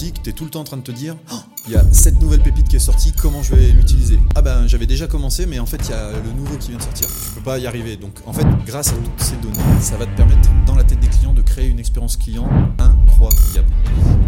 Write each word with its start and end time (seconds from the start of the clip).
boutique, 0.00 0.22
tu 0.22 0.30
es 0.30 0.32
tout 0.32 0.44
le 0.44 0.50
temps 0.50 0.60
en 0.60 0.64
train 0.64 0.76
de 0.76 0.82
te 0.82 0.92
dire 0.92 1.16
Oh, 1.32 1.36
il 1.66 1.74
y 1.74 1.76
a 1.76 1.84
cette 1.92 2.20
nouvelle 2.20 2.40
pépite 2.40 2.68
qui 2.68 2.76
est 2.76 2.80
sortie, 2.80 3.12
comment 3.12 3.42
je 3.42 3.54
vais 3.54 3.68
l'utiliser? 3.68 4.18
Ah 4.34 4.42
ben 4.42 4.66
j'avais 4.66 4.86
déjà 4.86 5.06
commencé, 5.06 5.46
mais 5.46 5.58
en 5.58 5.66
fait 5.66 5.80
il 5.84 5.90
y 5.90 5.94
a 5.94 6.12
le 6.12 6.32
nouveau 6.32 6.56
qui 6.56 6.68
vient 6.68 6.78
de 6.78 6.82
sortir. 6.82 7.06
Je 7.08 7.34
peux 7.34 7.42
pas 7.42 7.58
y 7.58 7.66
arriver. 7.66 7.96
Donc 7.96 8.12
en 8.26 8.32
fait, 8.32 8.46
grâce 8.66 8.88
à 8.88 8.96
toutes 8.96 9.20
ces 9.20 9.36
données, 9.36 9.80
ça 9.80 9.96
va 9.96 10.06
te 10.06 10.16
permettre 10.16 10.48
dans 10.66 10.74
la 10.74 10.84
tête 10.84 11.00
des 11.00 11.08
clients 11.08 11.34
de 11.34 11.42
créer 11.42 11.68
une 11.68 11.78
expérience 11.78 12.16
client 12.16 12.48
incroyable. 12.78 13.68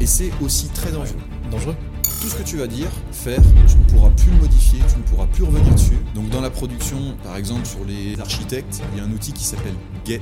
Et 0.01 0.07
c'est 0.07 0.31
aussi 0.43 0.69
très 0.69 0.93
dangereux. 0.93 1.17
Dangereux? 1.51 1.77
Tout 2.21 2.29
ce 2.29 2.35
que 2.35 2.43
tu 2.43 2.57
vas 2.57 2.67
dire, 2.67 2.89
faire, 3.11 3.41
tu 3.67 3.77
ne 3.77 3.85
pourras 3.85 4.11
plus 4.11 4.31
le 4.31 4.37
modifier, 4.37 4.79
tu 4.89 4.99
ne 4.99 5.03
pourras 5.03 5.27
plus 5.27 5.45
revenir 5.45 5.75
dessus. 5.75 5.99
Donc 6.15 6.29
dans 6.31 6.41
la 6.41 6.51
production, 6.51 7.17
par 7.25 7.37
exemple 7.37 7.67
sur 7.67 7.85
les 7.85 8.19
architectes, 8.21 8.81
il 8.93 8.99
y 8.99 9.01
a 9.01 9.05
un 9.05 9.11
outil 9.11 9.33
qui 9.33 9.45
s'appelle 9.45 9.75
Get 10.05 10.21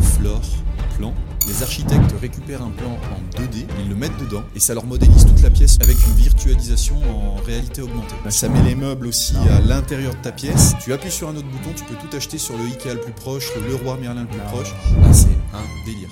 Floor 0.00 0.40
Plan. 0.96 1.12
Les 1.46 1.62
architectes 1.62 2.14
récupèrent 2.20 2.62
un 2.62 2.70
plan 2.70 2.98
en 3.12 3.38
2D, 3.40 3.66
ils 3.82 3.88
le 3.90 3.94
mettent 3.94 4.16
dedans 4.18 4.42
et 4.56 4.60
ça 4.60 4.72
leur 4.72 4.86
modélise 4.86 5.26
toute 5.26 5.42
la 5.42 5.50
pièce 5.50 5.76
avec 5.82 5.96
une 6.06 6.14
virtualisation 6.14 6.96
en 7.10 7.42
réalité 7.42 7.82
augmentée. 7.82 8.14
Ça 8.30 8.48
met 8.48 8.62
les 8.62 8.74
meubles 8.74 9.06
aussi 9.06 9.36
à 9.50 9.60
l'intérieur 9.60 10.14
de 10.14 10.20
ta 10.20 10.32
pièce. 10.32 10.74
Tu 10.82 10.92
appuies 10.94 11.10
sur 11.10 11.28
un 11.28 11.36
autre 11.36 11.48
bouton, 11.48 11.70
tu 11.76 11.84
peux 11.84 11.94
tout 11.94 12.16
acheter 12.16 12.38
sur 12.38 12.56
le 12.56 12.64
Ikea 12.64 12.94
le 12.94 13.00
plus 13.00 13.12
proche, 13.12 13.50
le 13.56 13.68
Leroy 13.68 13.98
Merlin 13.98 14.22
le 14.22 14.28
plus 14.28 14.40
proche. 14.40 14.72
Là, 15.02 15.12
c'est 15.12 15.26
un 15.52 15.84
délire. 15.84 16.08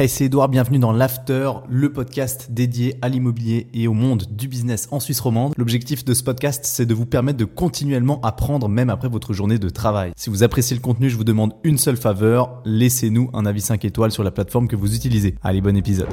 Hey, 0.00 0.08
c'est 0.08 0.24
Edouard, 0.24 0.48
bienvenue 0.48 0.78
dans 0.78 0.92
l'After, 0.92 1.50
le 1.68 1.92
podcast 1.92 2.52
dédié 2.52 2.96
à 3.02 3.10
l'immobilier 3.10 3.66
et 3.74 3.86
au 3.86 3.92
monde 3.92 4.24
du 4.30 4.48
business 4.48 4.88
en 4.92 4.98
Suisse 4.98 5.20
romande. 5.20 5.52
L'objectif 5.58 6.06
de 6.06 6.14
ce 6.14 6.22
podcast, 6.22 6.64
c'est 6.64 6.86
de 6.86 6.94
vous 6.94 7.04
permettre 7.04 7.36
de 7.36 7.44
continuellement 7.44 8.18
apprendre 8.22 8.66
même 8.66 8.88
après 8.88 9.10
votre 9.10 9.34
journée 9.34 9.58
de 9.58 9.68
travail. 9.68 10.12
Si 10.16 10.30
vous 10.30 10.42
appréciez 10.42 10.74
le 10.74 10.80
contenu, 10.80 11.10
je 11.10 11.18
vous 11.18 11.24
demande 11.24 11.52
une 11.64 11.76
seule 11.76 11.98
faveur, 11.98 12.62
laissez-nous 12.64 13.28
un 13.34 13.44
avis 13.44 13.60
5 13.60 13.84
étoiles 13.84 14.10
sur 14.10 14.24
la 14.24 14.30
plateforme 14.30 14.68
que 14.68 14.74
vous 14.74 14.94
utilisez. 14.94 15.34
Allez, 15.42 15.60
bon 15.60 15.76
épisode. 15.76 16.08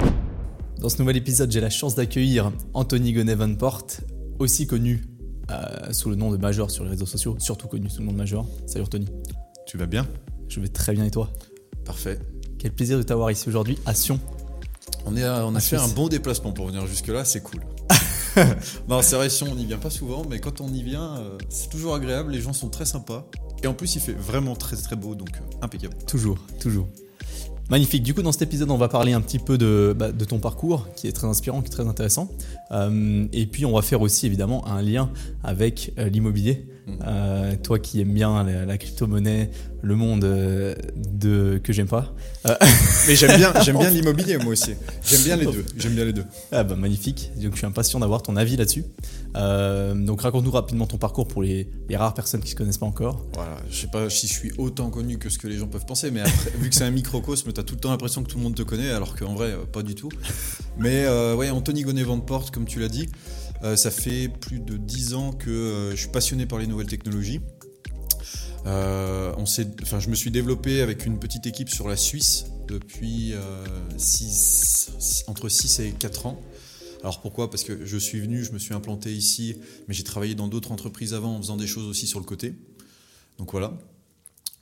Dans 0.81 0.89
ce 0.89 0.99
nouvel 0.99 1.15
épisode, 1.15 1.49
j'ai 1.49 1.61
la 1.61 1.69
chance 1.69 1.95
d'accueillir 1.95 2.51
Anthony 2.73 3.13
Gonnevenport, 3.13 3.87
aussi 4.39 4.67
connu 4.67 5.05
euh, 5.49 5.93
sous 5.93 6.09
le 6.09 6.17
nom 6.17 6.29
de 6.29 6.35
Major 6.35 6.69
sur 6.69 6.83
les 6.83 6.89
réseaux 6.89 7.05
sociaux, 7.05 7.37
surtout 7.39 7.69
connu 7.69 7.89
sous 7.89 8.01
le 8.01 8.07
nom 8.07 8.11
de 8.11 8.17
Major. 8.17 8.45
Salut 8.65 8.83
Anthony. 8.83 9.07
Tu 9.65 9.77
vas 9.77 9.85
bien? 9.85 10.05
Je 10.49 10.59
vais 10.59 10.67
très 10.67 10.91
bien 10.91 11.05
et 11.05 11.11
toi? 11.11 11.29
Parfait. 11.85 12.19
Quel 12.59 12.71
plaisir 12.71 12.97
de 12.97 13.03
t'avoir 13.03 13.31
ici 13.31 13.47
aujourd'hui 13.49 13.77
à 13.85 13.93
Sion. 13.93 14.19
On, 15.05 15.15
est 15.15 15.23
à- 15.23 15.45
on 15.45 15.53
a 15.53 15.57
En 15.57 15.59
fait 15.61 15.77
Suisse. 15.77 15.81
un 15.81 15.93
bon 15.93 16.07
déplacement 16.07 16.51
pour 16.51 16.67
venir 16.67 16.85
jusque-là, 16.87 17.23
c'est 17.25 17.41
cool. 17.41 17.61
non, 18.87 19.01
c'est 19.01 19.15
vrai, 19.15 19.29
Sion, 19.29 19.47
on 19.51 19.55
n'y 19.55 19.65
vient 19.65 19.77
pas 19.77 19.89
souvent, 19.89 20.23
mais 20.29 20.39
quand 20.39 20.61
on 20.61 20.67
y 20.73 20.83
vient, 20.83 21.17
euh, 21.17 21.37
c'est 21.49 21.69
toujours 21.69 21.95
agréable, 21.95 22.31
les 22.31 22.41
gens 22.41 22.53
sont 22.53 22.69
très 22.69 22.85
sympas. 22.85 23.25
Et 23.63 23.67
en 23.67 23.73
plus, 23.73 23.95
il 23.95 24.01
fait 24.01 24.13
vraiment 24.13 24.55
très 24.55 24.75
très 24.75 24.95
beau, 24.95 25.15
donc 25.15 25.29
euh, 25.35 25.57
impeccable. 25.63 25.95
Toujours, 26.07 26.37
toujours. 26.59 26.87
Magnifique. 27.69 28.03
Du 28.03 28.13
coup, 28.13 28.21
dans 28.21 28.31
cet 28.31 28.43
épisode, 28.43 28.71
on 28.71 28.77
va 28.77 28.87
parler 28.87 29.11
un 29.11 29.19
petit 29.19 29.39
peu 29.39 29.57
de, 29.57 29.93
bah, 29.97 30.13
de 30.13 30.25
ton 30.25 30.39
parcours, 30.39 30.87
qui 30.95 31.07
est 31.07 31.11
très 31.11 31.27
inspirant, 31.27 31.61
qui 31.61 31.67
est 31.67 31.71
très 31.71 31.87
intéressant. 31.87 32.31
Euh, 32.71 33.25
et 33.33 33.45
puis, 33.45 33.65
on 33.65 33.73
va 33.73 33.81
faire 33.81 34.01
aussi 34.01 34.25
évidemment 34.25 34.65
un 34.67 34.81
lien 34.81 35.09
avec 35.43 35.91
euh, 35.97 36.07
l'immobilier. 36.07 36.65
Mhm. 36.87 36.99
Euh, 37.05 37.55
toi 37.61 37.79
qui 37.79 37.99
aimes 37.99 38.13
bien 38.13 38.45
la, 38.45 38.63
la 38.63 38.77
crypto-monnaie, 38.77 39.49
le 39.81 39.95
monde 39.97 40.21
de 40.21 41.59
que 41.61 41.73
j'aime 41.73 41.87
pas. 41.87 42.13
Mais 43.07 43.17
j'aime 43.17 43.35
bien, 43.35 43.51
j'aime 43.61 43.77
bien 43.77 43.89
l'immobilier, 43.89 44.37
moi 44.37 44.53
aussi. 44.53 44.73
J'aime 45.05 45.23
bien 45.23 45.35
les 45.35 45.47
deux. 45.47 45.65
J'aime 45.75 45.95
bien 45.95 46.05
les 46.05 46.13
deux. 46.13 46.23
ah 46.53 46.63
bah, 46.63 46.77
magnifique. 46.77 47.31
Donc, 47.35 47.51
je 47.51 47.57
suis 47.57 47.65
impatient 47.65 47.99
d'avoir 47.99 48.21
ton 48.21 48.37
avis 48.37 48.55
là-dessus. 48.55 48.85
Donc, 49.35 50.21
raconte-nous 50.21 50.51
rapidement 50.51 50.87
ton 50.87 50.97
parcours 50.97 51.27
pour 51.27 51.43
les, 51.43 51.67
les 51.89 51.97
rares 51.97 52.13
personnes 52.13 52.39
qui 52.39 52.51
se 52.51 52.55
connaissent 52.55 52.77
pas 52.77 52.85
encore. 52.85 53.25
Voilà, 53.33 53.57
je 53.69 53.81
sais 53.81 53.87
pas 53.87 54.09
si 54.09 54.27
je 54.27 54.33
suis 54.33 54.51
autant 54.57 54.89
connu 54.89 55.17
que 55.17 55.29
ce 55.29 55.37
que 55.37 55.49
les 55.49 55.57
gens 55.57 55.67
peuvent 55.67 55.85
penser, 55.85 56.11
mais 56.11 56.21
après, 56.21 56.51
vu 56.57 56.69
que 56.69 56.75
c'est 56.75 56.85
un 56.85 56.91
microcosme, 56.91 57.51
t'as 57.57 57.63
tout 57.63 57.73
le 57.73 57.81
temps 57.81 57.89
l'impression 57.89 58.21
que 58.23 58.29
tout 58.29 58.37
le 58.37 58.43
monde 58.43 58.53
te 58.53 58.61
connaît, 58.61 58.91
alors 58.91 59.15
qu'en 59.15 59.33
vrai, 59.33 59.47
euh, 59.53 59.65
pas 59.65 59.81
du 59.81 59.95
tout. 59.95 60.09
Mais 60.77 61.05
euh, 61.05 61.35
ouais, 61.35 61.49
Anthony 61.49 61.81
Gonnet-Venteport, 61.81 62.51
comme 62.51 62.65
tu 62.67 62.79
l'as 62.79 62.87
dit, 62.87 63.09
euh, 63.63 63.75
ça 63.75 63.89
fait 63.89 64.27
plus 64.29 64.59
de 64.59 64.77
10 64.77 65.15
ans 65.15 65.31
que 65.31 65.49
euh, 65.49 65.91
je 65.91 65.95
suis 65.95 66.09
passionné 66.09 66.45
par 66.45 66.59
les 66.59 66.67
nouvelles 66.67 66.85
technologies. 66.87 67.41
On 68.65 69.43
enfin, 69.81 69.99
je 69.99 70.09
me 70.09 70.13
suis 70.15 70.29
développé 70.29 70.81
avec 70.81 71.05
une 71.07 71.17
petite 71.19 71.47
équipe 71.47 71.69
sur 71.69 71.87
la 71.87 71.95
Suisse 71.97 72.45
depuis 72.67 73.33
six- 73.97 74.89
six- 74.99 75.23
entre 75.27 75.47
6 75.49 75.79
et 75.79 75.91
4 75.91 76.25
ans. 76.27 76.39
Alors 77.01 77.21
pourquoi? 77.21 77.49
Parce 77.49 77.63
que 77.63 77.85
je 77.85 77.97
suis 77.97 78.19
venu, 78.19 78.43
je 78.43 78.51
me 78.51 78.59
suis 78.59 78.73
implanté 78.73 79.11
ici, 79.13 79.55
mais 79.87 79.93
j'ai 79.93 80.03
travaillé 80.03 80.35
dans 80.35 80.47
d'autres 80.49 80.71
entreprises 80.73 81.13
avant 81.13 81.35
en 81.35 81.37
faisant 81.41 81.55
des 81.55 81.65
choses 81.67 81.87
aussi 81.87 82.07
sur 82.07 82.19
le 82.19 82.25
côté. 82.25 82.55
Donc 83.39 83.51
voilà, 83.51 83.73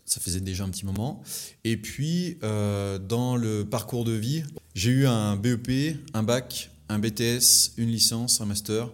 ça 0.06 0.20
faisait 0.20 0.40
déjà 0.40 0.64
un 0.64 0.70
petit 0.70 0.86
moment. 0.86 1.24
Et 1.64 1.78
puis, 1.78 2.38
euh, 2.44 2.98
dans 3.00 3.36
le 3.36 3.66
parcours 3.66 4.06
de 4.06 4.12
vie, 4.12 4.44
j'ai 4.76 4.92
eu 4.92 5.08
un 5.08 5.36
BEP, 5.36 5.98
un 6.14 6.24
bac, 6.24 6.70
un 6.90 7.00
BTS, 7.00 7.74
une 7.78 7.90
licence, 7.90 8.42
un 8.42 8.46
master 8.46 8.90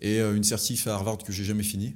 et 0.00 0.20
euh, 0.20 0.34
une 0.34 0.44
certif 0.44 0.86
à 0.86 0.94
Harvard 0.94 1.18
que 1.18 1.32
j'ai 1.32 1.44
jamais 1.44 1.62
fini. 1.62 1.94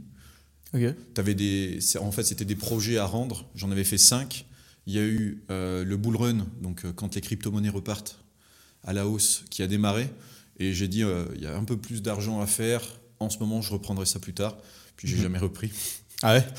Ok. 0.74 0.82
T'avais 1.14 1.34
des, 1.34 1.78
en 2.00 2.12
fait, 2.12 2.22
c'était 2.24 2.44
des 2.44 2.54
projets 2.56 2.98
à 2.98 3.06
rendre. 3.06 3.48
J'en 3.54 3.70
avais 3.70 3.84
fait 3.84 3.98
cinq. 3.98 4.46
Il 4.86 4.94
y 4.94 4.98
a 4.98 5.02
eu 5.02 5.42
euh, 5.50 5.84
le 5.84 5.96
bull 5.96 6.16
run, 6.16 6.46
donc 6.62 6.84
quand 6.94 7.14
les 7.14 7.20
crypto-monnaies 7.20 7.68
repartent 7.70 8.18
à 8.84 8.92
la 8.92 9.06
hausse, 9.06 9.44
qui 9.50 9.62
a 9.62 9.66
démarré. 9.66 10.08
Et 10.58 10.72
j'ai 10.74 10.88
dit, 10.88 11.02
euh, 11.02 11.24
il 11.36 11.42
y 11.42 11.46
a 11.46 11.56
un 11.56 11.64
peu 11.64 11.76
plus 11.76 12.02
d'argent 12.02 12.40
à 12.40 12.46
faire. 12.46 12.82
En 13.18 13.30
ce 13.30 13.38
moment, 13.38 13.62
je 13.62 13.72
reprendrai 13.72 14.06
ça 14.06 14.18
plus 14.18 14.32
tard. 14.34 14.56
Puis 14.96 15.08
j'ai 15.08 15.16
Mhm. 15.16 15.22
jamais 15.22 15.38
repris. 15.38 15.70
Ah 16.22 16.34
ouais 16.34 16.46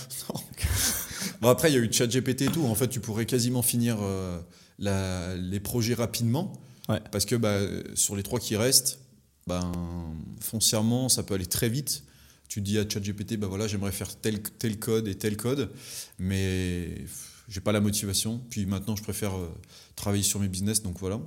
Bon, 1.42 1.50
après, 1.50 1.72
il 1.72 1.76
y 1.76 1.78
a 1.78 1.82
eu 1.82 1.92
ChatGPT 1.92 2.42
et 2.44 2.46
tout. 2.48 2.64
En 2.66 2.76
fait, 2.76 2.88
tu 2.88 3.00
pourrais 3.00 3.26
quasiment 3.26 3.62
finir 3.62 3.98
euh, 4.02 4.40
la- 4.80 5.36
les 5.36 5.60
projets 5.60 5.94
rapidement. 5.94 6.54
Ouais. 6.90 7.00
Parce 7.12 7.26
que 7.26 7.36
bah, 7.36 7.60
sur 7.96 8.16
les 8.16 8.24
trois 8.24 8.40
qui 8.40 8.56
restent, 8.56 9.00
ben, 9.48 9.72
foncièrement, 10.40 11.10
ça 11.10 11.24
peut 11.24 11.34
aller 11.34 11.46
très 11.46 11.70
vite. 11.70 12.04
Tu 12.48 12.60
dis 12.62 12.78
à 12.78 12.88
ChatGPT, 12.88 13.38
bah 13.38 13.48
voilà, 13.48 13.68
j'aimerais 13.68 13.92
faire 13.94 14.14
tel, 14.20 14.42
tel 14.42 14.78
code 14.78 15.08
et 15.08 15.16
tel 15.16 15.38
code, 15.38 15.70
mais 16.20 17.06
j'ai 17.48 17.62
pas 17.62 17.72
la 17.72 17.80
motivation. 17.82 18.42
Puis 18.50 18.66
maintenant, 18.66 18.96
je 18.96 19.04
préfère 19.04 19.36
euh, 19.38 19.48
travailler 19.96 20.24
sur 20.24 20.40
mes 20.40 20.48
business, 20.50 20.84
donc 20.84 20.98
voilà. 21.00 21.20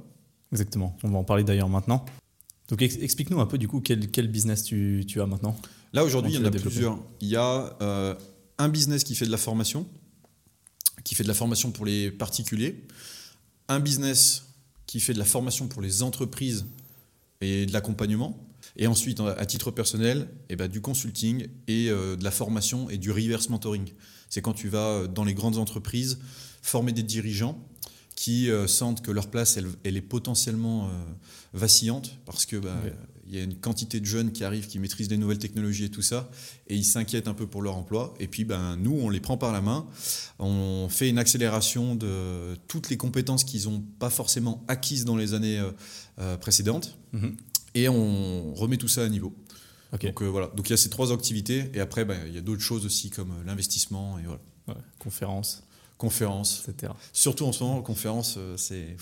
Exactement. 0.52 0.96
On 1.02 1.08
va 1.08 1.18
en 1.18 1.24
parler 1.24 1.42
d'ailleurs 1.44 1.68
maintenant. 1.68 2.04
Donc, 2.68 2.82
ex- 2.82 2.98
explique-nous 3.00 3.40
un 3.40 3.46
peu 3.46 3.58
du 3.58 3.68
coup 3.68 3.80
quel, 3.80 4.10
quel 4.10 4.28
business 4.28 4.64
tu, 4.64 5.04
tu 5.08 5.20
as 5.20 5.26
maintenant. 5.26 5.56
Là, 5.92 6.04
aujourd'hui, 6.04 6.32
il 6.32 6.40
y 6.40 6.42
en 6.42 6.44
a 6.44 6.50
plusieurs. 6.50 6.98
Il 7.20 7.28
y 7.28 7.36
a 7.36 7.76
euh, 7.80 8.14
un 8.58 8.68
business 8.68 9.04
qui 9.04 9.14
fait 9.14 9.26
de 9.26 9.30
la 9.30 9.38
formation, 9.38 9.88
qui 11.04 11.14
fait 11.14 11.22
de 11.22 11.28
la 11.28 11.34
formation 11.34 11.70
pour 11.70 11.86
les 11.86 12.10
particuliers, 12.10 12.84
un 13.68 13.80
business 13.80 14.44
qui 14.86 15.00
fait 15.00 15.14
de 15.14 15.18
la 15.18 15.24
formation 15.24 15.68
pour 15.68 15.82
les 15.82 16.02
entreprises 16.02 16.66
et 17.40 17.66
de 17.66 17.72
l'accompagnement, 17.72 18.38
et 18.76 18.86
ensuite, 18.86 19.20
à 19.20 19.46
titre 19.46 19.70
personnel, 19.70 20.28
eh 20.48 20.56
ben, 20.56 20.68
du 20.68 20.80
consulting 20.80 21.46
et 21.68 21.90
euh, 21.90 22.16
de 22.16 22.24
la 22.24 22.30
formation 22.30 22.90
et 22.90 22.98
du 22.98 23.12
reverse 23.12 23.48
mentoring. 23.48 23.92
C'est 24.28 24.42
quand 24.42 24.52
tu 24.52 24.68
vas 24.68 24.78
euh, 24.78 25.06
dans 25.06 25.24
les 25.24 25.34
grandes 25.34 25.58
entreprises 25.58 26.18
former 26.60 26.92
des 26.92 27.04
dirigeants 27.04 27.58
qui 28.16 28.50
euh, 28.50 28.66
sentent 28.66 29.02
que 29.02 29.12
leur 29.12 29.28
place, 29.28 29.56
elle, 29.84 29.96
est 29.96 30.00
potentiellement 30.00 30.90
vacillante 31.52 32.18
parce 32.24 32.46
que 32.46 32.56
Ouais. 32.56 32.92
Il 33.34 33.38
y 33.38 33.40
a 33.40 33.44
une 33.44 33.56
quantité 33.56 34.00
de 34.00 34.06
jeunes 34.06 34.32
qui 34.32 34.44
arrivent, 34.44 34.66
qui 34.66 34.78
maîtrisent 34.78 35.10
les 35.10 35.16
nouvelles 35.16 35.38
technologies 35.38 35.84
et 35.84 35.90
tout 35.90 36.02
ça, 36.02 36.30
et 36.68 36.76
ils 36.76 36.84
s'inquiètent 36.84 37.28
un 37.28 37.34
peu 37.34 37.46
pour 37.46 37.62
leur 37.62 37.76
emploi. 37.76 38.14
Et 38.20 38.28
puis, 38.28 38.44
ben, 38.44 38.76
nous, 38.76 38.92
on 38.92 39.08
les 39.10 39.20
prend 39.20 39.36
par 39.36 39.52
la 39.52 39.60
main, 39.60 39.86
on 40.38 40.88
fait 40.88 41.08
une 41.08 41.18
accélération 41.18 41.94
de 41.96 42.56
toutes 42.68 42.88
les 42.90 42.96
compétences 42.96 43.44
qu'ils 43.44 43.64
n'ont 43.64 43.80
pas 43.98 44.10
forcément 44.10 44.64
acquises 44.68 45.04
dans 45.04 45.16
les 45.16 45.34
années 45.34 45.58
euh, 45.58 45.70
euh, 46.20 46.36
précédentes, 46.36 46.96
Mhm. 47.12 47.36
et 47.74 47.88
on 47.88 48.54
remet 48.54 48.76
tout 48.76 48.88
ça 48.88 49.02
à 49.04 49.08
niveau. 49.08 49.34
Donc 50.00 50.22
euh, 50.22 50.26
voilà, 50.26 50.48
donc 50.48 50.68
il 50.68 50.70
y 50.70 50.74
a 50.74 50.76
ces 50.76 50.90
trois 50.90 51.12
activités, 51.12 51.70
et 51.74 51.80
après, 51.80 52.04
ben, 52.04 52.18
il 52.26 52.34
y 52.34 52.38
a 52.38 52.40
d'autres 52.40 52.62
choses 52.62 52.84
aussi 52.86 53.10
comme 53.10 53.32
l'investissement 53.46 54.18
et 54.18 54.22
voilà. 54.24 54.40
Ouais. 54.68 54.74
Conférence, 54.98 55.62
Conférences. 55.98 56.64
etc. 56.68 56.92
Surtout 57.12 57.44
en 57.46 57.52
ce 57.52 57.62
moment, 57.62 57.80
conférence, 57.82 58.34
euh, 58.38 58.56
c'est. 58.56 58.96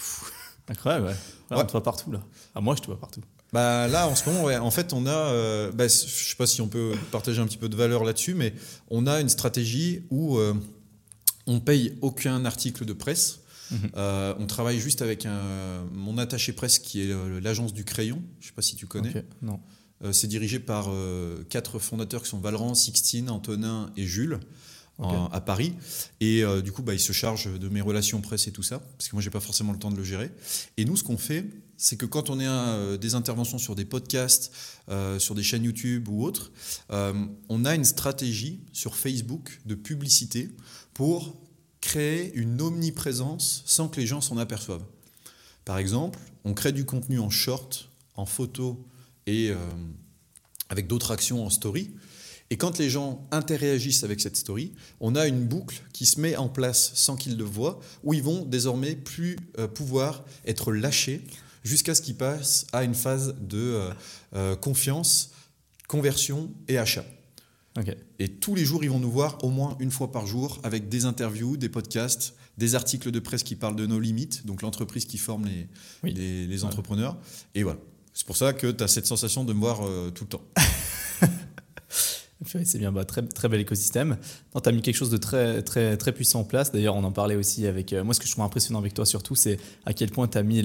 Incroyable, 0.69 1.07
ouais. 1.07 1.13
Là, 1.51 1.57
Ouais. 1.57 1.63
On 1.63 1.67
te 1.67 1.73
voit 1.73 1.83
partout 1.83 2.13
là. 2.13 2.23
Ah, 2.55 2.61
moi, 2.61 2.75
je 2.77 2.83
te 2.83 2.87
vois 2.87 2.99
partout. 3.01 3.21
Bah 3.53 3.87
là, 3.89 4.09
en 4.09 4.15
ce 4.15 4.29
moment, 4.29 4.45
ouais, 4.45 4.57
en 4.57 4.71
fait, 4.71 4.93
on 4.93 5.05
a, 5.07 5.11
euh, 5.11 5.71
bah, 5.73 5.87
je 5.89 5.93
sais 5.95 6.37
pas 6.37 6.47
si 6.47 6.61
on 6.63 6.69
peut 6.69 6.93
partager 7.11 7.41
un 7.41 7.47
petit 7.47 7.59
peu 7.59 7.69
de 7.69 7.77
valeur 7.77 8.03
là-dessus, 8.05 8.35
mais 8.35 8.55
on 8.89 9.07
a 9.07 9.21
une 9.21 9.29
stratégie 9.29 10.05
où 10.11 10.39
euh, 10.39 10.55
on 11.47 11.61
paye 11.61 11.99
aucun 12.01 12.45
article 12.47 12.85
de 12.87 12.93
presse. 12.95 13.41
Mhm. 13.71 13.91
Euh, 13.97 14.35
on 14.39 14.47
travaille 14.47 14.79
juste 14.79 15.03
avec 15.03 15.27
un, 15.27 15.85
mon 15.93 16.17
attaché 16.19 16.53
presse 16.53 16.79
qui 16.79 17.03
est 17.03 17.11
euh, 17.13 17.41
l'agence 17.41 17.73
du 17.75 17.85
crayon. 17.85 18.23
Je 18.41 18.47
sais 18.49 18.53
pas 18.55 18.63
si 18.63 18.75
tu 18.77 18.87
connais. 18.87 19.25
Non. 19.43 19.61
Euh, 20.05 20.13
c'est 20.13 20.27
dirigé 20.29 20.59
par 20.59 20.89
quatre 21.51 21.79
fondateurs 21.79 22.23
qui 22.23 22.29
sont 22.31 22.39
Valran, 22.39 22.75
Sixtine, 22.75 23.29
Antonin 23.31 23.91
et 23.97 24.07
Jules. 24.07 24.41
en- 24.99 25.27
à 25.33 25.41
Paris 25.41 25.73
et 26.21 26.45
du 26.63 26.71
coup 26.71 26.83
bah, 26.83 26.93
ils 26.93 27.01
se 27.01 27.13
chargent 27.13 27.59
de 27.59 27.69
mes 27.71 27.81
relations 27.81 28.21
presse 28.21 28.47
et 28.47 28.53
tout 28.53 28.63
ça 28.63 28.79
parce 28.79 29.09
que 29.09 29.17
moi 29.17 29.23
j'ai 29.23 29.31
pas 29.31 29.41
forcément 29.41 29.73
le 29.73 29.79
temps 29.79 29.91
de 29.91 29.97
le 29.97 30.05
gérer 30.05 30.31
et 30.77 30.85
nous 30.85 30.97
ce 30.97 31.03
qu'on 31.03 31.17
fait 31.17 31.47
c'est 31.83 31.97
que 31.97 32.07
quand 32.07 32.31
on 32.31 32.39
est 32.39 32.47
euh, 32.47 32.97
des 32.97 33.17
interventions 33.17 33.59
sur 33.59 33.75
des 33.75 33.85
podcasts 33.85 34.53
euh, 34.89 35.19
sur 35.19 35.35
des 35.35 35.43
chaînes 35.43 35.65
YouTube 35.65 36.09
ou 36.09 36.25
autres 36.25 36.53
euh, 36.93 37.13
on 37.49 37.65
a 37.65 37.75
une 37.75 37.85
stratégie 37.85 38.61
sur 38.73 38.95
Facebook 38.95 39.61
de 39.67 39.75
publicité 39.75 40.49
pour 40.95 41.35
créer 41.81 42.33
une 42.35 42.61
omniprésence 42.61 43.65
sans 43.67 43.89
que 43.89 44.01
les 44.01 44.07
gens 44.07 44.21
s'en 44.21 44.39
aperçoivent 44.39 44.85
Par 45.65 45.79
exemple, 45.79 46.21
on 46.45 46.55
crée 46.55 46.71
du 46.71 46.85
contenu 46.85 47.19
en 47.19 47.31
short, 47.31 47.91
en 48.15 48.27
photo 48.27 48.87
et 49.27 49.51
avec 50.69 50.87
d'autres 50.87 51.11
actions 51.11 51.45
en 51.45 51.51
story. 51.51 51.91
Et 52.51 52.57
quand 52.57 52.79
les 52.79 52.91
gens 52.91 53.27
interagissent 53.33 54.05
avec 54.05 54.21
cette 54.21 54.37
story, 54.37 54.73
on 55.01 55.17
a 55.17 55.27
une 55.27 55.45
boucle 55.45 55.83
qui 55.93 56.07
se 56.07 56.21
met 56.21 56.37
en 56.37 56.49
place 56.49 56.93
sans 56.95 57.17
qu'ils 57.17 57.37
le 57.37 57.45
voient, 57.45 57.81
où 58.05 58.15
ils 58.15 58.23
vont 58.23 58.45
désormais 58.45 58.95
plus 58.95 59.37
pouvoir 59.75 60.25
être 60.47 60.73
lâchés 60.73 61.25
jusqu'à 61.65 61.95
ce 61.95 62.03
qu'ils 62.03 62.17
passent 62.17 62.67
à 62.73 62.85
une 62.85 62.95
phase 62.95 63.35
de 63.41 63.59
euh, 63.59 63.91
euh, 64.35 64.57
confiance, 64.57 65.31
conversion 65.89 66.51
et 66.69 66.79
achat. 66.79 67.05
Et 68.19 68.29
tous 68.29 68.55
les 68.55 68.67
jours, 68.67 68.85
ils 68.85 68.91
vont 68.91 68.99
nous 68.99 69.11
voir 69.11 69.43
au 69.45 69.49
moins 69.49 69.77
une 69.81 69.91
fois 69.91 70.13
par 70.13 70.27
jour 70.27 70.61
avec 70.63 70.91
des 70.91 71.07
interviews, 71.07 71.57
des 71.57 71.71
podcasts, 71.71 72.35
des 72.59 72.75
articles 72.75 73.11
de 73.11 73.19
presse 73.19 73.43
qui 73.43 73.57
parlent 73.57 73.77
de 73.77 73.87
nos 73.87 73.99
limites, 73.99 74.45
donc 74.45 74.61
l'entreprise 74.61 75.07
qui 75.07 75.17
forme 75.17 75.47
les, 75.47 75.67
Oui. 76.03 76.13
les, 76.13 76.47
les 76.47 76.65
entrepreneurs. 76.65 77.17
Et 77.55 77.63
voilà. 77.63 77.79
C'est 78.13 78.27
pour 78.27 78.37
ça 78.37 78.53
que 78.53 78.67
tu 78.71 78.85
as 78.85 78.89
cette 78.89 79.07
sensation 79.07 79.43
de 79.43 79.55
me 79.55 79.61
voir 79.61 79.87
euh, 79.87 80.11
tout 80.11 80.25
le 80.25 80.29
temps. 80.29 80.43
C'est 82.65 82.79
bien, 82.79 82.93
bah, 82.93 83.05
très, 83.05 83.23
très 83.23 83.49
bel 83.49 83.61
écosystème. 83.61 84.17
Tu 84.53 84.69
as 84.69 84.73
mis 84.73 84.83
quelque 84.83 84.95
chose 84.97 85.11
de 85.11 85.17
très, 85.17 85.63
très, 85.63 85.97
très 85.97 86.13
puissant 86.13 86.41
en 86.41 86.45
place. 86.45 86.73
D'ailleurs, 86.73 86.97
on 86.97 87.05
en 87.05 87.13
parlait 87.13 87.37
aussi 87.37 87.67
avec. 87.67 87.93
euh, 87.93 88.05
moi, 88.05 88.15
ce 88.15 88.21
que 88.21 88.27
je 88.27 88.33
trouve 88.33 88.45
impressionnant 88.45 88.79
avec 88.79 88.95
toi, 88.95 89.07
surtout, 89.07 89.35
c'est 89.35 89.59
à 89.87 89.93
quel 89.93 90.11
point 90.11 90.29
tu 90.29 90.39
as 90.39 90.43
mis 90.43 90.63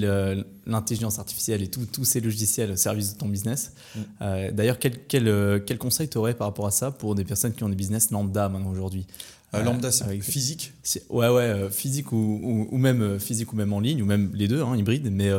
l'intelligence 0.66 1.18
artificielle 1.18 1.62
et 1.62 1.68
tous 1.68 2.04
ces 2.04 2.20
logiciels 2.20 2.72
au 2.72 2.76
service 2.76 3.14
de 3.14 3.18
ton 3.18 3.28
business. 3.28 3.72
Mm. 3.94 4.00
Euh, 4.22 4.50
D'ailleurs, 4.52 4.78
quel, 4.78 4.98
quel, 5.06 5.28
euh, 5.28 5.60
quel 5.64 5.78
conseil 5.78 6.08
tu 6.08 6.18
aurais 6.18 6.34
par 6.34 6.46
rapport 6.46 6.66
à 6.66 6.70
ça 6.70 6.90
pour 6.90 7.14
des 7.14 7.24
personnes 7.24 7.52
qui 7.52 7.64
ont 7.64 7.68
des 7.68 7.76
business 7.76 8.10
lambda 8.10 8.48
maintenant 8.48 8.70
aujourd'hui? 8.70 9.06
Euh, 9.54 9.62
lambda, 9.62 9.90
c'est 9.90 10.04
avec- 10.04 10.22
physique? 10.22 10.72
Ouais, 11.08 11.28
ouais, 11.28 11.70
physique 11.70 12.12
ou, 12.12 12.16
ou, 12.42 12.68
ou 12.70 12.78
même 12.78 13.18
physique 13.18 13.52
ou 13.52 13.56
même 13.56 13.72
en 13.72 13.80
ligne, 13.80 14.02
ou 14.02 14.06
même 14.06 14.30
les 14.34 14.46
deux, 14.48 14.62
hein, 14.62 14.76
hybride, 14.76 15.08
mais 15.10 15.30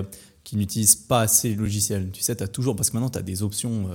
qui 0.43 0.55
n'utilisent 0.55 0.95
pas 0.95 1.21
assez 1.21 1.53
le 1.53 1.61
logiciel. 1.61 2.09
Tu 2.11 2.23
sais, 2.23 2.35
tu 2.35 2.43
as 2.43 2.47
toujours, 2.47 2.75
parce 2.75 2.89
que 2.89 2.95
maintenant, 2.97 3.11
tu 3.11 3.19
as 3.19 3.21
des 3.21 3.43
options, 3.43 3.87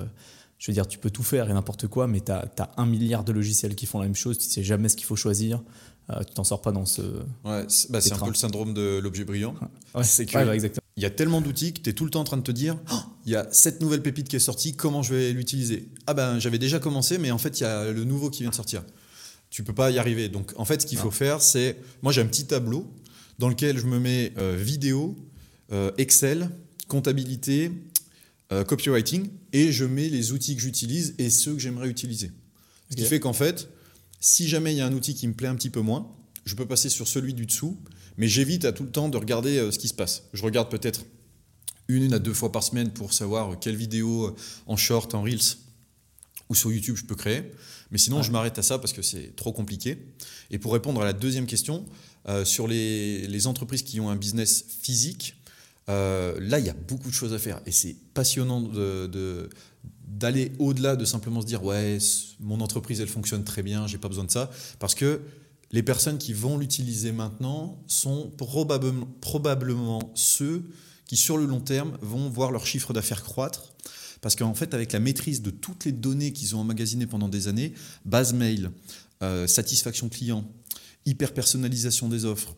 je 0.65 0.71
veux 0.71 0.75
dire, 0.75 0.89
tu 0.89 0.97
peux 0.97 1.11
tout 1.11 1.23
faire 1.23 1.51
et 1.51 1.53
n'importe 1.53 1.89
quoi, 1.89 2.07
mais 2.07 2.23
tu 2.23 2.33
as, 2.33 2.71
un 2.79 2.87
milliard 2.87 3.23
de 3.23 3.33
logiciels 3.33 3.75
qui 3.75 3.85
font 3.85 3.99
la 3.99 4.07
même 4.07 4.15
chose, 4.15 4.39
tu 4.39 4.49
sais 4.49 4.65
jamais 4.65 4.89
ce 4.89 4.97
qu'il 4.97 5.05
faut 5.05 5.15
choisir, 5.15 5.63
euh, 6.09 6.23
tu 6.25 6.33
t'en 6.33 6.43
sors 6.43 6.63
pas 6.63 6.73
dans 6.73 6.87
ce. 6.87 7.03
Ouais, 7.45 7.67
c'est 7.69 7.91
bah, 7.91 7.99
un 8.11 8.19
peu 8.19 8.29
le 8.29 8.35
syndrome 8.35 8.73
de 8.73 8.99
l'objet 8.99 9.25
brillant. 9.25 9.55
Ouais, 9.95 10.03
C'est 10.03 10.25
que- 10.25 10.35
ouais, 10.39 10.45
ouais, 10.45 10.55
exactement. 10.55 10.83
Il 10.97 11.03
y 11.03 11.07
a 11.07 11.11
tellement 11.11 11.43
d'outils 11.43 11.75
que 11.75 11.81
tu 11.81 11.91
es 11.91 11.93
tout 11.93 12.07
le 12.07 12.11
temps 12.11 12.23
en 12.23 12.25
train 12.25 12.39
de 12.39 12.43
te 12.43 12.51
dire 12.51 12.79
Oh, 12.91 12.97
il 13.27 13.33
y 13.33 13.37
a 13.37 13.47
cette 13.51 13.83
nouvelle 13.83 14.01
pépite 14.01 14.27
qui 14.27 14.37
est 14.37 14.41
sortie, 14.41 14.75
comment 14.75 15.03
je 15.03 15.13
vais 15.13 15.33
l'utiliser? 15.33 15.91
Ah 16.07 16.15
ben 16.15 16.39
j'avais 16.39 16.59
déjà 16.59 16.79
commencé, 16.79 17.19
mais 17.19 17.31
en 17.31 17.37
fait 17.37 17.61
il 17.61 17.65
y 17.65 17.67
a 17.67 17.93
le 17.93 18.05
nouveau 18.05 18.31
qui 18.31 18.41
vient 18.41 18.51
de 18.51 18.55
sortir. 18.55 18.85
Tu 19.51 19.65
peux 19.65 19.75
pas 19.75 19.91
y 19.91 19.99
arriver. 19.99 20.31
Donc 20.31 20.55
en 20.57 20.65
fait 20.65 20.81
ce 20.81 20.87
qu'il 20.87 20.97
faut 20.97 21.11
faire, 21.11 21.43
c'est. 21.43 21.77
Moi 22.01 22.11
j'ai 22.11 22.23
un 22.23 22.27
petit 22.27 22.47
tableau 22.47 22.91
dans 23.39 23.51
lequel 23.51 23.77
je 23.77 23.85
me 23.85 23.99
mets 23.99 24.33
euh, 24.39 24.57
vidéo, 24.59 25.15
euh, 25.73 25.91
Excel, 25.99 26.49
comptabilité, 26.89 27.71
euh, 28.53 28.65
copywriting, 28.65 29.29
et 29.53 29.73
je 29.73 29.85
mets 29.85 30.09
les 30.09 30.33
outils 30.33 30.55
que 30.55 30.63
j'utilise 30.63 31.15
et 31.19 31.31
ceux 31.31 31.55
que 31.55 31.59
j'aimerais 31.59 31.89
utiliser. 31.89 32.31
Ce 32.91 32.97
qui 32.97 33.05
fait 33.05 33.21
qu'en 33.21 33.33
fait, 33.33 33.69
si 34.21 34.49
jamais 34.49 34.73
il 34.73 34.79
y 34.79 34.81
a 34.81 34.87
un 34.87 34.93
outil 34.93 35.15
qui 35.15 35.27
me 35.27 35.35
plaît 35.35 35.49
un 35.49 35.55
petit 35.55 35.71
peu 35.71 35.81
moins, 35.81 36.15
je 36.45 36.55
peux 36.55 36.67
passer 36.67 36.89
sur 36.89 37.09
celui 37.09 37.35
du 37.35 37.47
dessous, 37.47 37.79
mais 38.17 38.29
j'évite 38.29 38.65
à 38.65 38.73
tout 38.73 38.85
le 38.85 38.91
temps 38.91 39.09
de 39.09 39.17
regarder 39.17 39.59
euh, 39.59 39.71
ce 39.71 39.79
qui 39.79 39.89
se 39.89 39.95
passe. 39.95 40.25
Je 40.33 40.43
regarde 40.43 40.71
peut-être 40.71 41.05
une 41.89 42.13
à 42.15 42.19
deux 42.19 42.35
fois 42.35 42.53
par 42.53 42.63
semaine 42.63 42.91
pour 42.91 43.13
savoir 43.13 43.53
euh, 43.53 43.57
quelle 43.57 43.77
vidéo 43.77 44.35
en 44.67 44.77
short, 44.77 45.15
en 45.15 45.23
reels 45.23 45.57
ou 46.49 46.55
sur 46.55 46.73
YouTube 46.73 46.97
je 46.97 47.05
peux 47.05 47.15
créer. 47.15 47.43
Mais 47.91 47.99
sinon, 47.99 48.23
je 48.23 48.31
m'arrête 48.31 48.59
à 48.59 48.63
ça 48.63 48.79
parce 48.79 48.93
que 48.93 49.03
c'est 49.03 49.37
trop 49.37 49.53
compliqué. 49.53 49.99
Et 50.51 50.59
pour 50.59 50.73
répondre 50.73 51.01
à 51.01 51.05
la 51.05 51.13
deuxième 51.13 51.47
question, 51.47 51.85
euh, 52.29 52.45
sur 52.45 52.67
les, 52.67 53.27
les 53.27 53.47
entreprises 53.47 53.83
qui 53.83 54.01
ont 54.01 54.11
un 54.11 54.17
business 54.17 54.65
physique, 54.83 55.37
euh, 55.89 56.39
là, 56.41 56.59
il 56.59 56.67
y 56.67 56.71
a 56.71 56.75
beaucoup 56.75 57.09
de 57.09 57.15
choses 57.15 57.33
à 57.33 57.39
faire. 57.39 57.61
Et 57.67 57.73
c'est 57.73 57.97
passionnant 58.15 58.61
de- 58.61 59.49
d'aller 60.07 60.53
au-delà 60.59 60.97
de 60.97 61.05
simplement 61.05 61.41
se 61.41 61.47
dire 61.47 61.65
ouais, 61.65 61.99
mon 62.41 62.61
entreprise, 62.61 63.01
elle 63.01 63.09
fonctionne 63.09 63.45
très 63.45 63.63
bien, 63.63 63.87
j'ai 63.87 63.99
pas 63.99 64.09
besoin 64.09 64.25
de 64.25 64.31
ça. 64.31 64.51
Parce 64.79 64.95
que 64.95 65.21
les 65.73 65.83
personnes 65.83 66.19
qui 66.19 66.33
vont 66.33 66.57
l'utiliser 66.57 67.11
maintenant 67.13 67.83
sont 67.87 68.31
probablement, 68.37 69.09
probablement 69.21 70.13
ceux 70.15 70.63
qui, 71.07 71.17
sur 71.17 71.37
le 71.37 71.47
long 71.47 71.61
terme, 71.61 71.99
vont 72.01 72.29
voir 72.29 72.53
leur 72.53 72.67
chiffre 72.67 72.93
d'affaires 72.93 73.23
croître. 73.23 73.73
Parce 74.21 74.37
qu'en 74.37 74.55
fait, 74.55 74.73
avec 74.73 74.93
la 74.93 75.01
maîtrise 75.01 75.43
de 75.43 75.51
toutes 75.51 75.85
les 75.85 75.93
données 75.93 76.33
qu'ils 76.33 76.57
ont 76.57 76.61
emmagasinées 76.61 77.07
pendant 77.07 77.29
des 77.29 77.49
années, 77.49 77.75
base 78.05 78.33
mail, 78.33 78.71
euh, 79.23 79.47
satisfaction 79.47 80.09
client, 80.09 80.49
hyper 81.05 81.35
personnalisation 81.35 82.09
des 82.09 82.25
offres, 82.25 82.57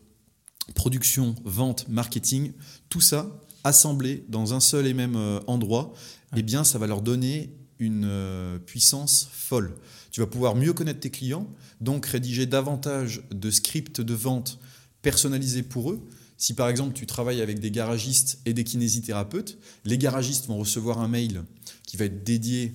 production, 0.75 1.35
vente, 1.43 1.87
marketing, 1.89 2.51
tout 2.89 3.01
ça 3.01 3.39
assemblé 3.63 4.23
dans 4.29 4.53
un 4.53 4.59
seul 4.59 4.87
et 4.87 4.93
même 4.93 5.15
euh, 5.15 5.39
endroit, 5.47 5.93
eh 6.35 6.43
bien, 6.43 6.63
ça 6.63 6.77
va 6.77 6.87
leur 6.87 7.01
donner 7.01 7.53
une 7.79 8.05
euh, 8.05 8.59
puissance 8.59 9.29
folle. 9.31 9.75
Tu 10.11 10.19
vas 10.19 10.27
pouvoir 10.27 10.55
mieux 10.55 10.73
connaître 10.73 10.99
tes 10.99 11.09
clients, 11.09 11.47
donc 11.81 12.05
rédiger 12.05 12.45
davantage 12.45 13.21
de 13.31 13.51
scripts 13.51 14.01
de 14.01 14.13
vente 14.13 14.59
personnalisés 15.01 15.63
pour 15.63 15.91
eux. 15.91 16.07
Si 16.37 16.53
par 16.53 16.69
exemple 16.69 16.93
tu 16.93 17.05
travailles 17.05 17.41
avec 17.41 17.59
des 17.59 17.71
garagistes 17.71 18.39
et 18.45 18.53
des 18.53 18.63
kinésithérapeutes, 18.63 19.57
les 19.85 19.97
garagistes 19.97 20.47
vont 20.47 20.57
recevoir 20.57 20.99
un 20.99 21.07
mail 21.07 21.43
qui 21.83 21.97
va 21.97 22.05
être 22.05 22.23
dédié 22.23 22.73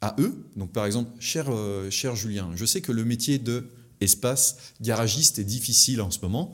à 0.00 0.14
eux. 0.18 0.46
Donc 0.56 0.72
par 0.72 0.86
exemple, 0.86 1.10
cher, 1.18 1.46
euh, 1.48 1.90
cher 1.90 2.16
Julien, 2.16 2.50
je 2.54 2.64
sais 2.64 2.80
que 2.80 2.92
le 2.92 3.04
métier 3.04 3.38
de 3.38 3.68
espace 4.00 4.56
garagiste 4.80 5.38
est 5.38 5.44
difficile 5.44 6.00
en 6.00 6.10
ce 6.10 6.18
moment. 6.20 6.52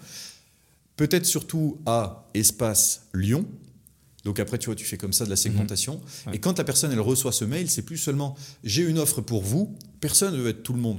Peut-être 0.98 1.26
surtout 1.26 1.78
à 1.86 2.28
espace 2.34 3.06
Lyon. 3.14 3.46
Donc 4.24 4.40
après, 4.40 4.58
tu 4.58 4.66
vois, 4.66 4.74
tu 4.74 4.84
fais 4.84 4.98
comme 4.98 5.12
ça 5.12 5.24
de 5.24 5.30
la 5.30 5.36
segmentation. 5.36 6.00
Ouais. 6.26 6.34
Et 6.34 6.38
quand 6.40 6.58
la 6.58 6.64
personne, 6.64 6.90
elle 6.90 7.00
reçoit 7.00 7.30
ce 7.30 7.44
mail, 7.44 7.70
c'est 7.70 7.82
plus 7.82 7.98
seulement 7.98 8.36
j'ai 8.64 8.82
une 8.82 8.98
offre 8.98 9.20
pour 9.20 9.44
vous. 9.44 9.76
Personne 10.00 10.34
ne 10.34 10.40
veut 10.40 10.50
être 10.50 10.64
tout 10.64 10.72
le 10.72 10.80
monde. 10.80 10.98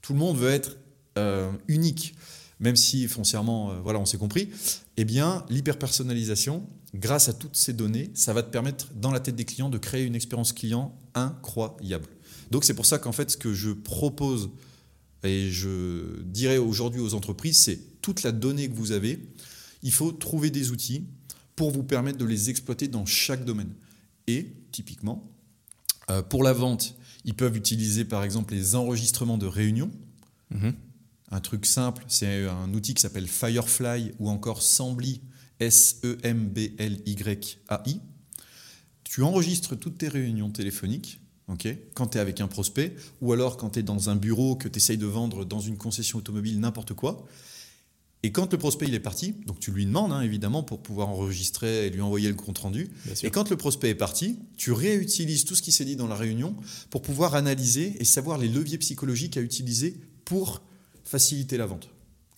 Tout 0.00 0.12
le 0.12 0.20
monde 0.20 0.38
veut 0.38 0.48
être 0.48 0.76
euh, 1.18 1.50
unique. 1.66 2.14
Même 2.60 2.76
si 2.76 3.08
foncièrement, 3.08 3.72
euh, 3.72 3.80
voilà, 3.82 3.98
on 3.98 4.06
s'est 4.06 4.16
compris. 4.16 4.48
Eh 4.96 5.04
bien, 5.04 5.44
l'hyper-personnalisation, 5.50 6.64
grâce 6.94 7.28
à 7.28 7.32
toutes 7.32 7.56
ces 7.56 7.72
données, 7.72 8.12
ça 8.14 8.32
va 8.32 8.44
te 8.44 8.50
permettre, 8.50 8.92
dans 8.94 9.10
la 9.10 9.18
tête 9.18 9.34
des 9.34 9.44
clients, 9.44 9.70
de 9.70 9.78
créer 9.78 10.04
une 10.04 10.14
expérience 10.14 10.52
client 10.52 10.96
incroyable. 11.16 12.06
Donc 12.52 12.62
c'est 12.62 12.74
pour 12.74 12.86
ça 12.86 13.00
qu'en 13.00 13.12
fait, 13.12 13.32
ce 13.32 13.36
que 13.36 13.52
je 13.52 13.70
propose 13.70 14.50
et 15.24 15.50
je 15.50 16.22
dirais 16.22 16.58
aujourd'hui 16.58 17.00
aux 17.00 17.14
entreprises, 17.14 17.58
c'est 17.58 17.80
toute 18.02 18.22
la 18.22 18.32
donnée 18.32 18.68
que 18.68 18.74
vous 18.74 18.92
avez, 18.92 19.26
il 19.82 19.92
faut 19.92 20.12
trouver 20.12 20.50
des 20.50 20.70
outils 20.70 21.06
pour 21.56 21.70
vous 21.70 21.82
permettre 21.82 22.18
de 22.18 22.26
les 22.26 22.50
exploiter 22.50 22.88
dans 22.88 23.06
chaque 23.06 23.44
domaine. 23.44 23.72
Et 24.26 24.52
typiquement, 24.70 25.30
euh, 26.10 26.22
pour 26.22 26.42
la 26.42 26.52
vente, 26.52 26.96
ils 27.24 27.34
peuvent 27.34 27.56
utiliser 27.56 28.04
par 28.04 28.22
exemple 28.24 28.52
les 28.54 28.74
enregistrements 28.74 29.38
de 29.38 29.46
réunions. 29.46 29.90
Mhm. 30.50 30.74
Un 31.30 31.40
truc 31.40 31.64
simple, 31.64 32.04
c'est 32.08 32.46
un 32.46 32.74
outil 32.74 32.92
qui 32.94 33.00
s'appelle 33.00 33.26
Firefly 33.26 34.12
ou 34.18 34.28
encore 34.28 34.60
Sembly, 34.60 35.22
S-E-M-B-L-Y-A-I. 35.60 36.80
Tu 39.04 39.22
enregistres 39.22 39.78
toutes 39.78 39.98
tes 39.98 40.08
réunions 40.08 40.50
téléphoniques 40.50 41.22
ok, 41.48 41.68
quand 41.94 42.08
tu 42.08 42.18
es 42.18 42.20
avec 42.20 42.40
un 42.40 42.48
prospect 42.48 42.94
ou 43.20 43.32
alors 43.32 43.56
quand 43.56 43.70
tu 43.70 43.78
es 43.80 43.82
dans 43.82 44.10
un 44.10 44.16
bureau 44.16 44.56
que 44.56 44.68
tu 44.68 44.78
essayes 44.78 44.98
de 44.98 45.06
vendre 45.06 45.44
dans 45.44 45.60
une 45.60 45.76
concession 45.76 46.18
automobile, 46.18 46.58
n'importe 46.60 46.94
quoi. 46.94 47.26
Et 48.24 48.30
quand 48.30 48.52
le 48.52 48.58
prospect 48.58 48.86
il 48.86 48.94
est 48.94 49.00
parti, 49.00 49.34
donc 49.46 49.58
tu 49.58 49.72
lui 49.72 49.84
demandes 49.84 50.12
hein, 50.12 50.20
évidemment 50.20 50.62
pour 50.62 50.80
pouvoir 50.80 51.08
enregistrer 51.08 51.86
et 51.86 51.90
lui 51.90 52.00
envoyer 52.00 52.28
le 52.28 52.34
compte 52.34 52.58
rendu. 52.58 52.88
Et 53.22 53.30
quand 53.30 53.50
le 53.50 53.56
prospect 53.56 53.90
est 53.90 53.96
parti, 53.96 54.38
tu 54.56 54.70
réutilises 54.70 55.44
tout 55.44 55.56
ce 55.56 55.62
qui 55.62 55.72
s'est 55.72 55.84
dit 55.84 55.96
dans 55.96 56.06
la 56.06 56.14
réunion 56.14 56.54
pour 56.90 57.02
pouvoir 57.02 57.34
analyser 57.34 57.96
et 57.98 58.04
savoir 58.04 58.38
les 58.38 58.48
leviers 58.48 58.78
psychologiques 58.78 59.36
à 59.36 59.40
utiliser 59.40 59.96
pour 60.24 60.62
faciliter 61.04 61.56
la 61.56 61.66
vente. 61.66 61.88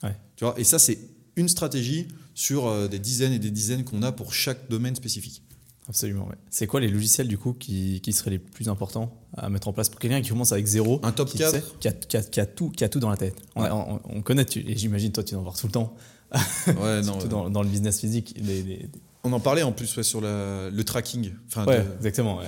Ouais. 0.02 0.16
Tu 0.36 0.44
vois, 0.44 0.58
et 0.58 0.64
ça, 0.64 0.78
c'est 0.78 0.98
une 1.36 1.48
stratégie 1.48 2.08
sur 2.34 2.66
euh, 2.66 2.88
des 2.88 2.98
dizaines 2.98 3.32
et 3.32 3.38
des 3.38 3.50
dizaines 3.50 3.84
qu'on 3.84 4.02
a 4.02 4.10
pour 4.10 4.32
chaque 4.32 4.68
domaine 4.70 4.96
spécifique. 4.96 5.42
Absolument, 5.88 6.26
ouais. 6.28 6.36
C'est 6.50 6.66
quoi 6.66 6.80
les 6.80 6.88
logiciels 6.88 7.28
du 7.28 7.36
coup 7.36 7.52
qui, 7.52 8.00
qui 8.02 8.12
seraient 8.14 8.30
les 8.30 8.38
plus 8.38 8.68
importants 8.70 9.12
à 9.36 9.50
mettre 9.50 9.68
en 9.68 9.72
place 9.74 9.88
pour 9.90 10.00
quelqu'un 10.00 10.22
qui 10.22 10.30
commence 10.30 10.52
avec 10.52 10.64
zéro 10.66 10.98
Un 11.02 11.12
top 11.12 11.28
qui, 11.28 11.38
4 11.38 11.50
sait, 11.50 11.62
qui, 11.80 11.88
a, 11.88 11.92
qui 11.92 12.16
a- 12.16 12.22
qui 12.22 12.40
a 12.40 12.46
tout, 12.46 12.70
qui 12.70 12.84
a 12.84 12.88
tout 12.88 13.00
dans 13.00 13.10
la 13.10 13.16
tête? 13.18 13.36
On, 13.54 13.62
Ouais. 13.62 13.70
on- 13.70 14.00
on 14.04 14.22
connaît, 14.22 14.46
tu- 14.46 14.60
et 14.66 14.76
j'imagine 14.76 15.12
toi 15.12 15.22
tu 15.22 15.34
en 15.34 15.42
voir 15.42 15.56
tout 15.58 15.66
le 15.66 15.72
temps, 15.72 15.94
Ouais, 16.32 16.34
non, 17.02 17.02
surtout 17.02 17.24
ouais. 17.24 17.28
dans, 17.28 17.50
dans 17.50 17.62
le 17.62 17.68
business 17.68 18.00
physique. 18.00 18.34
les- 18.42 18.62
les- 18.62 18.88
On 19.24 19.32
en 19.32 19.40
parlait 19.40 19.62
en 19.62 19.72
plus 19.72 20.00
sur 20.02 20.20
la- 20.22 20.70
le 20.70 20.84
tracking. 20.84 21.32
Enfin, 21.48 21.66
Ouais, 21.66 21.84
de- 21.84 21.94
exactement. 21.96 22.40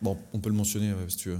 Bon, 0.00 0.16
on 0.32 0.38
peut 0.38 0.48
le 0.48 0.54
mentionner 0.54 0.92
si 1.08 1.16
tu 1.16 1.30
veux. 1.30 1.38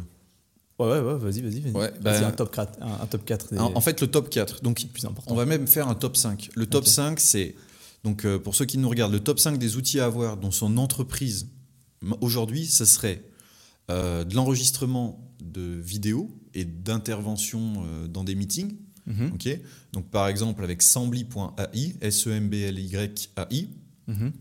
ouais, 0.80 0.86
ouais, 0.86 1.00
ouais, 1.00 1.18
vas-y, 1.18 1.40
vas-y. 1.42 1.60
Vas-y, 1.60 1.72
Ouais, 1.72 1.92
bah- 2.02 2.26
un, 2.26 2.32
top 2.32 2.54
4, 2.54 2.82
un, 2.82 3.02
un 3.02 3.06
top 3.06 3.24
4 3.24 3.52
des 3.54 3.58
En, 3.58 3.72
en 3.74 3.80
fait, 3.80 4.00
le 4.00 4.08
top 4.08 4.28
4. 4.30 4.62
Donc, 4.62 4.84
plus 4.92 5.04
importants. 5.04 5.32
on 5.32 5.36
va 5.36 5.46
même 5.46 5.66
faire 5.66 5.88
un 5.88 5.94
top 5.94 6.16
5. 6.16 6.50
Le 6.54 6.66
top 6.66 6.82
Ok. 6.82 6.88
5, 6.88 7.20
c'est. 7.20 7.54
Donc, 8.04 8.24
euh, 8.24 8.38
pour 8.38 8.54
ceux 8.54 8.64
qui 8.64 8.78
nous 8.78 8.88
regardent, 8.88 9.12
le 9.12 9.20
top 9.20 9.38
5 9.38 9.58
des 9.58 9.76
outils 9.76 10.00
à 10.00 10.06
avoir 10.06 10.36
dans 10.36 10.50
son 10.50 10.76
entreprise 10.76 11.48
aujourd'hui, 12.20 12.66
ce 12.66 12.84
serait 12.84 13.24
euh, 13.90 14.24
de 14.24 14.34
l'enregistrement 14.34 15.32
de 15.42 15.62
vidéos 15.62 16.30
et 16.54 16.64
d'interventions 16.64 17.84
euh, 17.86 18.06
dans 18.06 18.24
des 18.24 18.34
meetings. 18.34 18.76
Mhm. 19.06 19.32
Donc, 19.92 20.10
par 20.10 20.28
exemple, 20.28 20.62
avec 20.62 20.82
Sembly.ai, 20.82 21.96
S-E-M-B-L-Y-A-I. 22.00 23.68
Mhm. 24.06 24.32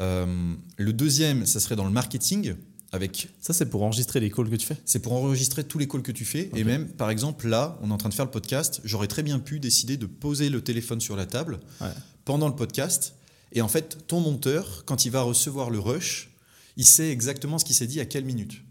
Euh, 0.00 0.54
le 0.76 0.92
deuxième, 0.92 1.46
ça 1.46 1.60
serait 1.60 1.76
dans 1.76 1.84
le 1.84 1.90
marketing. 1.90 2.54
Avec, 2.92 3.28
Ça, 3.40 3.52
c'est 3.52 3.66
pour 3.66 3.82
enregistrer 3.82 4.20
les 4.20 4.30
calls 4.30 4.48
que 4.48 4.54
tu 4.54 4.66
fais? 4.66 4.76
C'est 4.84 5.00
pour 5.00 5.14
enregistrer 5.14 5.64
tous 5.64 5.78
les 5.78 5.88
calls 5.88 6.02
que 6.02 6.12
tu 6.12 6.24
fais. 6.24 6.48
Et 6.54 6.62
même, 6.62 6.86
par 6.86 7.10
exemple, 7.10 7.48
là, 7.48 7.76
on 7.82 7.90
est 7.90 7.92
en 7.92 7.96
train 7.96 8.08
de 8.08 8.14
faire 8.14 8.24
le 8.24 8.30
podcast. 8.30 8.80
J'aurais 8.84 9.08
très 9.08 9.24
bien 9.24 9.40
pu 9.40 9.58
décider 9.58 9.96
de 9.96 10.06
poser 10.06 10.48
le 10.48 10.60
téléphone 10.60 11.00
sur 11.00 11.16
la 11.16 11.26
table 11.26 11.58
Ouais. 11.80 11.88
Pendant 12.24 12.48
le 12.48 12.54
podcast. 12.56 13.14
Et 13.52 13.62
en 13.62 13.68
fait, 13.68 14.06
ton 14.06 14.20
monteur, 14.20 14.84
quand 14.84 15.04
il 15.04 15.10
va 15.10 15.22
recevoir 15.22 15.70
le 15.70 15.78
rush, 15.78 16.30
il 16.76 16.84
sait 16.84 17.10
exactement 17.10 17.58
ce 17.58 17.64
qui 17.64 17.74
s'est 17.74 17.86
dit 17.86 18.00
à 18.00 18.04
quelle 18.06 18.24
minute. 18.24 18.62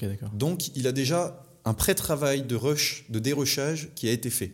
D'accord. 0.00 0.30
Donc, 0.30 0.74
il 0.76 0.86
a 0.88 0.92
déjà 0.92 1.44
un 1.64 1.74
pré-travail 1.74 2.42
de 2.42 2.56
rush, 2.56 3.04
de 3.08 3.18
dérushage 3.18 3.90
qui 3.94 4.08
a 4.08 4.12
été 4.12 4.30
fait. 4.30 4.52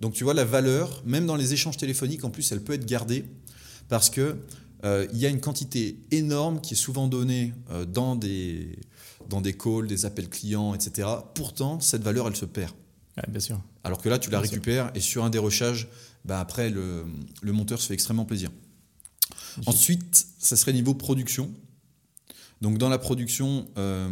Donc, 0.00 0.12
tu 0.14 0.22
vois, 0.22 0.34
la 0.34 0.44
valeur, 0.44 1.02
même 1.04 1.26
dans 1.26 1.34
les 1.34 1.52
échanges 1.52 1.76
téléphoniques, 1.76 2.22
en 2.24 2.30
plus, 2.30 2.52
elle 2.52 2.62
peut 2.62 2.74
être 2.74 2.86
gardée 2.86 3.24
parce 3.88 4.10
que 4.10 4.36
euh, 4.84 5.06
il 5.12 5.18
y 5.18 5.26
a 5.26 5.28
une 5.28 5.40
quantité 5.40 5.98
énorme 6.12 6.60
qui 6.60 6.74
est 6.74 6.76
souvent 6.76 7.08
donnée 7.08 7.52
euh, 7.70 7.84
dans, 7.84 8.14
des, 8.14 8.78
dans 9.28 9.40
des 9.40 9.54
calls, 9.54 9.88
des 9.88 10.04
appels 10.06 10.28
clients, 10.28 10.74
etc. 10.74 11.08
Pourtant, 11.34 11.80
cette 11.80 12.02
valeur, 12.02 12.28
elle 12.28 12.36
se 12.36 12.44
perd. 12.44 12.72
Ouais, 13.16 13.24
bien 13.28 13.40
sûr. 13.40 13.60
Alors 13.82 14.00
que 14.00 14.08
là, 14.08 14.18
tu 14.20 14.30
la 14.30 14.38
Bien 14.38 14.46
sûr. 14.46 14.52
récupères 14.54 14.90
et 14.94 15.00
sur 15.00 15.24
un 15.24 15.30
dérochage, 15.30 15.88
bah 16.26 16.40
après, 16.40 16.70
le, 16.70 17.04
le 17.40 17.52
monteur 17.52 17.80
se 17.80 17.88
fait 17.88 17.94
extrêmement 17.94 18.24
plaisir. 18.24 18.50
Ensuite, 19.64 20.26
ça 20.38 20.56
serait 20.56 20.72
niveau 20.72 20.94
production. 20.94 21.52
Donc 22.62 22.78
dans 22.78 22.88
la 22.88 22.98
production, 22.98 23.68
euh, 23.76 24.08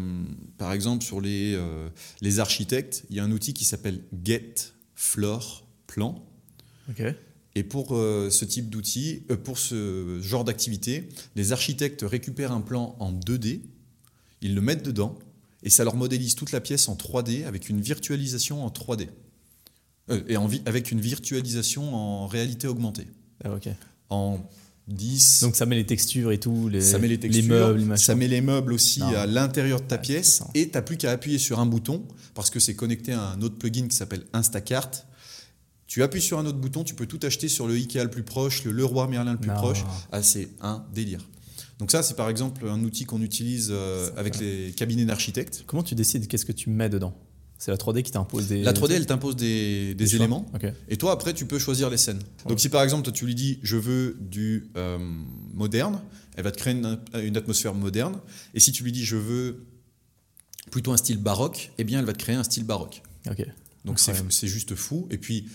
par 0.59 0.73
exemple 0.73 1.05
sur 1.05 1.21
les, 1.21 1.55
euh, 1.55 1.89
les 2.21 2.41
architectes, 2.41 3.05
il 3.11 3.17
y 3.17 3.21
a 3.21 3.25
un 3.25 3.31
outil 3.31 3.55
qui 3.55 3.65
s'appelle 3.65 4.03
Get 4.23 4.55
Floor 4.95 5.67
Plan. 5.87 6.23
Ok. 6.91 7.03
Et 7.57 7.63
pour 7.63 7.95
euh, 7.95 8.31
ce 8.31 8.45
type 8.45 8.69
d'outil, 8.69 9.23
pour 9.45 9.59
ce 9.59 10.19
genre 10.21 10.45
d'activité, 10.45 11.09
les 11.37 11.53
architectes 11.53 12.03
récupèrent 12.03 12.53
un 12.53 12.61
plan 12.61 12.97
en 12.99 13.13
2D, 13.13 13.61
ils 14.41 14.55
le 14.55 14.61
mettent 14.61 14.85
dedans, 14.85 15.19
et 15.63 15.71
ça 15.71 15.85
leur 15.85 15.95
modélise 15.95 16.35
toute 16.35 16.53
la 16.53 16.61
pièce 16.61 16.89
en 16.89 16.97
3D 16.97 17.47
avec 17.47 17.69
une 17.71 17.81
virtualisation 17.81 18.65
en 18.65 18.69
3D. 18.69 19.09
Euh, 20.11 20.21
et 20.29 20.37
en 20.37 20.49
avec 20.67 20.91
une 20.93 21.01
virtualisation 21.01 21.95
en 21.95 22.27
réalité 22.27 22.67
augmentée. 22.67 23.07
Ah, 23.45 23.53
ok. 23.55 23.69
En 24.11 24.39
10, 24.87 25.41
Donc 25.43 25.57
ça 25.57 25.65
met 25.65 25.77
les 25.77 25.87
textures 25.87 26.31
et 26.31 26.39
tout, 26.39 26.69
les, 26.69 26.83
ça 26.83 26.99
met 26.99 27.09
les 27.09 27.19
textures, 27.19 27.49
meubles, 27.49 27.79
les 27.79 27.85
machins. 27.87 28.05
ça 28.05 28.15
met 28.15 28.29
les 28.29 28.43
meubles 28.43 28.75
aussi 28.75 29.01
Non. 29.01 29.17
à 29.17 29.25
l'intérieur 29.27 29.81
de 29.81 29.87
ta 29.87 29.97
Ouais, 29.97 30.03
pièce, 30.03 30.43
et 30.55 30.67
tu 30.69 30.75
n'as 30.75 30.83
plus 30.83 30.99
qu'à 30.99 31.11
appuyer 31.11 31.39
sur 31.39 31.59
un 31.59 31.65
bouton, 31.65 32.07
parce 32.35 32.51
que 32.51 32.61
c'est 32.61 32.75
connecté 32.75 33.13
à 33.13 33.23
un 33.31 33.41
autre 33.41 33.57
plugin 33.57 33.89
qui 33.89 33.97
s'appelle 33.97 34.25
Instacart. 34.35 34.91
Tu 35.87 36.03
appuies 36.03 36.21
sur 36.21 36.39
un 36.39 36.45
autre 36.45 36.59
bouton, 36.59 36.85
tu 36.85 36.95
peux 36.95 37.07
tout 37.07 37.21
acheter 37.23 37.49
sur 37.49 37.67
le 37.67 37.75
Ikea 37.75 38.03
le 38.05 38.11
plus 38.11 38.25
proche, 38.25 38.63
le 38.65 38.73
Leroy 38.73 39.07
Merlin 39.09 39.33
le 39.33 39.39
plus 39.39 39.49
Non. 39.49 39.57
proche. 39.57 39.85
Ah, 40.13 40.23
c'est 40.23 40.51
un 40.61 40.85
délire. 40.95 41.27
Donc 41.79 41.91
ça, 41.91 42.03
c'est 42.03 42.15
par 42.15 42.29
exemple 42.29 42.69
un 42.69 42.83
outil 42.85 43.05
qu'on 43.07 43.23
utilise 43.23 43.69
euh, 43.73 44.11
avec 44.19 44.39
les 44.39 44.73
cabinets 44.77 45.07
d'architectes. 45.07 45.65
Comment 45.67 45.83
tu 45.83 45.95
décides 45.95 46.29
qu'est-ce 46.29 46.45
que 46.45 46.53
tu 46.53 46.69
mets 46.69 46.89
dedans? 46.91 47.15
C'est 47.59 47.71
la 47.71 47.77
3D 47.77 48.03
qui 48.03 48.11
t'impose 48.11 48.49
des. 48.49 48.63
La 48.63 48.73
3D, 48.73 48.93
elle 48.93 49.07
t'impose 49.07 49.37
des, 49.37 50.15
éléments. 50.15 50.51
Et 50.89 50.97
toi, 50.97 51.13
après, 51.13 51.33
tu 51.33 51.47
peux 51.47 51.59
choisir 51.59 51.91
les 51.91 51.97
scènes. 51.97 52.19
Ouais. 52.19 52.51
Donc, 52.51 52.61
si 52.61 52.69
par 52.69 52.83
exemple, 52.83 53.05
toi, 53.05 53.13
tu 53.13 53.25
lui 53.25 53.35
dis, 53.35 53.59
je 53.63 53.77
veux 53.77 54.17
du 54.21 54.71
euh, 54.77 54.99
moderne, 55.53 56.01
elle 56.37 56.45
va 56.45 56.51
te 56.51 56.59
créer 56.59 56.75
une, 56.75 56.99
une 57.15 57.37
atmosphère 57.37 57.75
moderne. 57.75 58.21
Et 58.55 58.61
si 58.61 58.73
tu 58.73 58.85
lui 58.85 58.93
dis, 58.93 59.05
je 59.05 59.17
veux 59.17 59.67
plutôt 60.71 60.93
un 60.93 60.97
style 60.97 61.19
baroque, 61.19 61.71
eh 61.79 61.85
bien, 61.85 62.01
elle 62.01 62.05
va 62.05 62.13
te 62.13 62.19
créer 62.19 62.37
un 62.37 62.45
style 62.45 62.65
baroque. 62.65 63.03
Ok. 63.31 63.47
Donc, 63.85 63.99
c'est 63.99 64.49
juste 64.49 64.75
fou. 64.75 65.07
Et 65.11 65.19
puis, 65.19 65.47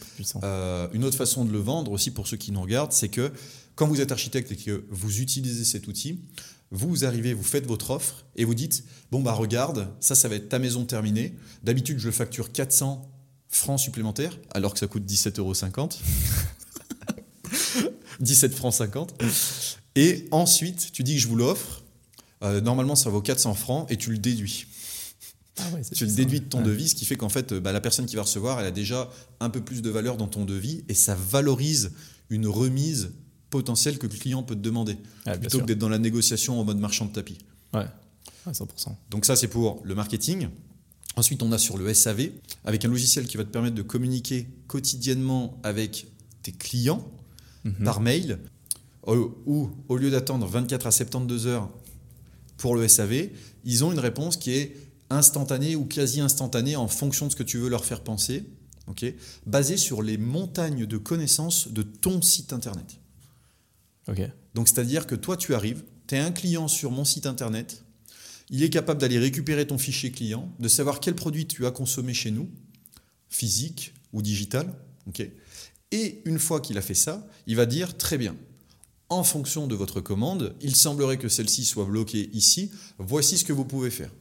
euh, 0.43 0.87
une 0.93 1.03
autre 1.03 1.17
façon 1.17 1.45
de 1.45 1.51
le 1.51 1.57
vendre 1.57 1.91
aussi 1.91 2.11
pour 2.11 2.27
ceux 2.27 2.37
qui 2.37 2.51
nous 2.51 2.61
regardent, 2.61 2.91
c'est 2.91 3.09
que 3.09 3.31
quand 3.75 3.87
vous 3.87 4.01
êtes 4.01 4.11
architecte 4.11 4.51
et 4.51 4.55
que 4.55 4.85
vous 4.89 5.21
utilisez 5.21 5.65
cet 5.65 5.87
outil, 5.87 6.19
vous 6.71 7.03
arrivez, 7.05 7.33
vous 7.33 7.43
faites 7.43 7.65
votre 7.65 7.89
offre 7.91 8.25
et 8.35 8.45
vous 8.45 8.53
dites 8.55 8.83
bon 9.11 9.21
bah 9.21 9.33
regarde, 9.33 9.87
ça 9.99 10.13
ça 10.15 10.27
va 10.27 10.35
être 10.35 10.49
ta 10.49 10.59
maison 10.59 10.85
terminée. 10.85 11.35
D'habitude 11.63 11.97
je 11.99 12.11
facture 12.11 12.51
400 12.51 13.09
francs 13.47 13.79
supplémentaires 13.79 14.37
alors 14.51 14.73
que 14.73 14.79
ça 14.79 14.87
coûte 14.87 15.03
17,50 15.05 15.39
euros. 15.39 15.53
17 18.19 18.53
francs 18.55 18.73
50. 18.73 19.21
Et 19.95 20.27
ensuite 20.31 20.91
tu 20.91 21.03
dis 21.03 21.15
que 21.15 21.21
je 21.21 21.27
vous 21.27 21.35
l'offre. 21.35 21.83
Euh, 22.43 22.61
normalement 22.61 22.95
ça 22.95 23.09
vaut 23.09 23.21
400 23.21 23.53
francs 23.55 23.91
et 23.91 23.97
tu 23.97 24.11
le 24.11 24.17
déduis. 24.17 24.65
Ah 25.57 25.69
ouais, 25.73 25.81
Tu 25.93 26.05
le 26.05 26.11
déduis 26.11 26.39
de 26.39 26.45
ton 26.45 26.59
Ouais. 26.59 26.63
devis, 26.65 26.87
ce 26.87 26.95
qui 26.95 27.03
fait 27.03 27.17
qu'en 27.17 27.27
fait, 27.27 27.51
euh, 27.51 27.59
bah, 27.59 27.73
la 27.73 27.81
personne 27.81 28.05
qui 28.05 28.15
va 28.15 28.21
recevoir, 28.21 28.61
elle 28.61 28.65
a 28.65 28.71
déjà 28.71 29.09
un 29.41 29.49
peu 29.49 29.59
plus 29.59 29.81
de 29.81 29.89
valeur 29.89 30.15
dans 30.15 30.27
ton 30.29 30.45
devis 30.45 30.85
et 30.87 30.93
ça 30.93 31.15
valorise 31.15 31.91
une 32.29 32.47
remise 32.47 33.11
potentielle 33.49 33.97
que 33.97 34.07
le 34.07 34.13
client 34.13 34.43
peut 34.43 34.55
te 34.55 34.61
demander, 34.61 34.97
Ouais, 35.25 35.37
plutôt 35.37 35.59
que 35.59 35.65
d'être 35.65 35.79
dans 35.79 35.89
la 35.89 35.97
négociation 35.99 36.59
en 36.59 36.63
mode 36.63 36.79
marchand 36.79 37.05
de 37.05 37.11
tapis. 37.13 37.37
Ouais. 37.73 37.85
Ouais, 38.45 38.53
100%. 38.53 38.95
Donc 39.09 39.25
ça, 39.25 39.35
c'est 39.35 39.47
pour 39.47 39.81
le 39.83 39.95
marketing. 39.95 40.47
Ensuite, 41.15 41.41
on 41.43 41.51
a 41.51 41.57
sur 41.57 41.77
le 41.77 41.93
SAV, 41.93 42.29
avec 42.65 42.85
un 42.85 42.87
logiciel 42.87 43.27
qui 43.27 43.37
va 43.37 43.43
te 43.43 43.49
permettre 43.49 43.75
de 43.75 43.81
communiquer 43.81 44.47
quotidiennement 44.67 45.59
avec 45.63 46.07
tes 46.43 46.51
clients 46.51 47.05
Mhm. 47.65 47.83
par 47.83 47.99
mail, 47.99 48.39
ou, 49.05 49.31
ou, 49.45 49.69
au 49.89 49.97
lieu 49.97 50.09
d'attendre 50.11 50.47
24 50.47 50.87
à 50.87 50.91
72 50.91 51.45
heures 51.47 51.69
pour 52.57 52.75
le 52.75 52.87
SAV, 52.87 53.29
ils 53.65 53.83
ont 53.83 53.91
une 53.91 53.99
réponse 53.99 54.37
qui 54.37 54.51
est 54.51 54.77
instantanée 55.09 55.75
ou 55.75 55.83
quasi 55.85 56.21
instantanée 56.21 56.75
en 56.77 56.87
fonction 56.87 57.25
de 57.27 57.31
ce 57.31 57.35
que 57.35 57.43
tu 57.43 57.57
veux 57.57 57.67
leur 57.69 57.83
faire 57.83 58.01
penser, 58.01 58.45
ok 58.87 59.13
basée 59.45 59.75
sur 59.77 60.01
les 60.01 60.17
montagnes 60.17 60.85
de 60.85 60.97
connaissances 60.97 61.67
de 61.69 61.81
ton 61.81 62.21
site 62.21 62.53
internet. 62.53 62.97
Donc, 64.55 64.67
c'est-à-dire 64.67 65.07
que 65.07 65.15
toi, 65.15 65.37
tu 65.37 65.53
arrives, 65.53 65.83
tu 66.07 66.15
es 66.15 66.19
un 66.19 66.31
client 66.31 66.67
sur 66.67 66.91
mon 66.91 67.05
site 67.05 67.25
internet, 67.25 67.83
il 68.49 68.63
est 68.63 68.69
capable 68.69 68.99
d'aller 68.99 69.19
récupérer 69.19 69.67
ton 69.67 69.77
fichier 69.77 70.11
client, 70.11 70.51
de 70.59 70.67
savoir 70.67 70.99
quel 70.99 71.15
produit 71.15 71.45
tu 71.45 71.65
as 71.65 71.71
consommé 71.71 72.13
chez 72.13 72.31
nous, 72.31 72.49
physique 73.29 73.93
ou 74.11 74.21
digital, 74.21 74.73
ok 75.07 75.29
et 75.91 76.21
une 76.25 76.39
fois 76.39 76.59
qu'il 76.59 76.77
a 76.77 76.81
fait 76.81 76.93
ça, 76.93 77.27
il 77.47 77.55
va 77.55 77.65
dire 77.65 77.97
très 77.97 78.17
bien. 78.17 78.35
En 79.09 79.23
fonction 79.23 79.65
de 79.65 79.75
votre 79.75 80.01
commande, 80.01 80.55
il 80.61 80.75
semblerait 80.75 81.17
que 81.17 81.29
celle-ci 81.29 81.65
soit 81.65 81.85
bloquée 81.85 82.29
ici. 82.33 82.71
Voici 82.99 83.37
ce 83.37 83.45
que 83.45 83.53
vous 83.53 83.65
pouvez 83.65 83.89
faire. 83.89 84.11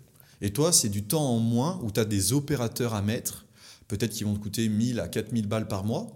Et 0.41 0.53
toi, 0.53 0.73
c'est 0.73 0.89
du 0.89 1.05
temps 1.05 1.29
en 1.29 1.39
moins 1.39 1.79
où 1.83 1.91
tu 1.91 2.01
as 2.01 2.07
des 2.07 2.33
opérateurs 2.33 2.95
à 2.95 3.03
mettre, 3.03 3.45
peut-être 3.87 4.13
qui 4.13 4.25
vont 4.25 4.35
te 4.35 4.39
coûter 4.39 4.69
1000 4.69 5.01
à 5.01 5.09
4000 5.09 5.47
balles 5.47 5.69
par 5.69 5.85
mois. 5.85 6.07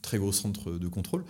Très 0.00 0.18
gros 0.18 0.32
centre 0.32 0.72
de 0.72 0.88
contrôle. 0.88 1.24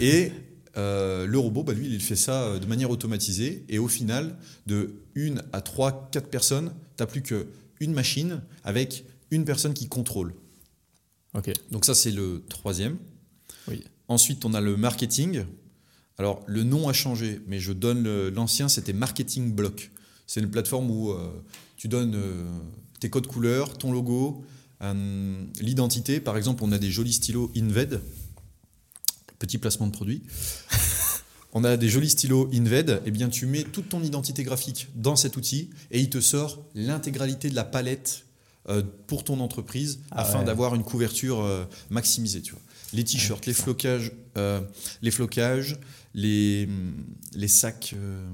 Et 0.00 0.30
euh, 0.76 1.26
le 1.26 1.38
robot, 1.38 1.62
bah, 1.62 1.72
lui, 1.72 1.86
il 1.92 2.00
fait 2.00 2.16
ça 2.16 2.42
euh, 2.42 2.58
de 2.58 2.66
manière 2.66 2.90
automatisée. 2.90 3.64
Et 3.68 3.78
au 3.78 3.88
final, 3.88 4.36
de 4.66 4.94
1 5.16 5.36
à 5.52 5.60
3, 5.60 6.10
4 6.12 6.28
personnes, 6.28 6.72
tu 6.96 7.02
n'as 7.02 7.06
plus 7.06 7.22
qu'une 7.22 7.92
machine 7.92 8.42
avec 8.64 9.04
une 9.30 9.44
personne 9.44 9.74
qui 9.74 9.88
contrôle. 9.88 10.34
Ok. 11.34 11.50
Donc 11.70 11.84
ça, 11.84 11.94
c'est 11.94 12.10
le 12.10 12.44
troisième. 12.48 12.96
Oui. 13.68 13.82
Ensuite, 14.08 14.44
on 14.44 14.54
a 14.54 14.60
le 14.60 14.76
marketing. 14.76 15.44
Alors, 16.16 16.42
le 16.46 16.64
nom 16.64 16.88
a 16.88 16.92
changé, 16.92 17.40
mais 17.46 17.60
je 17.60 17.72
donne 17.72 18.28
l'ancien, 18.28 18.68
c'était 18.68 18.92
Marketing 18.92 19.52
Block. 19.52 19.90
C'est 20.26 20.40
une 20.40 20.50
plateforme 20.50 20.90
où 20.90 21.10
euh, 21.10 21.30
tu 21.76 21.88
donnes 21.88 22.14
euh, 22.14 22.46
tes 23.00 23.08
codes 23.08 23.26
couleurs, 23.26 23.76
ton 23.76 23.92
logo, 23.92 24.44
l'identité. 25.60 26.20
Par 26.20 26.36
exemple, 26.36 26.62
on 26.64 26.70
a 26.70 26.78
des 26.78 26.90
jolis 26.90 27.14
stylos 27.14 27.50
Inved. 27.56 28.00
Petit 29.38 29.58
placement 29.58 29.86
de 29.86 29.92
produit. 29.92 30.22
on 31.52 31.64
a 31.64 31.76
des 31.76 31.88
jolis 31.88 32.10
stylos 32.10 32.50
Inved. 32.52 33.02
Eh 33.06 33.10
bien, 33.10 33.28
tu 33.28 33.46
mets 33.46 33.62
toute 33.62 33.88
ton 33.88 34.02
identité 34.02 34.42
graphique 34.42 34.88
dans 34.94 35.16
cet 35.16 35.36
outil 35.36 35.70
et 35.90 36.00
il 36.00 36.10
te 36.10 36.20
sort 36.20 36.62
l'intégralité 36.74 37.50
de 37.50 37.54
la 37.54 37.64
palette 37.64 38.24
euh, 38.68 38.82
pour 39.06 39.24
ton 39.24 39.40
entreprise 39.40 40.00
Ah 40.10 40.22
afin 40.22 40.40
ouais. 40.40 40.44
d'avoir 40.44 40.74
une 40.74 40.82
couverture 40.84 41.40
euh, 41.40 41.64
maximisée. 41.90 42.42
Tu 42.42 42.52
vois. 42.52 42.60
Les 42.92 43.04
t-shirts, 43.04 43.46
les 43.46 43.54
flocages, 43.54 44.12
euh, 44.36 44.60
les 45.02 45.10
flocages, 45.10 45.78
les, 46.14 46.68
les 47.34 47.48
sacs, 47.48 47.94
euh, 47.96 48.26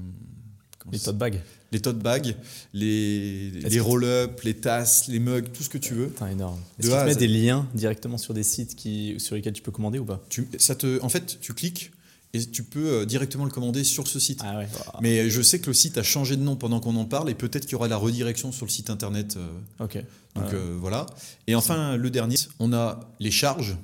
comment 0.79 0.91
Les 0.91 0.99
tote 0.99 1.17
bags. 1.17 1.41
Les 1.75 1.81
tote 1.81 1.99
bags, 1.99 2.35
les, 2.73 3.51
les 3.51 3.79
roll-up, 3.81 4.39
les 4.43 4.53
tasses, 4.53 5.07
les 5.09 5.19
mugs, 5.19 5.51
tout 5.51 5.61
ce 5.61 5.67
que 5.67 5.77
tu 5.77 5.93
veux. 5.93 6.07
Putain, 6.07 6.29
énorme. 6.29 6.57
De 6.79 6.85
Est-ce 6.87 6.95
que 6.95 6.99
tu 7.01 7.05
mets 7.05 7.15
des 7.15 7.27
liens 7.27 7.67
directement 7.73 8.17
sur 8.17 8.33
des 8.33 8.43
sites 8.43 8.75
qui, 8.75 9.15
sur 9.19 9.35
lesquels 9.35 9.51
tu 9.53 9.61
peux 9.61 9.71
commander 9.73 9.99
ou 9.99 10.05
pas? 10.05 10.23
Tu, 10.29 10.47
ça 10.57 10.73
te, 10.75 11.01
en 11.03 11.09
fait, 11.09 11.37
tu 11.41 11.53
cliques 11.53 11.91
et 12.33 12.45
tu 12.45 12.63
peux 12.63 12.87
euh, 12.87 13.05
directement 13.05 13.43
le 13.43 13.51
commander 13.51 13.83
sur 13.83 14.07
ce 14.07 14.19
site. 14.19 14.39
Ah 14.43 14.57
ouais. 14.59 14.67
Mais 15.01 15.29
je 15.29 15.41
sais 15.41 15.59
que 15.59 15.67
le 15.67 15.73
site 15.73 15.97
a 15.97 16.03
changé 16.03 16.37
de 16.37 16.41
nom 16.43 16.55
pendant 16.55 16.79
qu'on 16.79 16.95
en 16.95 17.05
parle 17.05 17.29
et 17.29 17.35
peut-être 17.35 17.63
qu'il 17.63 17.73
y 17.73 17.75
aura 17.75 17.89
la 17.89 17.97
redirection 17.97 18.53
sur 18.53 18.65
le 18.65 18.71
site 18.71 18.89
internet. 18.89 19.35
euh, 19.35 19.83
Ok. 19.83 19.97
donc 20.35 20.53
euh, 20.53 20.77
voilà. 20.79 21.07
Et 21.47 21.55
enfin, 21.55 21.97
le 21.97 22.09
dernier, 22.09 22.37
on 22.59 22.71
a 22.71 23.01
les 23.19 23.31
charges. 23.31 23.75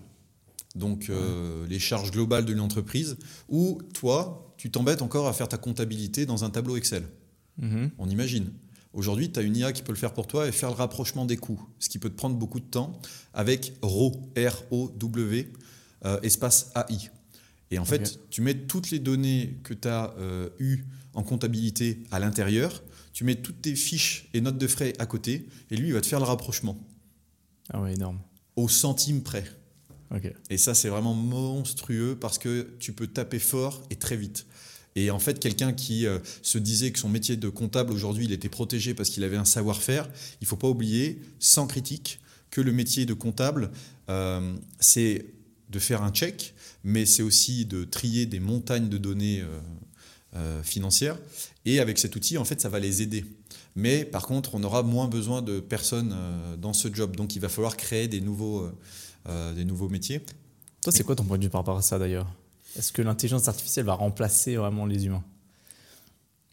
Donc 0.75 1.09
euh, 1.09 1.65
les 1.67 1.79
charges 1.79 2.11
globales 2.11 2.45
de 2.45 2.53
l'entreprise 2.53 3.17
où 3.49 3.79
toi, 3.93 4.53
tu 4.55 4.71
t'embêtes 4.71 5.01
encore 5.01 5.27
à 5.27 5.33
faire 5.33 5.49
ta 5.49 5.57
comptabilité 5.57 6.25
dans 6.25 6.45
un 6.45 6.49
tableau 6.49 6.77
Excel. 6.77 7.03
Mhm. 7.61 7.91
On 7.97 8.09
imagine. 8.09 8.51
Aujourd'hui, 8.93 9.31
tu 9.31 9.39
as 9.39 9.43
une 9.43 9.55
IA 9.55 9.71
qui 9.71 9.83
peut 9.83 9.93
le 9.93 9.97
faire 9.97 10.13
pour 10.13 10.27
toi 10.27 10.47
et 10.47 10.51
faire 10.51 10.69
le 10.69 10.75
rapprochement 10.75 11.25
des 11.25 11.37
coûts, 11.37 11.61
ce 11.79 11.87
qui 11.87 11.97
peut 11.97 12.09
te 12.09 12.15
prendre 12.15 12.35
beaucoup 12.35 12.59
de 12.59 12.65
temps 12.65 12.99
avec 13.33 13.73
RAW, 13.81 14.11
R-O-W, 14.35 15.53
euh, 16.05 16.19
espace 16.21 16.71
AI. 16.75 17.09
Et 17.69 17.79
en 17.79 17.85
fait, 17.85 18.19
tu 18.29 18.41
mets 18.41 18.55
toutes 18.55 18.91
les 18.91 18.99
données 18.99 19.57
que 19.63 19.73
tu 19.73 19.87
as 19.87 20.13
euh, 20.17 20.49
eues 20.59 20.83
en 21.13 21.23
comptabilité 21.23 22.03
à 22.11 22.19
l'intérieur, 22.19 22.83
tu 23.13 23.23
mets 23.23 23.35
toutes 23.35 23.61
tes 23.61 23.75
fiches 23.75 24.27
et 24.33 24.41
notes 24.41 24.57
de 24.57 24.67
frais 24.67 24.93
à 24.99 25.05
côté, 25.05 25.47
et 25.69 25.77
lui, 25.77 25.87
il 25.87 25.93
va 25.93 26.01
te 26.01 26.07
faire 26.07 26.19
le 26.19 26.25
rapprochement. 26.25 26.77
Ah 27.69 27.81
ouais, 27.81 27.93
énorme. 27.93 28.19
Au 28.57 28.67
centime 28.67 29.23
près. 29.23 29.45
Ok. 30.13 30.33
Et 30.49 30.57
ça, 30.57 30.73
c'est 30.73 30.89
vraiment 30.89 31.13
monstrueux 31.13 32.17
parce 32.19 32.37
que 32.37 32.75
tu 32.79 32.91
peux 32.91 33.07
taper 33.07 33.39
fort 33.39 33.81
et 33.89 33.95
très 33.95 34.17
vite. 34.17 34.45
Et 34.95 35.11
en 35.11 35.19
fait, 35.19 35.39
quelqu'un 35.39 35.73
qui 35.73 36.05
euh, 36.05 36.19
se 36.41 36.57
disait 36.57 36.91
que 36.91 36.99
son 36.99 37.09
métier 37.09 37.37
de 37.37 37.49
comptable 37.49 37.93
aujourd'hui, 37.93 38.25
il 38.25 38.31
était 38.31 38.49
protégé 38.49 38.93
parce 38.93 39.09
qu'il 39.09 39.23
avait 39.23 39.37
un 39.37 39.45
savoir-faire, 39.45 40.09
il 40.41 40.47
faut 40.47 40.57
pas 40.57 40.67
oublier, 40.67 41.21
sans 41.39 41.67
critique, 41.67 42.19
que 42.49 42.59
le 42.61 42.73
métier 42.73 43.05
de 43.05 43.13
comptable, 43.13 43.71
euh, 44.09 44.53
c'est 44.79 45.25
de 45.69 45.79
faire 45.79 46.03
un 46.03 46.11
check, 46.11 46.53
mais 46.83 47.05
c'est 47.05 47.23
aussi 47.23 47.65
de 47.65 47.85
trier 47.85 48.25
des 48.25 48.41
montagnes 48.41 48.89
de 48.89 48.97
données 48.97 49.41
euh, 50.35 50.61
financières. 50.63 51.17
Et 51.63 51.79
avec 51.79 51.97
cet 51.97 52.15
outil, 52.17 52.37
en 52.37 52.43
fait, 52.43 52.59
ça 52.59 52.67
va 52.67 52.79
les 52.79 53.01
aider. 53.01 53.23
Mais 53.75 54.03
par 54.03 54.27
contre, 54.27 54.55
on 54.55 54.63
aura 54.63 54.83
moins 54.83 55.07
besoin 55.07 55.41
de 55.41 55.61
personnes 55.61 56.13
dans 56.59 56.73
ce 56.73 56.93
job. 56.93 57.15
Donc, 57.15 57.37
il 57.37 57.39
va 57.39 57.47
falloir 57.47 57.77
créer 57.77 58.09
des 58.09 58.19
nouveaux, 58.19 58.69
des 59.55 59.63
nouveaux 59.63 59.87
métiers. 59.87 60.19
Toi, 60.81 60.91
c'est 60.91 61.03
quoi 61.03 61.15
ton 61.15 61.23
point 61.23 61.37
de 61.37 61.43
vue 61.43 61.49
par 61.49 61.61
rapport 61.61 61.77
à 61.77 61.81
ça 61.81 61.97
d'ailleurs? 61.97 62.27
Est-ce 62.77 62.91
que 62.91 63.01
l'intelligence 63.01 63.47
artificielle 63.47 63.85
va 63.85 63.93
remplacer 63.93 64.55
vraiment 64.55 64.85
les 64.85 65.05
humains? 65.05 65.23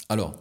Alors, 0.08 0.34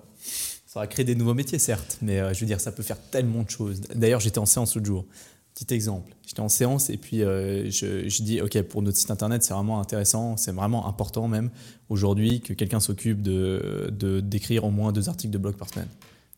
ça 0.65 0.79
va 0.79 0.88
créer 0.88 1.05
des 1.05 1.15
nouveaux 1.15 1.34
métiers, 1.34 1.60
certes, 1.60 1.98
mais 2.01 2.19
euh, 2.19 2.34
je 2.34 2.41
veux 2.41 2.46
dire, 2.46 2.60
ça 2.60 2.72
peut 2.72 2.84
faire 2.84 3.00
tellement 3.10 3.43
de 3.43 3.50
choses. 3.50 3.81
D'ailleurs, 3.96 4.19
j'étais 4.19 4.39
en 4.39 4.46
séance 4.46 4.75
l'autre 4.75 4.88
jour. 4.88 5.05
Petit 5.53 5.74
exemple. 5.74 6.13
J'étais 6.25 6.39
en 6.39 6.50
séance 6.50 6.89
et 6.89 6.98
puis 6.98 7.24
euh, 7.24 7.69
je, 7.72 8.07
je, 8.07 8.22
dis, 8.22 8.41
OK, 8.41 8.62
pour 8.63 8.81
notre 8.81 8.98
site 8.98 9.10
internet, 9.10 9.43
c'est 9.43 9.53
vraiment 9.53 9.79
intéressant, 9.79 10.38
c'est 10.38 10.51
vraiment 10.51 10.88
important 10.88 11.27
même 11.27 11.50
aujourd'hui 11.89 12.41
que 12.41 12.53
quelqu'un 12.53 12.79
s'occupe 12.79 13.24
de, 13.24 13.89
d'écrire 14.22 14.65
au 14.65 14.72
moins 14.72 14.91
deux 14.91 15.10
articles 15.10 15.34
de 15.34 15.38
blog 15.39 15.55
par 15.55 15.69
semaine. 15.69 15.88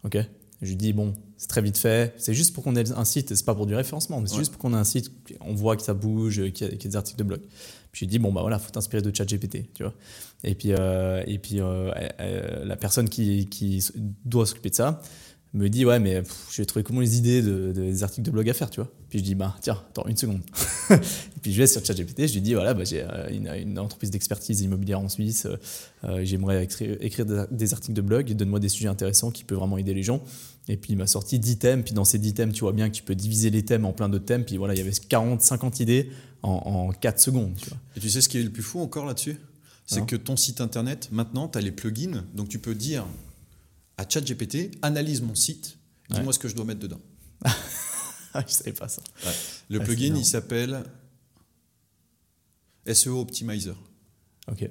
OK? 0.05 0.17
Je 0.61 0.67
lui 0.67 0.75
dis, 0.75 0.93
bon, 0.93 1.13
c'est 1.37 1.47
très 1.47 1.61
vite 1.61 1.77
fait. 1.77 2.13
C'est 2.17 2.33
juste 2.33 2.53
pour 2.53 2.63
qu'on 2.63 2.75
ait 2.75 2.91
un 2.91 3.05
site, 3.05 3.33
c'est 3.33 3.45
pas 3.45 3.55
pour 3.55 3.65
du 3.65 3.75
référencement, 3.75 4.19
mais 4.19 4.27
c'est 4.27 4.37
juste 4.37 4.51
pour 4.51 4.59
qu'on 4.59 4.73
ait 4.73 4.77
un 4.77 4.83
site, 4.83 5.11
on 5.39 5.53
voit 5.53 5.77
que 5.77 5.81
ça 5.81 5.93
bouge, 5.93 6.51
qu'il 6.51 6.67
y, 6.67 6.69
a, 6.69 6.75
qu'il 6.75 6.83
y 6.83 6.87
a 6.87 6.89
des 6.89 6.95
articles 6.95 7.17
de 7.17 7.23
blog. 7.23 7.41
Puis 7.91 8.01
j'ai 8.01 8.05
dit, 8.07 8.19
bon, 8.19 8.31
bah 8.31 8.41
voilà, 8.41 8.59
faut 8.59 8.69
t'inspirer 8.69 9.01
de 9.01 9.15
ChatGPT, 9.15 9.73
tu 9.73 9.83
vois. 9.83 9.93
Et 10.43 10.55
puis, 10.55 10.73
euh, 10.73 11.23
et 11.25 11.39
puis 11.39 11.59
euh, 11.59 11.91
euh, 12.19 12.65
la 12.65 12.75
personne 12.75 13.09
qui, 13.09 13.47
qui 13.47 13.83
doit 14.25 14.45
s'occuper 14.45 14.69
de 14.69 14.75
ça 14.75 15.01
me 15.53 15.67
dit, 15.67 15.85
ouais, 15.85 15.99
mais 15.99 16.21
j'ai 16.51 16.65
trouvé 16.65 16.83
comment 16.83 16.99
les 16.99 17.17
idées 17.17 17.41
de, 17.41 17.71
des 17.71 18.03
articles 18.03 18.25
de 18.25 18.31
blog 18.31 18.47
à 18.49 18.53
faire, 18.53 18.69
tu 18.69 18.81
vois. 18.81 18.91
Puis 19.09 19.19
je 19.19 19.23
dis, 19.23 19.35
bah 19.35 19.55
tiens, 19.61 19.81
attends 19.89 20.05
une 20.07 20.17
seconde. 20.17 20.41
et 20.91 21.39
puis 21.41 21.53
je 21.53 21.57
vais 21.57 21.67
sur 21.67 21.83
ChatGPT, 21.83 22.27
je 22.27 22.33
lui 22.33 22.41
dis, 22.41 22.53
voilà, 22.53 22.75
bah, 22.75 22.83
j'ai 22.83 23.03
une, 23.31 23.47
une, 23.47 23.79
entreprise 23.79 24.11
d'expertise 24.11 24.61
immobilière 24.61 24.99
en 24.99 25.09
Suisse, 25.09 25.47
j'aimerais 26.21 26.63
écrire, 26.63 26.97
écrire, 27.01 27.25
des 27.49 27.73
articles 27.73 27.93
de 27.93 28.01
blog, 28.01 28.31
donne-moi 28.33 28.59
des 28.59 28.69
sujets 28.69 28.89
intéressants 28.89 29.31
qui 29.31 29.43
peuvent 29.43 29.57
vraiment 29.57 29.77
aider 29.77 29.95
les 29.95 30.03
gens. 30.03 30.23
Et 30.69 30.77
puis 30.77 30.93
il 30.93 30.97
m'a 30.97 31.07
sorti 31.07 31.39
10 31.39 31.57
thèmes, 31.57 31.83
puis 31.83 31.95
dans 31.95 32.05
ces 32.05 32.19
10 32.19 32.35
thèmes, 32.35 32.53
tu 32.53 32.59
vois 32.59 32.73
bien 32.73 32.89
que 32.89 32.95
tu 32.95 33.01
peux 33.01 33.15
diviser 33.15 33.49
les 33.49 33.65
thèmes 33.65 33.85
en 33.85 33.91
plein 33.91 34.07
d'autres 34.07 34.25
thèmes, 34.25 34.45
puis 34.45 34.57
voilà, 34.57 34.75
il 34.75 34.77
y 34.77 34.81
avait 34.81 34.91
40, 34.91 35.41
50 35.41 35.79
idées 35.79 36.11
en, 36.43 36.91
4 36.91 37.19
secondes. 37.19 37.55
Tu 37.55 37.69
vois. 37.69 37.77
Et 37.97 37.99
tu 37.99 38.09
sais 38.09 38.21
ce 38.21 38.29
qui 38.29 38.37
est 38.37 38.43
le 38.43 38.51
plus 38.51 38.61
fou 38.61 38.79
encore 38.79 39.05
là-dessus? 39.05 39.37
C'est 39.87 40.05
que 40.05 40.15
ton 40.15 40.37
site 40.37 40.61
internet, 40.61 41.09
maintenant, 41.11 41.47
tu 41.47 41.57
as 41.57 41.61
les 41.61 41.71
plugins, 41.71 42.23
donc 42.35 42.47
tu 42.47 42.59
peux 42.59 42.75
dire 42.75 43.07
à 43.99 44.07
ChatGPT, 44.07 44.71
analyse 44.81 45.21
mon 45.21 45.35
site, 45.35 45.77
dis-moi 46.09 46.31
ce 46.31 46.39
que 46.39 46.47
je 46.47 46.55
dois 46.55 46.65
mettre 46.65 46.79
dedans. 46.79 47.01
Ah, 48.31 48.45
je 48.47 48.53
savais 48.53 48.73
pas 48.73 48.87
ça. 48.87 49.01
Le 49.69 49.79
plugin, 49.79 50.15
il 50.15 50.23
s'appelle 50.23 50.83
SEO 52.85 53.19
Optimizer. 53.19 53.75
Ok. 54.47 54.67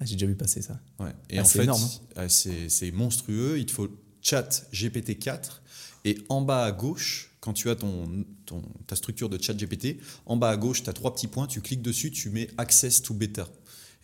Ah, 0.00 0.06
j'ai 0.06 0.14
déjà 0.14 0.24
vu 0.24 0.34
passer 0.34 0.62
ça. 0.62 0.80
Ouais. 0.98 1.12
Et 1.28 1.38
en 1.38 1.44
fait, 1.44 1.68
hein. 1.68 2.28
c'est 2.30 2.90
monstrueux. 2.90 3.58
Il 3.58 3.66
te 3.66 3.72
faut 3.72 3.90
chat 4.22 4.66
GPT-4 4.72 5.60
et 6.06 6.24
en 6.30 6.40
bas 6.40 6.64
à 6.64 6.72
gauche, 6.72 7.36
quand 7.40 7.52
tu 7.52 7.68
as 7.68 7.76
ton, 7.76 8.24
ta 8.86 8.96
structure 8.96 9.28
de 9.28 9.40
chat 9.40 9.52
GPT, 9.52 9.98
en 10.24 10.38
bas 10.38 10.48
à 10.48 10.56
gauche, 10.56 10.82
tu 10.82 10.88
as 10.88 10.94
trois 10.94 11.14
petits 11.14 11.28
points, 11.28 11.46
tu 11.46 11.60
cliques 11.60 11.82
dessus, 11.82 12.10
tu 12.10 12.30
mets 12.30 12.48
Access 12.56 13.02
to 13.02 13.12
Beta. 13.12 13.46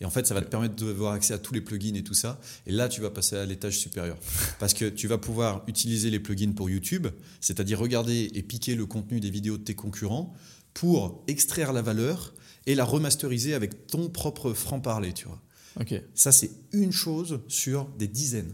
Et 0.01 0.05
en 0.05 0.09
fait, 0.09 0.25
ça 0.25 0.33
va 0.33 0.41
te 0.41 0.49
permettre 0.49 0.75
d'avoir 0.75 1.13
accès 1.13 1.33
à 1.33 1.37
tous 1.37 1.53
les 1.53 1.61
plugins 1.61 1.93
et 1.93 2.03
tout 2.03 2.15
ça. 2.15 2.41
Et 2.65 2.71
là, 2.71 2.89
tu 2.89 3.01
vas 3.01 3.11
passer 3.11 3.37
à 3.37 3.45
l'étage 3.45 3.77
supérieur. 3.77 4.17
Parce 4.59 4.73
que 4.73 4.85
tu 4.85 5.07
vas 5.07 5.19
pouvoir 5.19 5.63
utiliser 5.67 6.09
les 6.09 6.19
plugins 6.19 6.53
pour 6.53 6.69
YouTube, 6.69 7.07
c'est-à-dire 7.39 7.79
regarder 7.79 8.31
et 8.33 8.41
piquer 8.41 8.73
le 8.73 8.87
contenu 8.87 9.19
des 9.19 9.29
vidéos 9.29 9.57
de 9.57 9.63
tes 9.63 9.75
concurrents 9.75 10.33
pour 10.73 11.23
extraire 11.27 11.71
la 11.71 11.83
valeur 11.83 12.33
et 12.65 12.73
la 12.73 12.83
remasteriser 12.83 13.53
avec 13.53 13.87
ton 13.87 14.09
propre 14.09 14.53
franc-parler, 14.53 15.13
tu 15.13 15.27
vois. 15.27 15.41
Ok. 15.79 15.93
Ça, 16.15 16.31
c'est 16.31 16.51
une 16.73 16.91
chose 16.91 17.39
sur 17.47 17.87
des 17.97 18.07
dizaines. 18.07 18.53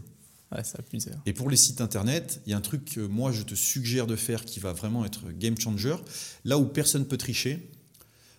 Ouais, 0.52 0.64
ça 0.64 0.78
Et 1.26 1.32
pour 1.32 1.50
les 1.50 1.56
sites 1.56 1.80
internet, 1.80 2.40
il 2.46 2.50
y 2.50 2.52
a 2.54 2.56
un 2.56 2.62
truc 2.62 2.84
que 2.84 3.00
moi 3.00 3.32
je 3.32 3.42
te 3.42 3.54
suggère 3.54 4.06
de 4.06 4.16
faire 4.16 4.46
qui 4.46 4.60
va 4.60 4.72
vraiment 4.72 5.04
être 5.04 5.30
game 5.30 5.58
changer. 5.58 5.96
Là 6.44 6.58
où 6.58 6.64
personne 6.64 7.06
peut 7.06 7.18
tricher, 7.18 7.68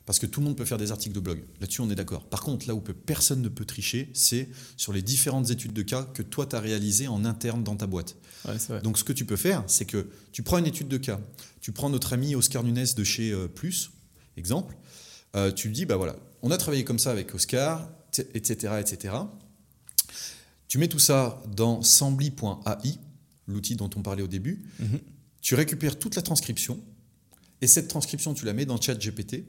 parce 0.10 0.18
que 0.18 0.26
tout 0.26 0.40
le 0.40 0.48
monde 0.48 0.58
peut 0.58 0.66
faire 0.66 0.80
des 0.80 0.92
articles 0.92 1.14
de 1.14 1.20
blog. 1.20 1.44
Là-dessus, 1.62 1.82
on 1.82 1.90
est 1.92 1.96
d'accord. 1.96 2.28
Par 2.28 2.42
contre, 2.42 2.68
là 2.68 2.74
où 2.74 2.82
personne 2.82 3.44
ne 3.44 3.48
peut 3.48 3.64
tricher, 3.64 4.10
c'est 4.16 4.50
sur 4.76 4.92
les 4.92 5.04
différentes 5.04 5.52
études 5.52 5.72
de 5.72 5.84
cas 5.84 6.02
que 6.02 6.24
toi, 6.24 6.48
tu 6.48 6.56
as 6.56 6.60
réalisées 6.60 7.08
en 7.08 7.26
interne 7.26 7.64
dans 7.64 7.76
ta 7.76 7.86
boîte. 7.86 8.16
Donc, 8.82 8.98
ce 8.98 9.04
que 9.04 9.14
tu 9.14 9.24
peux 9.26 9.36
faire, 9.36 9.64
c'est 9.68 9.86
que 9.86 10.10
tu 10.32 10.42
prends 10.42 10.58
une 10.58 10.66
étude 10.66 10.88
de 10.88 10.98
cas. 10.98 11.20
Tu 11.62 11.72
prends 11.72 11.92
notre 11.92 12.14
ami 12.14 12.34
Oscar 12.34 12.64
Nunes 12.64 12.88
de 12.98 13.04
chez 13.04 13.32
euh, 13.32 13.48
Plus, 13.48 13.92
exemple. 14.36 14.76
Euh, 15.36 15.52
tu 15.52 15.68
lui 15.68 15.76
dis, 15.76 15.86
bah 15.86 15.96
voilà, 15.96 16.16
on 16.42 16.50
a 16.50 16.58
travaillé 16.58 16.84
comme 16.84 16.98
ça 16.98 17.12
avec 17.12 17.36
Oscar, 17.36 17.88
etc., 18.34 18.78
etc. 18.80 19.14
Tu 20.68 20.80
mets 20.80 20.88
tout 20.88 20.98
ça 20.98 21.40
dans 21.56 21.84
sambly.ai, 21.84 22.96
l'outil 23.46 23.76
dont 23.76 23.92
on 23.96 24.02
parlait 24.02 24.24
au 24.24 24.28
début. 24.28 24.64
Mhm. 24.80 25.02
Tu 25.44 25.54
récupères 25.54 26.00
toute 26.00 26.16
la 26.16 26.24
transcription 26.24 26.80
et 27.62 27.68
cette 27.68 27.90
transcription, 27.90 28.34
tu 28.34 28.46
la 28.46 28.54
mets 28.54 28.66
dans 28.66 28.82
ChatGPT 28.82 29.44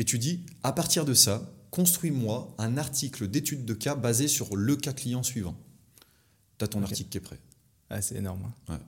et 0.00 0.04
tu 0.04 0.18
dis 0.18 0.40
à 0.62 0.72
partir 0.72 1.04
de 1.04 1.12
ça, 1.12 1.52
construis-moi 1.70 2.54
un 2.56 2.78
article 2.78 3.28
d'étude 3.28 3.66
de 3.66 3.74
cas 3.74 3.94
basé 3.94 4.28
sur 4.28 4.56
le 4.56 4.74
cas 4.74 4.94
client 4.94 5.22
suivant. 5.22 5.54
Tu 6.58 6.64
as 6.64 6.68
ton 6.68 6.82
article 6.82 7.10
qui 7.10 7.18
est 7.18 7.20
prêt. 7.20 7.38
Ah, 7.90 8.00
c'est 8.00 8.16
énorme. 8.16 8.50
Hein. 8.68 8.80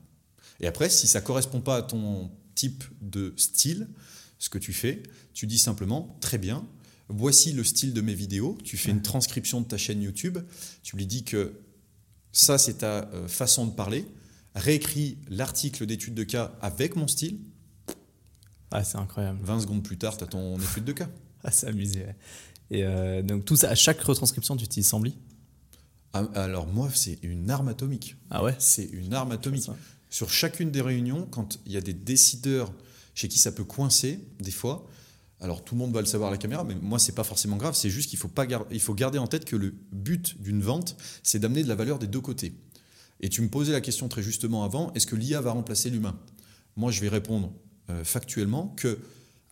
Et 0.60 0.66
après, 0.66 0.88
si 0.88 1.06
ça 1.06 1.20
ne 1.20 1.26
correspond 1.26 1.60
pas 1.60 1.76
à 1.76 1.82
ton 1.82 2.30
type 2.54 2.84
de 3.02 3.34
style, 3.36 3.88
ce 4.38 4.48
que 4.48 4.56
tu 4.56 4.72
fais, 4.72 5.02
tu 5.34 5.46
dis 5.46 5.58
simplement 5.58 6.16
très 6.22 6.38
bien, 6.38 6.66
voici 7.08 7.52
le 7.52 7.62
style 7.62 7.92
de 7.92 8.00
mes 8.00 8.14
vidéos, 8.14 8.56
tu 8.64 8.78
fais 8.78 8.90
une 8.90 9.02
transcription 9.02 9.60
de 9.60 9.66
ta 9.66 9.76
chaîne 9.76 10.00
YouTube, 10.00 10.38
tu 10.82 10.96
lui 10.96 11.04
dis 11.04 11.24
que 11.24 11.60
ça 12.32 12.56
c'est 12.56 12.78
ta 12.78 13.06
euh, 13.12 13.28
façon 13.28 13.66
de 13.66 13.72
parler, 13.72 14.06
réécris 14.54 15.18
l'article 15.28 15.84
d'étude 15.84 16.14
de 16.14 16.24
cas 16.24 16.56
avec 16.62 16.96
mon 16.96 17.06
style. 17.06 17.38
Ah, 18.72 18.84
c'est 18.84 18.98
incroyable. 18.98 19.38
20 19.42 19.60
secondes 19.60 19.82
plus 19.82 19.98
tard, 19.98 20.16
tu 20.16 20.24
as 20.24 20.26
ton 20.26 20.58
étude 20.58 20.84
de 20.84 20.92
cas. 20.92 21.08
Ah, 21.44 21.50
c'est 21.50 21.68
amusé. 21.68 22.06
Et 22.70 22.84
euh, 22.84 23.22
donc 23.22 23.44
tout 23.44 23.56
ça, 23.56 23.68
à 23.68 23.74
chaque 23.74 24.00
retranscription, 24.00 24.56
tu 24.56 24.64
utilises 24.64 24.88
Sambly 24.88 25.16
ah, 26.14 26.24
Alors 26.34 26.66
moi, 26.66 26.88
c'est 26.94 27.18
une 27.22 27.50
arme 27.50 27.68
atomique. 27.68 28.16
Ah 28.30 28.42
ouais? 28.42 28.54
C'est 28.58 28.84
une 28.84 29.12
arme 29.12 29.32
atomique. 29.32 29.68
Sur 30.08 30.30
chacune 30.30 30.70
des 30.70 30.80
réunions, 30.80 31.26
quand 31.30 31.58
il 31.66 31.72
y 31.72 31.76
a 31.76 31.80
des 31.80 31.94
décideurs 31.94 32.72
chez 33.14 33.28
qui 33.28 33.38
ça 33.38 33.52
peut 33.52 33.64
coincer, 33.64 34.20
des 34.40 34.50
fois, 34.50 34.86
alors 35.40 35.64
tout 35.64 35.74
le 35.74 35.80
monde 35.80 35.92
va 35.92 36.00
le 36.00 36.06
savoir 36.06 36.28
à 36.28 36.32
la 36.32 36.38
caméra, 36.38 36.64
mais 36.64 36.76
moi 36.80 36.98
c'est 36.98 37.14
pas 37.14 37.24
forcément 37.24 37.56
grave. 37.56 37.74
C'est 37.74 37.90
juste 37.90 38.08
qu'il 38.08 38.18
faut 38.18 38.28
pas 38.28 38.46
il 38.70 38.80
faut 38.80 38.94
garder 38.94 39.18
en 39.18 39.26
tête 39.26 39.44
que 39.44 39.56
le 39.56 39.74
but 39.90 40.40
d'une 40.40 40.62
vente, 40.62 40.96
c'est 41.22 41.38
d'amener 41.38 41.64
de 41.64 41.68
la 41.68 41.74
valeur 41.74 41.98
des 41.98 42.06
deux 42.06 42.20
côtés. 42.20 42.54
Et 43.20 43.28
tu 43.28 43.42
me 43.42 43.48
posais 43.48 43.72
la 43.72 43.80
question 43.80 44.08
très 44.08 44.22
justement 44.22 44.64
avant 44.64 44.92
est-ce 44.94 45.06
que 45.06 45.16
l'IA 45.16 45.40
va 45.40 45.50
remplacer 45.52 45.90
l'humain? 45.90 46.16
Moi 46.76 46.90
je 46.90 47.00
vais 47.00 47.08
répondre 47.08 47.52
factuellement 48.04 48.74
que 48.76 48.98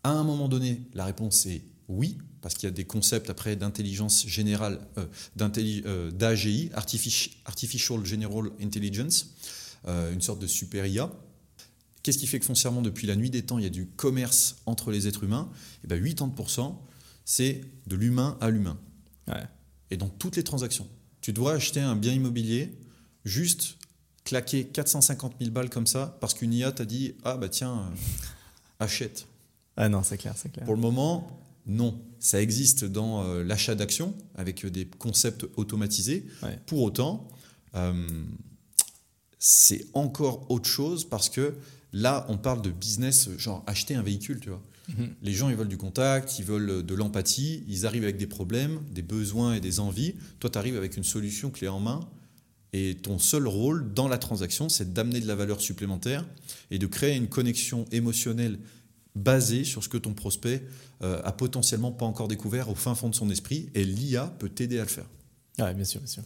à 0.03 0.11
un 0.11 0.25
moment 0.25 0.49
donné 0.49 0.83
la 0.95 1.05
réponse 1.05 1.47
est 1.47 1.63
oui 1.89 2.19
parce 2.41 2.55
qu'il 2.55 2.69
y 2.69 2.73
a 2.73 2.75
des 2.75 2.85
concepts 2.85 3.31
après 3.31 3.57
d'intelligence 3.57 4.27
générale, 4.27 4.81
euh, 4.99 5.07
euh 5.39 6.11
d'AGI, 6.11 6.71
Artificial 7.45 8.05
General 8.05 8.51
Intelligence, 8.61 9.35
euh, 9.87 10.13
une 10.13 10.23
sorte 10.23 10.41
de 10.41 10.47
super 10.47 10.87
IA 10.87 11.11
Qu'est-ce 12.03 12.17
qui 12.17 12.27
fait 12.27 12.41
que 12.41 12.47
foncièrement, 12.47 12.81
depuis 12.81 13.07
la 13.07 13.15
nuit 13.15 13.29
des 13.29 13.43
temps, 13.43 13.59
il 13.59 13.65
y 13.65 13.67
a 13.67 13.71
du 13.71 13.87
commerce 13.87 14.57
entre 14.65 14.91
les 14.91 15.07
êtres 15.07 15.25
humains? 15.25 15.51
Et 15.85 15.87
bien 15.87 15.99
80%, 15.99 16.75
c'est 17.27 17.61
de 17.87 17.95
l'humain 17.95 18.39
à 18.41 18.49
l'humain. 18.49 18.79
Et 19.91 19.99
dans 19.99 20.09
toutes 20.09 20.37
les 20.37 20.43
transactions. 20.43 20.89
Tu 21.21 21.35
dois 21.35 21.53
acheter 21.53 21.81
un 21.81 21.97
bien 21.97 22.15
immobilier, 22.15 22.75
juste 23.27 23.77
claquer 24.25 24.65
450 24.65 25.35
000 25.41 25.51
balles 25.51 25.71
comme 25.71 25.87
ça, 25.87 26.17
parce 26.21 26.35
qu'une 26.35 26.53
IA 26.53 26.73
t'a 26.73 26.85
dit 26.85 27.15
Ah 27.25 27.37
bah 27.37 27.49
tiens, 27.49 27.79
euh, 27.79 27.97
achète. 28.79 29.27
Ah 29.77 29.89
non, 29.89 30.03
c'est 30.03 30.19
clair, 30.19 30.35
c'est 30.37 30.53
clair. 30.53 30.65
Pour 30.65 30.75
le 30.75 30.81
moment, 30.81 31.41
non. 31.67 32.01
Ça 32.19 32.43
existe 32.43 32.85
dans 32.85 33.25
euh, 33.25 33.43
l'achat 33.43 33.75
d'actions 33.75 34.15
avec 34.35 34.67
des 34.67 34.87
concepts 34.87 35.47
automatisés. 35.57 36.27
Pour 36.67 36.83
autant, 36.83 37.29
euh, 37.75 38.07
c'est 39.39 39.87
encore 39.95 40.51
autre 40.51 40.69
chose 40.69 41.09
parce 41.09 41.29
que 41.31 41.55
Là, 41.93 42.25
on 42.29 42.39
parle 42.39 42.63
de 42.63 42.71
business, 42.71 43.29
genre 43.37 43.65
acheter 43.67 43.95
un 43.95 44.03
véhicule, 44.03 44.41
tu 44.41 44.51
vois. 44.51 44.63
Mhm. 44.89 45.15
Les 45.23 45.33
gens, 45.33 45.49
ils 45.49 45.57
veulent 45.57 45.69
du 45.69 45.77
contact, 45.77 46.39
ils 46.39 46.45
veulent 46.45 46.85
de 46.85 46.95
l'empathie, 46.95 47.65
ils 47.69 47.87
arrivent 47.87 48.05
avec 48.05 48.17
des 48.17 48.27
problèmes, 48.27 48.81
des 48.93 49.03
besoins 49.03 49.55
et 49.55 49.61
des 49.61 49.81
envies. 49.81 50.15
Toi, 50.39 50.51
tu 50.51 50.59
arrives 50.59 50.77
avec 50.77 50.97
une 50.97 51.05
solution 51.05 51.51
clé 51.51 51.69
en 51.69 51.81
main. 51.81 52.09
Et 52.73 52.97
ton 52.97 53.19
seul 53.19 53.49
rôle 53.49 53.93
dans 53.93 54.09
la 54.09 54.19
transaction, 54.19 54.69
c'est 54.69 54.93
d'amener 54.93 55.21
de 55.21 55.27
la 55.27 55.35
valeur 55.35 55.61
supplémentaire 55.61 56.25
et 56.71 56.79
de 56.79 56.87
créer 56.87 57.17
une 57.17 57.29
connexion 57.29 57.85
émotionnelle 57.91 58.59
basée 59.17 59.65
sur 59.65 59.83
ce 59.83 59.89
que 59.89 59.99
ton 59.99 60.15
prospect 60.15 60.63
euh, 61.03 61.21
a 61.25 61.33
potentiellement 61.33 61.91
pas 61.91 62.07
encore 62.07 62.29
découvert 62.29 62.69
au 62.69 62.75
fin 62.75 62.95
fond 62.95 63.09
de 63.09 63.15
son 63.15 63.29
esprit. 63.31 63.71
Et 63.75 63.85
l'IA 63.85 64.27
peut 64.39 64.49
t'aider 64.49 64.79
à 64.79 64.83
le 64.83 64.89
faire. 64.89 65.07
Oui, 65.59 65.75
bien 65.75 65.85
sûr, 65.85 66.01
bien 66.01 66.07
sûr. 66.07 66.23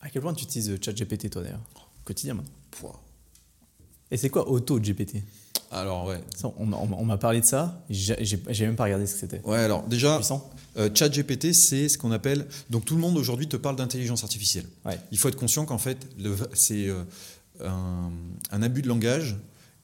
À 0.00 0.10
quel 0.10 0.22
point 0.22 0.34
tu 0.34 0.44
utilises 0.44 0.76
ChatGPT, 0.82 1.30
toi, 1.30 1.42
d'ailleurs, 1.42 1.62
quotidiennement? 2.04 2.44
Et 4.10 4.16
c'est 4.16 4.28
quoi 4.28 4.48
AutoGPT 4.48 5.22
alors 5.76 6.06
ouais. 6.06 6.20
on, 6.58 7.04
m'a 7.04 7.18
parlé 7.18 7.40
de 7.40 7.44
ça, 7.44 7.84
j'ai 7.90 8.38
même 8.60 8.76
pas 8.76 8.84
regardé 8.84 9.06
ce 9.06 9.14
que 9.14 9.20
c'était. 9.20 9.40
Ouais, 9.44 9.58
alors 9.58 9.82
déjà, 9.84 10.20
euh, 10.76 10.90
ChatGPT, 10.92 11.52
c'est 11.52 11.88
ce 11.88 11.98
qu'on 11.98 12.12
appelle. 12.12 12.46
Donc 12.70 12.84
tout 12.84 12.94
le 12.94 13.00
monde 13.00 13.16
aujourd'hui 13.16 13.46
te 13.46 13.56
parle 13.56 13.76
d'intelligence 13.76 14.22
artificielle. 14.24 14.66
Il 15.12 15.18
faut 15.18 15.28
être 15.28 15.36
conscient 15.36 15.66
qu'en 15.66 15.78
fait, 15.78 16.06
c'est 16.54 16.88
euh, 16.88 17.04
un, 18.50 18.62
abus 18.62 18.82
de 18.82 18.88
langage 18.88 19.36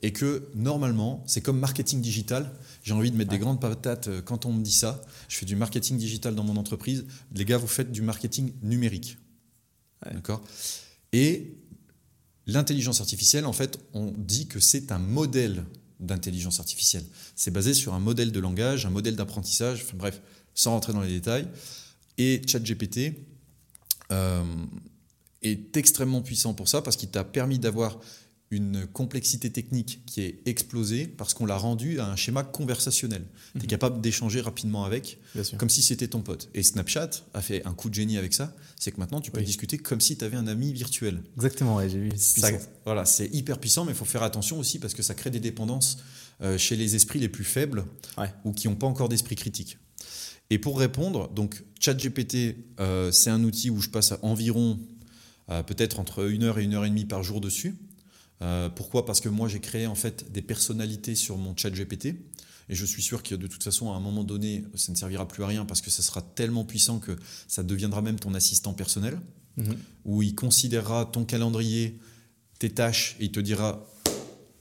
et 0.02 0.12
que 0.12 0.48
normalement, 0.54 1.22
c'est 1.26 1.42
comme 1.42 1.58
marketing 1.58 2.00
digital. 2.00 2.50
J'ai 2.82 2.94
envie 2.94 3.10
de 3.10 3.16
mettre 3.16 3.30
des 3.30 3.38
grandes 3.38 3.60
patates 3.60 4.08
euh, 4.08 4.22
quand 4.22 4.46
on 4.46 4.52
me 4.52 4.62
dit 4.62 4.72
ça. 4.72 5.02
Je 5.28 5.36
fais 5.36 5.46
du 5.46 5.56
marketing 5.56 5.96
digital 5.96 6.34
dans 6.34 6.42
mon 6.42 6.56
entreprise. 6.56 7.04
Les 7.34 7.44
gars, 7.44 7.58
vous 7.58 7.68
faites 7.68 7.92
du 7.92 8.02
marketing 8.02 8.52
numérique. 8.62 9.18
D'accord? 10.04 10.42
Et 11.12 11.54
L'intelligence 12.46 13.00
artificielle, 13.00 13.46
en 13.46 13.52
fait, 13.52 13.78
on 13.94 14.12
dit 14.16 14.46
que 14.46 14.58
c'est 14.58 14.90
un 14.90 14.98
modèle 14.98 15.64
d'intelligence 16.02 16.60
artificielle. 16.60 17.04
C'est 17.36 17.50
basé 17.50 17.74
sur 17.74 17.94
un 17.94 18.00
modèle 18.00 18.32
de 18.32 18.40
langage, 18.40 18.86
un 18.86 18.90
modèle 18.90 19.16
d'apprentissage, 19.16 19.86
bref, 19.94 20.20
sans 20.54 20.72
rentrer 20.72 20.92
dans 20.92 21.00
les 21.00 21.08
détails. 21.08 21.48
Et 22.18 22.42
ChatGPT 22.46 23.14
euh, 24.10 24.42
est 25.42 25.76
extrêmement 25.76 26.22
puissant 26.22 26.54
pour 26.54 26.68
ça 26.68 26.82
parce 26.82 26.96
qu'il 26.96 27.08
t'a 27.08 27.24
permis 27.24 27.58
d'avoir 27.58 27.98
une 28.52 28.86
complexité 28.86 29.50
technique 29.50 30.02
qui 30.04 30.20
est 30.20 30.40
explosée 30.44 31.06
parce 31.06 31.32
qu'on 31.32 31.46
l'a 31.46 31.56
rendu 31.56 32.00
à 32.00 32.06
un 32.06 32.16
schéma 32.16 32.44
conversationnel. 32.44 33.24
Tu 33.54 33.58
es 33.58 33.62
mhm. 33.62 33.66
capable 33.66 34.00
d'échanger 34.02 34.42
rapidement 34.42 34.84
avec, 34.84 35.18
comme 35.56 35.70
si 35.70 35.82
c'était 35.82 36.06
ton 36.06 36.20
pote. 36.20 36.50
Et 36.52 36.62
Snapchat 36.62 37.10
a 37.32 37.40
fait 37.40 37.64
un 37.66 37.72
coup 37.72 37.88
de 37.88 37.94
génie 37.94 38.18
avec 38.18 38.34
ça, 38.34 38.54
c'est 38.78 38.92
que 38.92 39.00
maintenant 39.00 39.22
tu 39.22 39.30
peux 39.30 39.40
discuter 39.40 39.78
comme 39.78 40.02
si 40.02 40.18
tu 40.18 40.24
avais 40.24 40.36
un 40.36 40.46
ami 40.46 40.72
virtuel. 40.74 41.22
Exactement, 41.36 41.80
j'ai 41.88 41.98
vu. 41.98 42.10
voilà, 42.84 43.06
c'est 43.06 43.28
hyper 43.34 43.58
puissant, 43.58 43.86
mais 43.86 43.92
il 43.92 43.96
faut 43.96 44.04
faire 44.04 44.22
attention 44.22 44.58
aussi 44.58 44.78
parce 44.78 44.92
que 44.92 45.02
ça 45.02 45.14
crée 45.14 45.30
des 45.30 45.40
dépendances 45.40 45.96
euh, 46.42 46.58
chez 46.58 46.76
les 46.76 46.94
esprits 46.94 47.20
les 47.20 47.30
plus 47.30 47.44
faibles 47.44 47.86
ou 48.44 48.52
qui 48.52 48.68
n'ont 48.68 48.76
pas 48.76 48.86
encore 48.86 49.08
d'esprit 49.08 49.34
critique. 49.36 49.78
Et 50.50 50.58
pour 50.58 50.78
répondre, 50.78 51.30
donc 51.30 51.64
ChatGPT, 51.80 52.56
euh, 52.80 53.10
c'est 53.10 53.30
un 53.30 53.42
outil 53.44 53.70
où 53.70 53.80
je 53.80 53.88
passe 53.88 54.12
environ 54.20 54.78
euh, 55.50 55.62
peut-être 55.62 55.98
entre 55.98 56.30
une 56.30 56.44
heure 56.44 56.58
et 56.58 56.64
une 56.64 56.74
heure 56.74 56.84
et 56.84 56.88
demie 56.88 57.04
par 57.04 57.22
jour 57.22 57.40
dessus. 57.40 57.74
Euh, 58.42 58.68
pourquoi? 58.68 59.06
Parce 59.06 59.20
que 59.20 59.28
moi, 59.28 59.48
j'ai 59.48 59.60
créé 59.60 59.86
en 59.86 59.94
fait 59.94 60.30
des 60.32 60.42
personnalités 60.42 61.14
sur 61.14 61.38
mon 61.38 61.56
chat 61.56 61.70
GPT. 61.70 62.16
Et 62.68 62.74
je 62.74 62.84
suis 62.84 63.02
sûr 63.02 63.22
que 63.22 63.34
de 63.34 63.46
toute 63.46 63.62
façon, 63.62 63.92
à 63.92 63.96
un 63.96 64.00
moment 64.00 64.24
donné, 64.24 64.64
ça 64.74 64.92
ne 64.92 64.96
servira 64.96 65.26
plus 65.26 65.42
à 65.44 65.46
rien 65.46 65.64
parce 65.64 65.80
que 65.80 65.90
ça 65.90 66.02
sera 66.02 66.22
tellement 66.22 66.64
puissant 66.64 67.00
que 67.00 67.16
ça 67.48 67.62
deviendra 67.62 68.02
même 68.02 68.18
ton 68.18 68.34
assistant 68.34 68.72
personnel, 68.72 69.20
mhm. 69.56 69.76
où 70.04 70.22
il 70.22 70.34
considérera 70.34 71.06
ton 71.06 71.24
calendrier, 71.24 71.98
tes 72.58 72.70
tâches, 72.70 73.16
et 73.20 73.24
il 73.24 73.32
te 73.32 73.40
dira, 73.40 73.84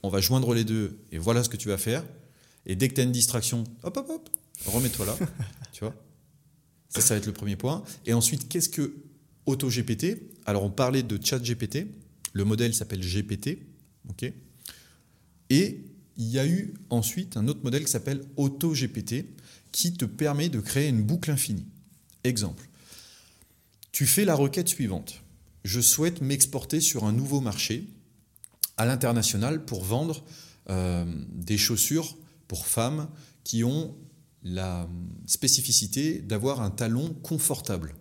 on 0.03 0.09
va 0.09 0.19
joindre 0.19 0.53
les 0.53 0.63
deux, 0.63 0.99
et 1.11 1.19
voilà 1.19 1.43
ce 1.43 1.49
que 1.49 1.57
tu 1.57 1.69
vas 1.69 1.77
faire. 1.77 2.03
Et 2.65 2.75
dès 2.75 2.89
que 2.89 2.95
tu 2.95 3.01
as 3.01 3.03
une 3.03 3.11
distraction, 3.11 3.63
hop, 3.83 3.97
hop, 3.97 4.09
hop, 4.09 4.29
remets-toi 4.65 5.05
là. 5.05 5.17
tu 5.71 5.83
vois 5.83 5.95
Ça, 6.89 7.01
ça 7.01 7.13
va 7.13 7.19
être 7.19 7.27
le 7.27 7.33
premier 7.33 7.55
point. 7.55 7.83
Et 8.05 8.13
ensuite, 8.13 8.49
qu'est-ce 8.49 8.69
que 8.69 8.95
AutoGPT 9.45 10.17
Alors, 10.45 10.63
on 10.63 10.69
parlait 10.69 11.03
de 11.03 11.19
ChatGPT. 11.23 11.87
Le 12.33 12.45
modèle 12.45 12.73
s'appelle 12.73 13.01
GPT. 13.01 13.70
Et 15.49 15.83
il 16.17 16.27
y 16.27 16.39
a 16.39 16.47
eu 16.47 16.73
ensuite 16.89 17.37
un 17.37 17.47
autre 17.47 17.63
modèle 17.63 17.83
qui 17.83 17.91
s'appelle 17.91 18.23
AutoGPT 18.37 19.25
qui 19.71 19.93
te 19.93 20.05
permet 20.05 20.49
de 20.49 20.59
créer 20.59 20.89
une 20.89 21.03
boucle 21.03 21.31
infinie. 21.31 21.65
Exemple, 22.23 22.69
tu 23.91 24.05
fais 24.05 24.25
la 24.25 24.35
requête 24.35 24.67
suivante. 24.67 25.21
Je 25.63 25.81
souhaite 25.81 26.21
m'exporter 26.21 26.81
sur 26.81 27.05
un 27.05 27.11
nouveau 27.11 27.41
marché 27.41 27.87
à 28.77 28.85
l'international 28.85 29.65
pour 29.65 29.83
vendre 29.83 30.23
euh, 30.69 31.05
des 31.33 31.57
chaussures 31.57 32.17
pour 32.47 32.67
femmes 32.67 33.09
qui 33.43 33.63
ont 33.63 33.95
la 34.43 34.89
spécificité 35.25 36.19
d'avoir 36.19 36.61
un 36.61 36.71
talon 36.71 37.13
confortable. 37.23 37.95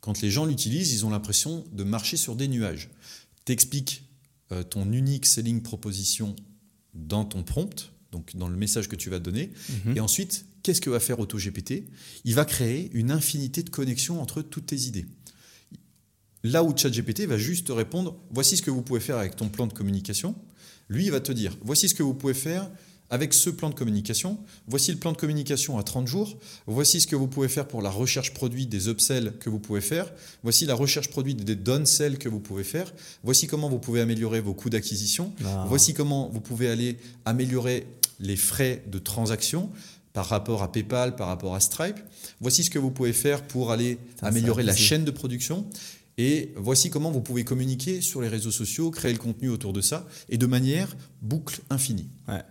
Quand 0.00 0.20
les 0.22 0.30
gens 0.30 0.46
l'utilisent, 0.46 0.92
ils 0.92 1.06
ont 1.06 1.10
l'impression 1.10 1.64
de 1.72 1.84
marcher 1.84 2.16
sur 2.16 2.34
des 2.34 2.48
nuages. 2.48 2.90
T'expliques 3.44 4.09
ton 4.70 4.90
unique 4.92 5.26
selling 5.26 5.62
proposition 5.62 6.34
dans 6.94 7.24
ton 7.24 7.42
prompt, 7.42 7.92
donc 8.12 8.34
dans 8.36 8.48
le 8.48 8.56
message 8.56 8.88
que 8.88 8.96
tu 8.96 9.10
vas 9.10 9.18
donner. 9.18 9.50
Mhm. 9.86 9.96
Et 9.96 10.00
ensuite, 10.00 10.44
qu'est-ce 10.62 10.80
que 10.80 10.90
va 10.90 11.00
faire 11.00 11.20
AutoGPT? 11.20 11.84
Il 12.24 12.34
va 12.34 12.44
créer 12.44 12.90
une 12.92 13.10
infinité 13.10 13.62
de 13.62 13.70
connexions 13.70 14.20
entre 14.20 14.42
toutes 14.42 14.66
tes 14.66 14.80
idées. 14.80 15.06
Là 16.42 16.64
où 16.64 16.74
ChatGPT 16.76 17.26
va 17.26 17.36
juste 17.36 17.66
te 17.66 17.72
répondre, 17.72 18.18
voici 18.30 18.56
ce 18.56 18.62
que 18.62 18.70
vous 18.70 18.82
pouvez 18.82 19.00
faire 19.00 19.18
avec 19.18 19.36
ton 19.36 19.48
plan 19.48 19.66
de 19.66 19.72
communication. 19.72 20.34
Lui, 20.88 21.04
il 21.04 21.10
va 21.10 21.20
te 21.20 21.32
dire, 21.32 21.56
voici 21.62 21.88
ce 21.88 21.94
que 21.94 22.02
vous 22.02 22.14
pouvez 22.14 22.34
faire 22.34 22.70
avec 23.10 23.34
ce 23.34 23.50
plan 23.50 23.68
de 23.68 23.74
communication, 23.74 24.38
voici 24.68 24.92
le 24.92 24.98
plan 24.98 25.12
de 25.12 25.16
communication 25.16 25.78
à 25.78 25.82
30 25.82 26.06
jours, 26.06 26.38
voici 26.66 27.00
ce 27.00 27.06
que 27.06 27.16
vous 27.16 27.26
pouvez 27.26 27.48
faire 27.48 27.66
pour 27.66 27.82
la 27.82 27.90
recherche 27.90 28.32
produit 28.32 28.66
des 28.66 28.88
upsells 28.88 29.32
que 29.40 29.50
vous 29.50 29.58
pouvez 29.58 29.80
faire, 29.80 30.12
voici 30.42 30.64
la 30.64 30.74
recherche 30.74 31.10
produit 31.10 31.34
des 31.34 31.56
downsell 31.56 32.18
que 32.18 32.28
vous 32.28 32.40
pouvez 32.40 32.64
faire, 32.64 32.92
voici 33.24 33.46
comment 33.46 33.68
vous 33.68 33.80
pouvez 33.80 34.00
améliorer 34.00 34.40
vos 34.40 34.54
coûts 34.54 34.70
d'acquisition, 34.70 35.32
ah. 35.44 35.64
voici 35.68 35.92
comment 35.92 36.28
vous 36.28 36.40
pouvez 36.40 36.68
aller 36.68 36.98
améliorer 37.24 37.86
les 38.20 38.36
frais 38.36 38.84
de 38.86 38.98
transaction 38.98 39.70
par 40.12 40.26
rapport 40.26 40.62
à 40.62 40.70
PayPal, 40.70 41.16
par 41.16 41.28
rapport 41.28 41.54
à 41.54 41.60
Stripe, 41.60 41.98
voici 42.40 42.64
ce 42.64 42.70
que 42.70 42.78
vous 42.78 42.90
pouvez 42.90 43.12
faire 43.12 43.42
pour 43.42 43.72
aller 43.72 43.98
améliorer 44.22 44.62
la 44.62 44.74
chaîne 44.74 45.04
de 45.04 45.10
production. 45.10 45.66
Et 46.18 46.52
voici 46.56 46.90
comment 46.90 47.10
vous 47.10 47.22
pouvez 47.22 47.44
communiquer 47.44 48.02
sur 48.02 48.20
les 48.20 48.28
réseaux 48.28 48.50
sociaux, 48.50 48.90
créer 48.90 49.12
le 49.12 49.18
contenu 49.18 49.48
autour 49.48 49.72
de 49.72 49.80
ça, 49.80 50.06
et 50.28 50.36
de 50.36 50.46
manière 50.46 50.94
boucle 51.22 51.60
infinie. 51.70 52.08
Ouais. 52.28 52.42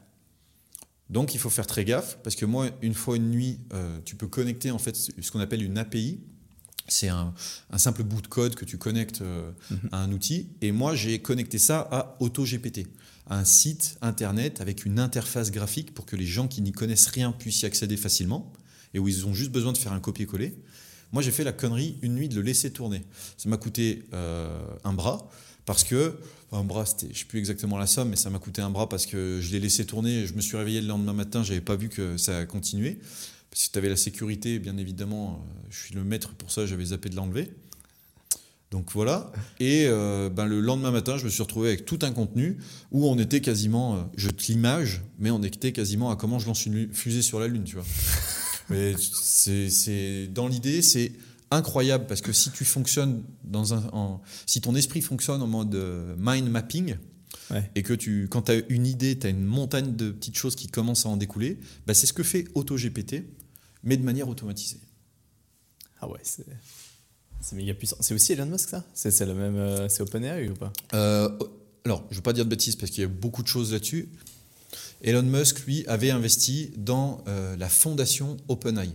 Donc 1.10 1.34
il 1.34 1.40
faut 1.40 1.50
faire 1.50 1.68
très 1.68 1.86
gaffe 1.86 2.18
parce 2.24 2.36
que 2.36 2.46
moi, 2.46 2.70
une 2.82 2.94
fois 2.94 3.16
une 3.16 3.32
nuit, 3.32 3.60
euh, 3.74 3.98
tu 4.06 4.16
peux 4.16 4.28
connecter 4.28 4.72
en 4.72 4.78
fait 4.78 4.96
ce 4.96 5.32
qu'on 5.32 5.40
appelle 5.40 5.64
une 5.64 5.78
API. 5.78 6.20
C'est 6.88 7.10
un, 7.10 7.34
simple 7.78 8.04
bout 8.04 8.22
de 8.22 8.28
code 8.28 8.56
que 8.56 8.66
tu 8.66 8.78
connectes 8.80 9.22
euh, 9.22 9.52
mhm. 9.70 9.90
à 9.92 9.98
un 10.00 10.12
outil. 10.12 10.50
Et 10.62 10.72
moi, 10.72 10.96
j'ai 10.96 11.20
connecté 11.20 11.60
ça 11.60 11.88
à 11.92 12.18
AutoGPT, 12.20 12.88
un 13.28 13.46
site 13.46 13.98
internet 14.02 14.60
avec 14.60 14.86
une 14.86 15.00
interface 15.00 15.52
graphique 15.52 15.94
pour 15.94 16.06
que 16.06 16.16
les 16.16 16.26
gens 16.26 16.48
qui 16.48 16.62
n'y 16.62 16.72
connaissent 16.72 17.08
rien 17.08 17.32
puissent 17.32 17.62
y 17.62 17.66
accéder 17.66 17.96
facilement 17.96 18.52
et 18.94 19.00
où 19.00 19.08
ils 19.08 19.28
ont 19.28 19.34
juste 19.34 19.52
besoin 19.52 19.72
de 19.72 19.78
faire 19.78 19.94
un 19.94 20.00
copier-coller. 20.00 20.56
Moi, 21.12 21.22
j'ai 21.22 21.32
fait 21.32 21.44
la 21.44 21.54
connerie 21.54 21.98
une 22.02 22.16
nuit 22.16 22.30
de 22.30 22.36
le 22.36 22.42
laisser 22.42 22.72
tourner. 22.72 23.04
Ça 23.38 23.50
m'a 23.50 23.58
coûté 23.58 24.04
euh, 24.14 24.60
un 24.84 24.94
bras 24.94 25.30
parce 25.66 25.84
que 25.84 26.20
un 26.52 26.64
bras, 26.64 26.84
je 26.86 27.08
ne 27.08 27.14
sais 27.14 27.26
plus 27.26 27.40
exactement 27.40 27.78
la 27.78 27.88
somme, 27.88 28.10
mais 28.10 28.16
ça 28.16 28.30
m'a 28.30 28.40
coûté 28.40 28.62
un 28.62 28.70
bras 28.70 28.90
parce 28.90 29.06
que 29.06 29.40
je 29.42 29.52
l'ai 29.52 29.60
laissé 29.60 29.86
tourner. 29.86 30.26
Je 30.26 30.34
me 30.34 30.42
suis 30.42 30.58
réveillé 30.58 30.82
le 30.82 30.88
lendemain 30.88 31.14
matin, 31.14 31.44
j'avais 31.44 31.62
pas 31.62 31.76
vu 31.76 31.90
que 31.90 32.18
ça 32.18 32.40
a 32.40 32.46
continué. 32.46 33.00
Parce 33.50 33.68
que 33.68 33.74
tu 33.74 33.78
avais 33.80 33.90
la 33.90 33.96
sécurité, 33.96 34.60
bien 34.60 34.78
évidemment, 34.78 35.44
euh, 35.44 35.68
je 35.70 35.86
suis 35.86 35.96
le 35.96 36.04
maître 36.04 36.34
pour 36.36 36.52
ça, 36.52 36.66
j'avais 36.66 36.86
zappé 36.86 37.10
de 37.10 37.16
l'enlever. 37.16 37.50
Donc 38.72 38.92
voilà. 38.94 39.32
Et 39.60 39.86
euh, 39.88 40.30
ben, 40.30 40.46
le 40.46 40.60
lendemain 40.60 40.92
matin, 40.92 41.18
je 41.18 41.26
me 41.26 41.30
suis 41.30 41.42
retrouvé 41.42 41.70
avec 41.70 41.86
tout 41.86 42.00
un 42.04 42.12
contenu 42.12 42.58
où 42.92 43.08
on 43.08 43.18
était 43.18 43.42
quasiment, 43.42 43.96
euh, 43.96 44.02
je 44.16 44.30
te 44.30 44.52
l'image, 44.52 45.02
mais 45.18 45.32
on 45.32 45.42
était 45.42 45.72
quasiment 45.72 46.12
à 46.12 46.16
comment 46.16 46.38
je 46.38 46.46
lance 46.46 46.66
une 46.66 46.94
fusée 46.94 47.24
sur 47.24 47.40
la 47.40 47.48
Lune, 47.48 47.64
tu 47.64 47.76
vois. 47.76 47.86
mais 48.70 48.94
c'est 48.98 50.28
dans 50.28 50.48
l'idée, 50.48 50.84
c'est 50.84 51.14
incroyable 51.52 52.06
parce 52.08 52.22
que 52.22 52.32
si 52.32 52.52
tu 52.52 52.66
fonctionnes 52.66 53.24
dans 53.44 53.74
un, 53.74 54.20
si 54.46 54.62
ton 54.62 54.76
esprit 54.76 55.02
fonctionne 55.02 55.42
en 55.42 55.48
mode 55.48 55.76
euh, 55.76 56.16
mind 56.18 56.50
mapping 56.50 56.96
et 57.76 57.82
que 57.82 57.94
tu, 57.94 58.28
quand 58.30 58.44
tu 58.44 58.52
as 58.52 58.62
une 58.70 58.86
idée, 58.86 59.18
tu 59.18 59.26
as 59.26 59.32
une 59.32 59.44
montagne 59.44 59.96
de 59.96 60.12
petites 60.12 60.38
choses 60.38 60.56
qui 60.56 60.68
commencent 60.68 61.08
à 61.08 61.10
en 61.10 61.18
découler, 61.18 61.60
bah 61.88 61.96
c'est 61.96 62.06
ce 62.06 62.14
que 62.14 62.22
fait 62.22 62.46
AutoGPT, 62.54 63.24
mais 63.84 63.98
de 63.98 64.04
manière 64.04 64.30
automatisée. 64.30 64.80
Ah 66.00 66.08
ouais, 66.08 66.20
c'est. 66.24 66.46
C'est 67.42 67.56
méga 67.56 67.74
puissant. 67.74 67.96
C'est 68.02 68.14
aussi 68.14 68.34
Elon 68.34 68.46
Musk, 68.46 68.70
ça? 68.70 68.86
C'est 68.94 69.26
le 69.26 69.34
même. 69.34 69.56
Euh, 69.56 69.90
c'est 69.90 70.04
OpenAI 70.04 70.50
ou 70.50 70.54
pas? 70.54 70.74
Euh, 70.94 71.30
Alors, 71.86 72.04
je 72.10 72.16
ne 72.16 72.16
veux 72.18 72.22
pas 72.22 72.34
dire 72.34 72.44
de 72.44 72.50
bêtises 72.50 72.76
parce 72.76 72.92
qu'il 72.92 73.02
y 73.02 73.06
a 73.06 73.10
beaucoup 73.10 73.42
de 73.42 73.48
choses 73.48 73.72
là-dessus. 73.72 74.10
Elon 75.02 75.24
Musk, 75.24 75.66
lui, 75.66 75.88
avait 75.88 76.12
investi 76.12 76.72
dans 76.78 77.24
la 77.26 77.70
fondation 77.70 78.38
OpenAI. 78.50 78.92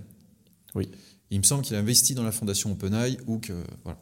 Oui. 0.75 0.91
Il 1.35 1.39
me 1.39 1.45
semble 1.45 1.63
qu'il 1.65 1.75
a 1.75 1.81
investi 1.81 2.15
dans 2.15 2.23
la 2.23 2.31
fondation 2.31 2.71
OpenAI 2.71 3.19
ou 3.27 3.41
que 3.41 3.53
voilà. 3.83 4.01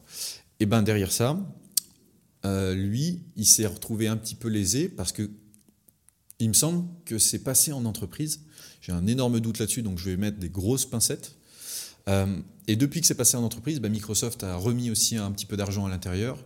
Et 0.59 0.67
ben 0.67 0.83
derrière 0.83 1.11
ça, 1.11 1.35
euh, 2.45 2.75
lui, 2.75 3.23
il 3.35 3.47
s'est 3.47 3.65
retrouvé 3.65 4.07
un 4.07 4.17
petit 4.17 4.35
peu 4.35 4.49
lésé 4.49 4.87
parce 4.87 5.11
que 5.11 5.31
Il 6.39 6.49
me 6.49 6.53
semble 6.53 6.85
que 7.05 7.17
c'est 7.17 7.39
passé 7.39 7.71
en 7.71 7.85
entreprise. 7.85 8.41
J'ai 8.81 8.91
un 8.91 9.07
énorme 9.07 9.39
doute 9.39 9.57
là-dessus, 9.57 9.81
donc 9.81 9.97
je 9.97 10.11
vais 10.11 10.17
mettre 10.17 10.37
des 10.37 10.49
grosses 10.49 10.85
pincettes. 10.85 11.35
Euh, 12.07 12.39
et 12.67 12.75
depuis 12.75 13.01
que 13.01 13.07
c'est 13.07 13.15
passé 13.15 13.35
en 13.35 13.43
entreprise, 13.43 13.79
bah, 13.79 13.89
Microsoft 13.89 14.43
a 14.43 14.55
remis 14.55 14.91
aussi 14.91 15.15
un 15.15 15.31
petit 15.31 15.47
peu 15.47 15.57
d'argent 15.57 15.87
à 15.87 15.89
l'intérieur, 15.89 16.37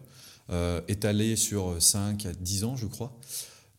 euh, 0.52 0.80
étalé 0.88 1.36
sur 1.36 1.82
5 1.82 2.28
à 2.28 2.32
10 2.32 2.64
ans, 2.64 2.78
je 2.78 2.86
crois. 2.86 3.20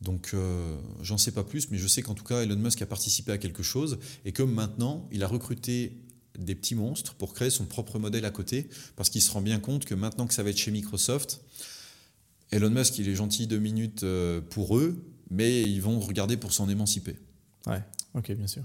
Donc 0.02 0.30
euh, 0.34 0.76
j'en 1.02 1.16
sais 1.18 1.32
pas 1.32 1.44
plus, 1.44 1.70
mais 1.70 1.78
je 1.78 1.86
sais 1.86 2.02
qu'en 2.02 2.14
tout 2.14 2.24
cas 2.24 2.42
Elon 2.42 2.56
Musk 2.56 2.82
a 2.82 2.86
participé 2.86 3.32
à 3.32 3.38
quelque 3.38 3.62
chose 3.62 3.98
et 4.24 4.32
que 4.32 4.42
maintenant 4.42 5.08
il 5.10 5.22
a 5.24 5.26
recruté 5.26 5.96
des 6.38 6.54
petits 6.54 6.74
monstres 6.74 7.14
pour 7.14 7.34
créer 7.34 7.50
son 7.50 7.66
propre 7.66 7.98
modèle 7.98 8.24
à 8.24 8.30
côté, 8.30 8.68
parce 8.96 9.10
qu'il 9.10 9.20
se 9.22 9.30
rend 9.30 9.42
bien 9.42 9.58
compte 9.60 9.84
que 9.84 9.94
maintenant 9.94 10.26
que 10.26 10.34
ça 10.34 10.42
va 10.42 10.50
être 10.50 10.58
chez 10.58 10.70
Microsoft, 10.70 11.40
Elon 12.50 12.70
Musk 12.70 12.98
il 12.98 13.08
est 13.08 13.14
gentil 13.14 13.46
deux 13.46 13.58
minutes 13.58 14.04
euh, 14.04 14.40
pour 14.40 14.78
eux, 14.78 15.04
mais 15.30 15.62
ils 15.62 15.82
vont 15.82 16.00
regarder 16.00 16.36
pour 16.36 16.52
s'en 16.52 16.68
émanciper. 16.68 17.16
Ouais, 17.66 17.82
ok, 18.14 18.32
bien 18.32 18.46
sûr. 18.46 18.62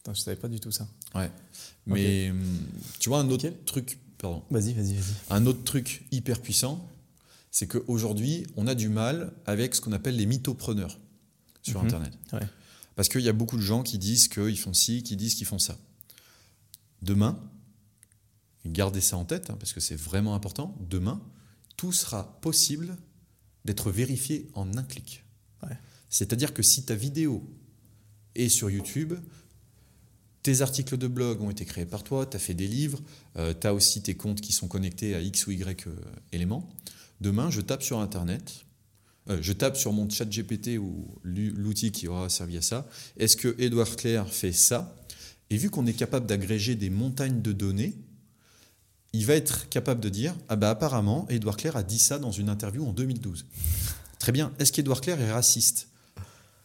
Attends, 0.00 0.14
je 0.14 0.20
savais 0.20 0.36
pas 0.36 0.48
du 0.48 0.60
tout 0.60 0.70
ça. 0.70 0.88
Ouais. 1.14 1.30
Mais 1.86 2.30
hum, 2.30 2.40
tu 2.98 3.08
vois 3.10 3.20
un 3.20 3.28
autre 3.28 3.48
truc, 3.66 3.98
pardon. 4.18 4.42
Vas-y, 4.50 4.72
vas-y, 4.72 4.94
vas-y. 4.94 5.14
Un 5.30 5.46
autre 5.46 5.64
truc 5.64 6.06
hyper 6.12 6.40
puissant, 6.40 6.88
c'est 7.50 7.66
qu'aujourd'hui, 7.66 8.46
on 8.56 8.66
a 8.66 8.74
du 8.74 8.88
mal 8.88 9.32
avec 9.46 9.74
ce 9.74 9.80
qu'on 9.80 9.92
appelle 9.92 10.16
les 10.16 10.26
mythopreneurs 10.26 10.98
sur 11.62 11.80
Mhm. 11.80 11.86
Internet. 11.86 12.12
Ouais. 12.32 12.40
Parce 12.96 13.08
qu'il 13.08 13.22
y 13.22 13.28
a 13.28 13.32
beaucoup 13.32 13.56
de 13.56 13.62
gens 13.62 13.82
qui 13.82 13.98
disent 13.98 14.28
qu'ils 14.28 14.58
font 14.58 14.72
ci, 14.72 15.02
qui 15.02 15.16
disent 15.16 15.34
qu'ils 15.34 15.46
font 15.46 15.58
ça. 15.58 15.76
Demain, 17.04 17.38
gardez 18.64 19.02
ça 19.02 19.18
en 19.18 19.26
tête, 19.26 19.50
hein, 19.50 19.56
parce 19.58 19.74
que 19.74 19.80
c'est 19.80 19.94
vraiment 19.94 20.34
important, 20.34 20.74
demain, 20.88 21.20
tout 21.76 21.92
sera 21.92 22.40
possible 22.40 22.96
d'être 23.66 23.90
vérifié 23.90 24.48
en 24.54 24.76
un 24.78 24.82
clic. 24.82 25.22
Ouais. 25.62 25.76
C'est-à-dire 26.08 26.54
que 26.54 26.62
si 26.62 26.86
ta 26.86 26.94
vidéo 26.94 27.46
est 28.34 28.48
sur 28.48 28.70
YouTube, 28.70 29.12
tes 30.42 30.62
articles 30.62 30.96
de 30.96 31.06
blog 31.06 31.42
ont 31.42 31.50
été 31.50 31.66
créés 31.66 31.86
par 31.86 32.04
toi, 32.04 32.24
tu 32.24 32.36
as 32.36 32.40
fait 32.40 32.54
des 32.54 32.68
livres, 32.68 33.02
tu 33.34 33.66
as 33.66 33.74
aussi 33.74 34.02
tes 34.02 34.14
comptes 34.14 34.40
qui 34.40 34.52
sont 34.52 34.68
connectés 34.68 35.14
à 35.14 35.20
X 35.20 35.46
ou 35.46 35.50
Y 35.50 35.86
euh, 35.86 35.94
éléments. 36.32 36.74
Demain, 37.20 37.50
je 37.50 37.60
tape 37.60 37.82
sur 37.82 37.98
Internet, 37.98 38.64
euh, 39.28 39.38
je 39.40 39.52
tape 39.52 39.76
sur 39.76 39.92
mon 39.92 40.08
chat 40.08 40.26
GPT 40.26 40.78
ou 40.78 41.06
l'outil 41.22 41.92
qui 41.92 42.08
aura 42.08 42.28
servi 42.28 42.56
à 42.58 42.62
ça. 42.62 42.88
Est-ce 43.16 43.36
que 43.36 43.54
Edouard 43.58 43.96
Claire 43.96 44.28
fait 44.32 44.52
ça? 44.52 44.96
Et 45.50 45.56
vu 45.56 45.70
qu'on 45.70 45.86
est 45.86 45.92
capable 45.94 46.26
d'agréger 46.26 46.74
des 46.74 46.90
montagnes 46.90 47.42
de 47.42 47.52
données, 47.52 47.94
il 49.12 49.26
va 49.26 49.34
être 49.34 49.68
capable 49.68 50.00
de 50.00 50.08
dire 50.08 50.34
Ah 50.48 50.56
bah 50.56 50.70
apparemment, 50.70 51.26
Edouard 51.28 51.56
Claire 51.56 51.76
a 51.76 51.82
dit 51.82 51.98
ça 51.98 52.18
dans 52.18 52.32
une 52.32 52.48
interview 52.48 52.84
en 52.84 52.92
2012. 52.92 53.46
Très 54.18 54.32
bien. 54.32 54.52
Est-ce 54.58 54.72
qu'Edouard 54.72 55.00
Claire 55.00 55.20
est 55.20 55.32
raciste? 55.32 55.88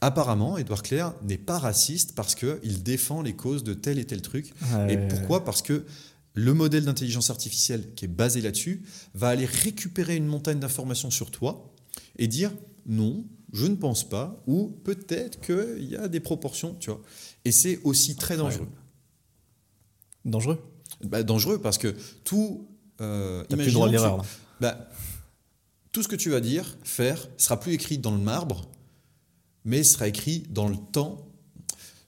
Apparemment, 0.01 0.57
Edouard 0.57 0.81
Claire 0.81 1.13
n'est 1.23 1.37
pas 1.37 1.59
raciste 1.59 2.15
parce 2.15 2.33
qu'il 2.33 2.83
défend 2.83 3.21
les 3.21 3.33
causes 3.33 3.63
de 3.63 3.73
tel 3.73 3.99
et 3.99 4.05
tel 4.05 4.21
truc. 4.21 4.53
Et 4.87 4.97
pourquoi? 4.97 5.43
Parce 5.43 5.61
que 5.61 5.85
le 6.33 6.53
modèle 6.53 6.85
d'intelligence 6.85 7.29
artificielle 7.29 7.93
qui 7.95 8.05
est 8.05 8.09
basé 8.09 8.39
là-dessus 8.39 8.83
va 9.13 9.27
aller 9.27 9.45
récupérer 9.45 10.15
une 10.15 10.25
montagne 10.25 10.59
d'informations 10.59 11.11
sur 11.11 11.31
toi 11.31 11.73
et 12.17 12.27
dire 12.27 12.51
non, 12.85 13.25
je 13.51 13.65
ne 13.65 13.75
pense 13.75 14.07
pas, 14.07 14.41
ou 14.47 14.69
peut-être 14.83 15.41
qu'il 15.41 15.89
y 15.89 15.95
a 15.95 16.07
des 16.07 16.19
proportions, 16.19 16.75
tu 16.79 16.91
vois. 16.91 17.01
Et 17.45 17.51
c'est 17.51 17.79
aussi 17.83 18.15
très 18.15 18.37
dangereux. 18.37 18.67
Dangereux? 20.25 20.61
Bah, 21.03 21.23
dangereux 21.23 21.59
parce 21.61 21.77
que 21.77 21.95
tout. 22.23 22.67
Euh, 23.01 23.43
T'as 23.47 23.55
plus 23.55 23.67
le 23.67 23.71
droit 23.71 23.87
à 23.87 23.91
l'erreur, 23.91 24.25
bah, 24.59 24.89
tout 25.91 26.03
ce 26.03 26.07
que 26.07 26.17
tu 26.17 26.29
vas 26.29 26.41
dire, 26.41 26.77
faire, 26.83 27.29
sera 27.37 27.59
plus 27.59 27.73
écrit 27.73 27.97
dans 27.97 28.11
le 28.11 28.21
marbre, 28.21 28.69
mais 29.63 29.83
sera 29.83 30.07
écrit 30.07 30.43
dans 30.49 30.67
le 30.67 30.75
temps 30.91 31.25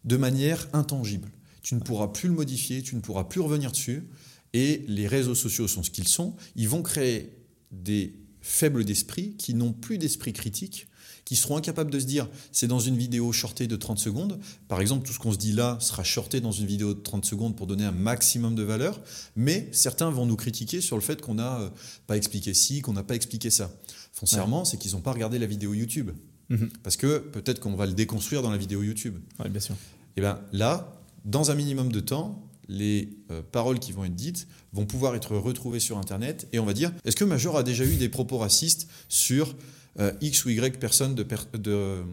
de 0.04 0.18
manière 0.18 0.68
intangible. 0.74 1.30
Tu 1.62 1.76
ne 1.76 1.80
pourras 1.80 2.08
plus 2.08 2.28
le 2.28 2.36
modifier, 2.36 2.82
tu 2.82 2.96
ne 2.96 3.02
pourras 3.02 3.24
plus 3.24 3.40
revenir 3.40 3.72
dessus. 3.72 4.08
Et 4.54 4.84
les 4.88 5.08
réseaux 5.08 5.36
sociaux 5.36 5.68
sont 5.68 5.84
ce 5.84 5.92
qu'ils 5.92 6.08
sont. 6.08 6.36
Ils 6.56 6.68
vont 6.68 6.82
créer 6.82 7.38
des 7.72 8.14
faibles 8.42 8.84
d'esprit 8.84 9.36
qui 9.38 9.54
n'ont 9.54 9.72
plus 9.72 9.98
d'esprit 9.98 10.34
critique, 10.34 10.88
qui 11.32 11.38
seront 11.38 11.56
incapables 11.56 11.92
de 11.92 11.98
se 11.98 12.04
dire 12.04 12.28
c'est 12.52 12.68
dans 12.68 12.82
une 12.82 12.98
vidéo 12.98 13.32
shortée 13.32 13.66
de 13.66 13.78
30 13.78 13.98
secondes. 13.98 14.38
Par 14.68 14.82
exemple, 14.82 15.08
tout 15.08 15.14
ce 15.14 15.20
qu'on 15.20 15.32
se 15.32 15.38
dit 15.38 15.54
là 15.54 15.78
sera 15.80 16.04
shorté 16.04 16.42
dans 16.42 16.52
une 16.52 16.66
vidéo 16.66 16.94
de 16.94 17.00
30 17.00 17.24
secondes 17.24 17.56
pour 17.56 17.68
donner 17.68 17.86
un 17.86 17.94
maximum 17.94 18.54
de 18.54 18.64
valeur. 18.64 19.00
Mais 19.38 19.70
certains 19.72 20.10
vont 20.10 20.26
nous 20.26 20.36
critiquer 20.36 20.82
sur 20.82 20.98
le 20.98 21.02
fait 21.02 21.22
qu'on 21.22 21.36
n'a 21.36 21.62
euh, 21.62 21.70
pas 22.06 22.18
expliqué 22.18 22.54
ci, 22.54 22.82
qu'on 22.82 22.92
n'a 22.92 23.04
pas 23.04 23.16
expliqué 23.16 23.50
ça. 23.50 23.72
Foncièrement, 24.12 24.66
c'est 24.66 24.76
qu'ils 24.76 24.92
n'ont 24.92 25.00
pas 25.00 25.14
regardé 25.14 25.40
la 25.40 25.46
vidéo 25.46 25.74
YouTube. 25.74 26.12
Mhm. 26.50 26.70
Parce 26.84 26.98
que 26.98 27.20
peut-être 27.20 27.62
qu'on 27.62 27.76
va 27.76 27.86
le 27.86 27.94
déconstruire 27.94 28.42
dans 28.42 28.52
la 28.52 28.58
vidéo 28.58 28.84
YouTube. 28.84 29.16
Ouais, 29.40 29.48
bien 29.48 29.62
sûr. 29.62 29.78
Et 30.18 30.20
bien 30.20 30.38
là, 30.52 31.02
dans 31.24 31.50
un 31.50 31.56
minimum 31.56 31.94
de 31.94 32.02
temps, 32.02 32.46
les 32.68 33.08
euh, 33.32 33.42
paroles 33.54 33.80
qui 33.80 33.94
vont 33.94 34.04
être 34.04 34.16
dites 34.16 34.50
vont 34.74 34.86
pouvoir 34.86 35.16
être 35.16 35.38
retrouvées 35.38 35.80
sur 35.80 35.98
Internet 35.98 36.50
et 36.52 36.60
on 36.60 36.66
va 36.66 36.74
dire 36.74 36.92
est-ce 37.06 37.16
que 37.16 37.24
Major 37.24 37.56
a 37.56 37.64
déjà 37.64 37.86
eu 37.86 37.96
des 37.96 38.10
propos 38.10 38.38
racistes 38.38 38.90
sur 39.08 39.56
euh, 40.00 40.12
X 40.22 40.46
ou 40.46 40.50
Y 40.50 40.80
personnes 40.80 41.16
de, 41.16 41.24
per- 41.24 41.38
de, 41.58 42.04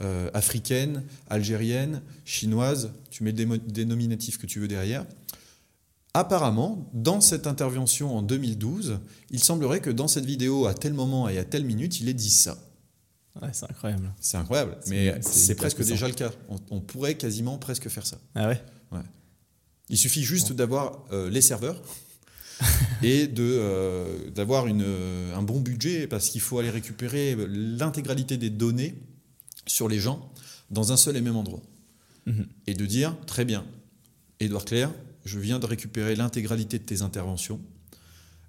euh, 0.00 0.30
africaines, 0.34 1.02
algériennes, 1.28 2.00
chinoises, 2.24 2.90
tu 3.10 3.22
mets 3.24 3.32
le 3.32 3.58
dénominatif 3.58 4.38
que 4.38 4.46
tu 4.46 4.60
veux 4.60 4.68
derrière. 4.68 5.04
Apparemment, 6.14 6.88
dans 6.94 7.20
cette 7.20 7.46
intervention 7.46 8.16
en 8.16 8.22
2012, 8.22 8.98
il 9.30 9.42
semblerait 9.44 9.80
que 9.80 9.90
dans 9.90 10.08
cette 10.08 10.24
vidéo, 10.24 10.66
à 10.66 10.74
tel 10.74 10.94
moment 10.94 11.28
et 11.28 11.38
à 11.38 11.44
telle 11.44 11.64
minute, 11.64 12.00
il 12.00 12.08
ait 12.08 12.14
dit 12.14 12.30
ça. 12.30 12.56
Ouais, 13.40 13.50
c'est 13.52 13.70
incroyable. 13.70 14.12
C'est 14.20 14.36
incroyable, 14.36 14.78
mais 14.88 15.20
c'est 15.20 15.54
presque 15.54 15.84
déjà 15.84 16.08
le 16.08 16.14
cas. 16.14 16.32
On, 16.48 16.56
on 16.70 16.80
pourrait 16.80 17.14
quasiment 17.16 17.56
presque 17.58 17.88
faire 17.88 18.06
ça. 18.06 18.18
Ah 18.34 18.48
ouais? 18.48 18.60
Il 19.90 19.96
suffit 19.96 20.22
juste 20.22 20.52
d'avoir 20.52 21.04
euh, 21.12 21.30
les 21.30 21.40
serveurs 21.40 21.80
et 23.02 23.26
de, 23.26 23.42
euh, 23.42 24.30
d'avoir 24.30 24.66
une, 24.66 24.82
euh, 24.84 25.36
un 25.36 25.42
bon 25.42 25.60
budget 25.60 26.06
parce 26.06 26.28
qu'il 26.30 26.40
faut 26.40 26.58
aller 26.58 26.70
récupérer 26.70 27.36
l'intégralité 27.48 28.36
des 28.36 28.50
données 28.50 28.94
sur 29.66 29.88
les 29.88 29.98
gens 29.98 30.32
dans 30.70 30.92
un 30.92 30.96
seul 30.96 31.16
et 31.16 31.20
même 31.20 31.36
endroit. 31.36 31.62
Mhm. 32.26 32.46
Et 32.66 32.74
de 32.74 32.86
dire, 32.86 33.16
très 33.26 33.44
bien, 33.44 33.64
Édouard 34.40 34.64
Claire, 34.64 34.92
je 35.24 35.38
viens 35.38 35.58
de 35.58 35.66
récupérer 35.66 36.16
l'intégralité 36.16 36.78
de 36.78 36.84
tes 36.84 37.02
interventions, 37.02 37.60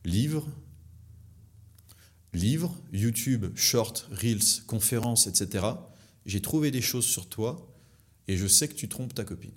livres, 0.06 0.48
livres, 2.34 2.76
YouTube, 2.94 3.46
short, 3.56 4.08
reels, 4.12 4.64
conférences, 4.68 5.28
etc. 5.28 5.66
J'ai 6.26 6.42
trouvé 6.42 6.72
des 6.72 6.82
choses 6.82 7.06
sur 7.06 7.28
toi 7.28 7.76
et 8.28 8.38
je 8.38 8.48
sais 8.48 8.68
que 8.68 8.76
tu 8.76 8.88
trompes 8.88 9.14
ta 9.14 9.24
copine. 9.24 9.52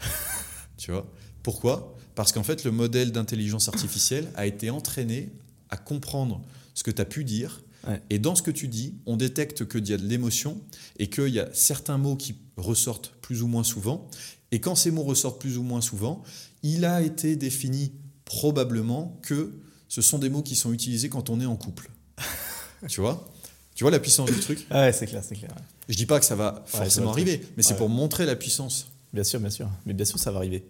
tu 0.76 0.90
vois? 0.90 1.10
Pourquoi? 1.42 1.96
Parce 2.14 2.32
qu'en 2.32 2.42
fait, 2.42 2.64
le 2.64 2.70
modèle 2.70 3.12
d'intelligence 3.12 3.68
artificielle 3.68 4.30
a 4.36 4.46
été 4.46 4.70
entraîné 4.70 5.30
à 5.70 5.76
comprendre 5.76 6.40
ce 6.74 6.82
que 6.82 6.90
tu 6.90 7.00
as 7.02 7.04
pu 7.04 7.24
dire. 7.24 7.62
Ouais. 7.88 8.00
Et 8.10 8.18
dans 8.18 8.34
ce 8.34 8.42
que 8.42 8.50
tu 8.50 8.68
dis, 8.68 8.94
on 9.06 9.16
détecte 9.16 9.68
qu'il 9.68 9.86
y 9.88 9.92
a 9.92 9.96
de 9.96 10.06
l'émotion 10.06 10.60
et 10.98 11.08
qu'il 11.08 11.28
y 11.28 11.40
a 11.40 11.48
certains 11.52 11.98
mots 11.98 12.16
qui 12.16 12.36
ressortent 12.56 13.12
plus 13.20 13.42
ou 13.42 13.48
moins 13.48 13.64
souvent. 13.64 14.08
Et 14.52 14.60
quand 14.60 14.74
ces 14.74 14.90
mots 14.90 15.02
ressortent 15.02 15.40
plus 15.40 15.58
ou 15.58 15.62
moins 15.62 15.80
souvent, 15.80 16.22
il 16.62 16.84
a 16.84 17.02
été 17.02 17.36
défini 17.36 17.92
probablement 18.24 19.18
que 19.22 19.52
ce 19.88 20.00
sont 20.00 20.18
des 20.18 20.28
mots 20.28 20.42
qui 20.42 20.56
sont 20.56 20.72
utilisés 20.72 21.08
quand 21.08 21.30
on 21.30 21.40
est 21.40 21.46
en 21.46 21.56
couple. 21.56 21.90
tu 22.88 23.00
vois? 23.00 23.28
Tu 23.74 23.84
vois 23.84 23.90
la 23.90 23.98
puissance 23.98 24.30
du 24.30 24.38
truc? 24.38 24.64
Ah 24.70 24.82
ouais, 24.82 24.92
c'est 24.92 25.06
clair, 25.06 25.22
c'est 25.26 25.34
clair. 25.34 25.50
ouais. 25.50 25.62
Je 25.88 25.96
dis 25.96 26.06
pas 26.06 26.20
que 26.20 26.24
ça 26.24 26.36
va 26.36 26.62
forcément 26.66 27.10
arriver, 27.10 27.44
mais 27.56 27.62
c'est 27.62 27.76
pour 27.76 27.88
montrer 27.88 28.24
la 28.24 28.36
puissance. 28.36 28.88
Bien 29.12 29.24
sûr, 29.24 29.40
bien 29.40 29.50
sûr. 29.50 29.68
Mais 29.86 29.92
bien 29.92 30.06
sûr, 30.06 30.18
ça 30.18 30.30
va 30.30 30.38
arriver. 30.38 30.64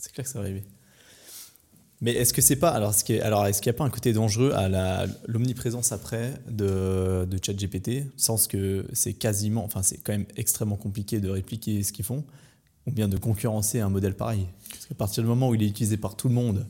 C'est 0.00 0.12
clair 0.12 0.24
que 0.24 0.30
ça 0.32 0.38
va 0.38 0.44
arriver. 0.46 0.64
Mais 2.02 2.12
est-ce 2.12 2.32
que 2.32 2.40
c'est 2.40 2.56
pas 2.56 2.70
alors 2.70 2.90
est-ce 2.90 3.04
qu'il 3.04 3.20
alors 3.20 3.46
est-ce 3.46 3.60
qu'il 3.60 3.70
n'y 3.70 3.76
a 3.76 3.78
pas 3.78 3.84
un 3.84 3.90
côté 3.90 4.14
dangereux 4.14 4.52
à 4.54 5.04
l'omniprésence 5.26 5.92
après 5.92 6.32
de, 6.50 7.26
de 7.30 7.38
ChatGPT, 7.44 8.04
sens 8.16 8.46
que 8.46 8.86
c'est 8.94 9.12
quasiment, 9.12 9.62
enfin 9.64 9.82
c'est 9.82 9.98
quand 9.98 10.12
même 10.12 10.24
extrêmement 10.36 10.76
compliqué 10.76 11.20
de 11.20 11.28
répliquer 11.28 11.82
ce 11.82 11.92
qu'ils 11.92 12.06
font, 12.06 12.24
ou 12.86 12.90
bien 12.90 13.06
de 13.06 13.18
concurrencer 13.18 13.80
un 13.80 13.90
modèle 13.90 14.14
pareil? 14.16 14.46
Parce 14.70 14.86
qu'à 14.86 14.94
partir 14.94 15.22
du 15.22 15.28
moment 15.28 15.50
où 15.50 15.54
il 15.54 15.62
est 15.62 15.66
utilisé 15.68 15.98
par 15.98 16.16
tout 16.16 16.28
le 16.28 16.34
monde, 16.34 16.66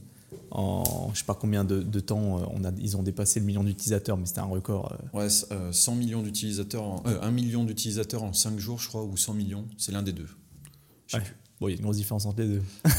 en 0.51 1.13
je 1.15 1.21
sais 1.21 1.25
pas 1.25 1.37
combien 1.37 1.63
de, 1.63 1.81
de 1.81 2.01
temps, 2.01 2.41
euh, 2.41 2.45
on 2.53 2.65
a, 2.65 2.73
ils 2.81 2.97
ont 2.97 3.05
dépassé 3.05 3.39
le 3.39 3.47
million 3.47 3.63
d'utilisateurs, 3.63 4.17
mais 4.17 4.27
c'était 4.27 4.41
un 4.41 4.45
record. 4.47 4.93
euh, 5.15 5.17
Ouais, 5.19 5.31
c- 5.31 5.47
euh, 5.53 5.71
100 5.71 5.95
millions 5.95 6.23
d'utilisateurs, 6.23 7.07
euh, 7.07 7.21
1 7.23 7.31
million 7.31 7.63
d'utilisateurs 7.63 8.25
en 8.25 8.33
5 8.33 8.59
jours, 8.59 8.81
je 8.81 8.89
crois, 8.89 9.05
ou 9.05 9.17
100 9.17 9.35
millions, 9.35 9.69
c'est 9.79 9.93
l'un 9.93 10.03
des 10.03 10.13
deux. 10.13 10.27
Ouais. 11.15 11.21
Bon, 11.61 11.69
il 11.69 11.73
y 11.73 11.75
a 11.75 11.77
une 11.77 11.83
grosse 11.85 11.99
différence 11.99 12.27
entre 12.27 12.41
les 12.41 12.49
deux. 12.49 12.63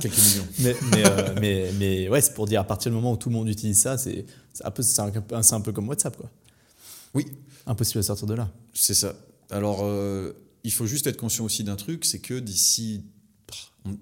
Quelques 0.00 0.18
millions. 0.18 0.46
mais, 0.60 0.76
mais, 0.92 1.02
euh, 1.06 1.34
mais, 1.40 1.72
mais 1.78 2.08
ouais, 2.08 2.20
c'est 2.20 2.34
pour 2.34 2.46
dire 2.46 2.60
à 2.60 2.64
partir 2.64 2.90
du 2.90 2.96
moment 2.96 3.12
où 3.12 3.16
tout 3.16 3.28
le 3.28 3.34
monde 3.34 3.48
utilise 3.48 3.80
ça, 3.80 3.98
c'est 3.98 4.24
un, 4.64 4.72
un, 5.32 5.52
un 5.52 5.60
peu 5.60 5.72
comme 5.72 5.88
WhatsApp. 5.88 6.16
Quoi. 6.16 6.30
Oui, 7.14 7.26
Impossible 7.66 7.98
à 8.00 8.02
sortir 8.02 8.26
de 8.26 8.34
là. 8.34 8.50
c'est 8.72 8.94
ça. 8.94 9.14
Alors, 9.50 9.80
euh, 9.82 10.32
il 10.64 10.72
faut 10.72 10.86
juste 10.86 11.06
être 11.06 11.16
conscient 11.16 11.44
aussi 11.44 11.64
d'un 11.64 11.76
truc, 11.76 12.04
c'est 12.04 12.18
que 12.18 12.38
d'ici, 12.38 13.02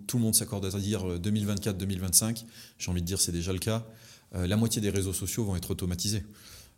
tout 0.06 0.18
le 0.18 0.22
monde 0.22 0.34
s'accorde 0.34 0.64
à 0.66 0.70
dire 0.78 1.08
euh, 1.08 1.18
2024-2025, 1.18 2.44
j'ai 2.78 2.90
envie 2.90 3.00
de 3.02 3.06
dire 3.06 3.20
c'est 3.20 3.32
déjà 3.32 3.52
le 3.52 3.58
cas, 3.58 3.84
euh, 4.34 4.46
la 4.46 4.56
moitié 4.56 4.80
des 4.82 4.90
réseaux 4.90 5.12
sociaux 5.12 5.44
vont 5.44 5.56
être 5.56 5.70
automatisés. 5.70 6.24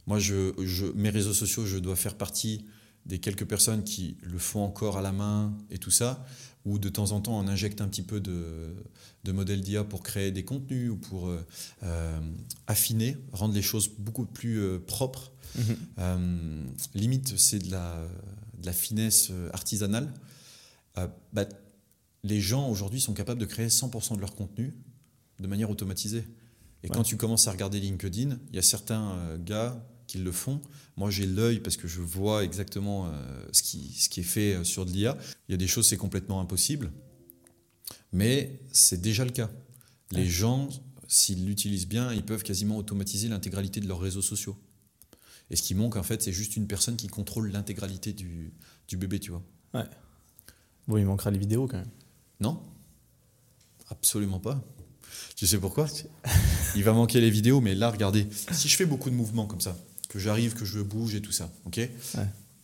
Moi, 0.06 0.18
je, 0.18 0.52
je- 0.62 0.86
mes 0.94 1.10
réseaux 1.10 1.32
sociaux, 1.34 1.66
je 1.66 1.78
dois 1.78 1.96
faire 1.96 2.14
partie 2.14 2.64
des 3.08 3.18
quelques 3.18 3.46
personnes 3.46 3.84
qui 3.84 4.16
le 4.22 4.38
font 4.38 4.62
encore 4.62 4.98
à 4.98 5.02
la 5.02 5.12
main 5.12 5.56
et 5.70 5.78
tout 5.78 5.90
ça, 5.90 6.24
ou 6.64 6.78
de 6.78 6.88
temps 6.88 7.12
en 7.12 7.20
temps 7.20 7.38
on 7.38 7.48
injecte 7.48 7.80
un 7.80 7.88
petit 7.88 8.02
peu 8.02 8.20
de, 8.20 8.74
de 9.24 9.32
modèles 9.32 9.62
d'IA 9.62 9.84
pour 9.84 10.02
créer 10.02 10.30
des 10.30 10.44
contenus 10.44 10.90
ou 10.90 10.96
pour 10.96 11.28
euh, 11.28 11.44
euh, 11.82 12.20
affiner, 12.66 13.16
rendre 13.32 13.54
les 13.54 13.62
choses 13.62 13.90
beaucoup 13.98 14.26
plus 14.26 14.60
euh, 14.60 14.78
propres. 14.78 15.32
Mhm. 15.56 16.66
limite, 16.94 17.38
c'est 17.38 17.58
de 17.58 17.70
la, 17.70 18.06
de 18.60 18.66
la 18.66 18.72
finesse 18.72 19.32
artisanale. 19.54 20.12
Bah, 21.32 21.48
les 22.22 22.40
gens 22.40 22.68
aujourd'hui 22.68 23.00
sont 23.00 23.14
capables 23.14 23.40
de 23.40 23.46
créer 23.46 23.68
100% 23.68 24.16
de 24.16 24.20
leur 24.20 24.34
contenu 24.34 24.74
de 25.40 25.46
manière 25.46 25.70
automatisée. 25.70 26.24
Et 26.82 26.88
quand 26.88 27.02
tu 27.02 27.16
commences 27.16 27.48
à 27.48 27.52
regarder 27.52 27.80
LinkedIn, 27.80 28.38
il 28.50 28.56
y 28.56 28.58
a 28.58 28.62
certains 28.62 29.38
gars 29.38 29.82
qui 30.08 30.18
le 30.18 30.32
font. 30.32 30.60
Moi, 30.96 31.10
j'ai 31.10 31.26
l'œil 31.26 31.60
parce 31.60 31.76
que 31.76 31.86
je 31.86 32.00
vois 32.00 32.42
exactement 32.42 33.06
euh, 33.06 33.12
ce, 33.52 33.62
qui, 33.62 33.92
ce 33.92 34.08
qui 34.08 34.20
est 34.20 34.24
fait 34.24 34.54
euh, 34.54 34.64
sur 34.64 34.84
de 34.84 34.90
l'IA. 34.90 35.16
Il 35.48 35.52
y 35.52 35.54
a 35.54 35.56
des 35.56 35.68
choses, 35.68 35.86
c'est 35.86 35.96
complètement 35.96 36.40
impossible. 36.40 36.90
Mais 38.12 38.60
c'est 38.72 39.00
déjà 39.00 39.24
le 39.24 39.30
cas. 39.30 39.50
Les 40.10 40.26
gens, 40.26 40.68
s'ils 41.06 41.46
l'utilisent 41.46 41.86
bien, 41.86 42.12
ils 42.12 42.24
peuvent 42.24 42.42
quasiment 42.42 42.76
automatiser 42.78 43.28
l'intégralité 43.28 43.80
de 43.80 43.86
leurs 43.86 44.00
réseaux 44.00 44.22
sociaux. 44.22 44.56
Et 45.50 45.56
ce 45.56 45.62
qui 45.62 45.74
manque, 45.74 45.96
en 45.96 46.02
fait, 46.02 46.22
c'est 46.22 46.32
juste 46.32 46.56
une 46.56 46.66
personne 46.66 46.96
qui 46.96 47.06
contrôle 47.06 47.50
l'intégralité 47.50 48.12
du, 48.12 48.52
du, 48.88 48.96
bébé, 48.96 49.20
tu 49.20 49.30
vois. 49.30 49.42
Ouais. 49.74 49.86
Bon, 50.88 50.96
il 50.96 51.06
manquera 51.06 51.30
les 51.30 51.38
vidéos 51.38 51.66
quand 51.66 51.78
même. 51.78 51.90
Non, 52.40 52.62
absolument 53.90 54.40
pas. 54.40 54.62
Tu 55.36 55.46
sais 55.46 55.58
pourquoi? 55.58 55.86
Il 56.76 56.84
va 56.84 56.92
manquer 56.92 57.20
les 57.20 57.30
vidéos, 57.30 57.60
mais 57.60 57.74
là, 57.74 57.90
regardez, 57.90 58.26
si 58.52 58.68
je 58.68 58.76
fais 58.76 58.86
beaucoup 58.86 59.10
de 59.10 59.14
mouvements 59.14 59.46
comme 59.46 59.60
ça, 59.60 59.76
que 60.08 60.18
j'arrive, 60.18 60.54
que 60.54 60.64
je 60.64 60.80
bouge 60.80 61.14
et 61.14 61.20
tout 61.20 61.32
ça. 61.32 61.50
Ok? 61.66 61.80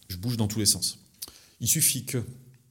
Je 0.09 0.17
bouge 0.17 0.37
dans 0.37 0.49
tous 0.49 0.59
les 0.59 0.67
sens. 0.67 0.99
Il 1.61 1.69
suffit 1.69 2.05
que 2.05 2.23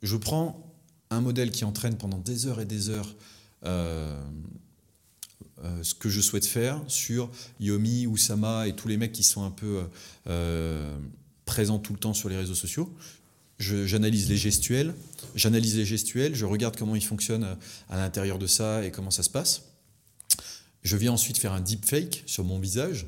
je 0.02 0.18
prends 0.18 0.74
un 1.10 1.22
modèle 1.22 1.52
qui 1.52 1.64
entraîne 1.64 1.98
pendant 1.98 2.18
des 2.18 2.48
heures 2.48 2.60
et 2.60 2.66
des 2.66 2.90
heures 2.90 3.16
euh, 3.66 4.20
euh, 5.64 5.84
ce 5.84 5.94
que 5.94 6.10
je 6.10 6.20
souhaite 6.20 6.46
faire 6.46 6.82
sur 6.88 7.30
Yomi, 7.60 8.08
Oussama 8.08 8.68
et 8.68 8.76
tous 8.76 8.88
les 8.88 8.98
mecs 8.98 9.14
qui 9.14 9.24
sont 9.24 9.44
un 9.44 9.52
peu 9.52 9.84
euh, 10.28 10.98
présents 11.46 11.80
tout 11.80 11.94
le 11.94 12.00
temps 12.00 12.14
sur 12.14 12.30
les 12.30 12.38
réseaux 12.38 12.56
sociaux. 12.56 12.94
J'analyse 13.60 14.28
les 14.30 14.36
gestuels, 14.36 14.94
j'analyse 15.36 15.78
les 15.78 15.86
gestuels, 15.86 16.36
je 16.36 16.44
regarde 16.44 16.76
comment 16.76 16.96
ils 16.96 17.06
fonctionnent 17.06 17.56
à 17.90 17.98
l'intérieur 17.98 18.38
de 18.40 18.48
ça 18.48 18.84
et 18.84 18.92
comment 18.92 19.12
ça 19.12 19.24
se 19.24 19.30
passe. 19.30 19.64
Je 20.82 20.98
viens 20.98 21.14
ensuite 21.14 21.38
faire 21.38 21.54
un 21.54 21.62
deepfake 21.62 22.24
sur 22.26 22.44
mon 22.44 22.60
visage, 22.60 23.06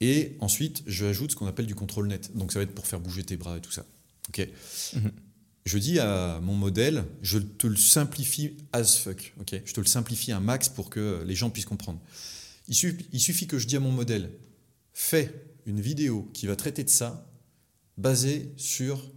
et 0.00 0.36
ensuite, 0.40 0.82
je 0.86 1.04
ajoute 1.04 1.32
ce 1.32 1.36
qu'on 1.36 1.46
appelle 1.46 1.66
du 1.66 1.74
contrôle 1.74 2.06
net. 2.08 2.36
Donc 2.36 2.52
ça 2.52 2.58
va 2.58 2.62
être 2.62 2.74
pour 2.74 2.86
faire 2.86 3.00
bouger 3.00 3.22
tes 3.22 3.36
bras 3.36 3.56
et 3.56 3.60
tout 3.60 3.72
ça. 3.72 3.84
Ok. 4.28 4.48
Mhm. 4.94 5.12
Je 5.66 5.78
dis 5.78 5.98
à 5.98 6.40
mon 6.42 6.54
modèle, 6.54 7.04
je 7.20 7.38
te 7.38 7.66
le 7.66 7.76
simplifie 7.76 8.56
as 8.72 8.96
fuck. 8.96 9.34
Ok. 9.40 9.60
Je 9.64 9.72
te 9.72 9.80
le 9.80 9.86
simplifie 9.86 10.32
un 10.32 10.40
max 10.40 10.68
pour 10.68 10.88
que 10.88 11.22
les 11.26 11.34
gens 11.34 11.50
puissent 11.50 11.66
comprendre. 11.66 12.00
Il 12.68 12.74
suffit, 12.74 13.06
il 13.12 13.20
suffit 13.20 13.46
que 13.46 13.58
je 13.58 13.66
dis 13.66 13.76
à 13.76 13.80
mon 13.80 13.92
modèle, 13.92 14.30
fais 14.94 15.34
une 15.66 15.80
vidéo 15.80 16.30
qui 16.32 16.46
va 16.46 16.56
traiter 16.56 16.84
de 16.84 16.88
ça, 16.88 17.26
basée 17.98 18.52
sur 18.56 19.10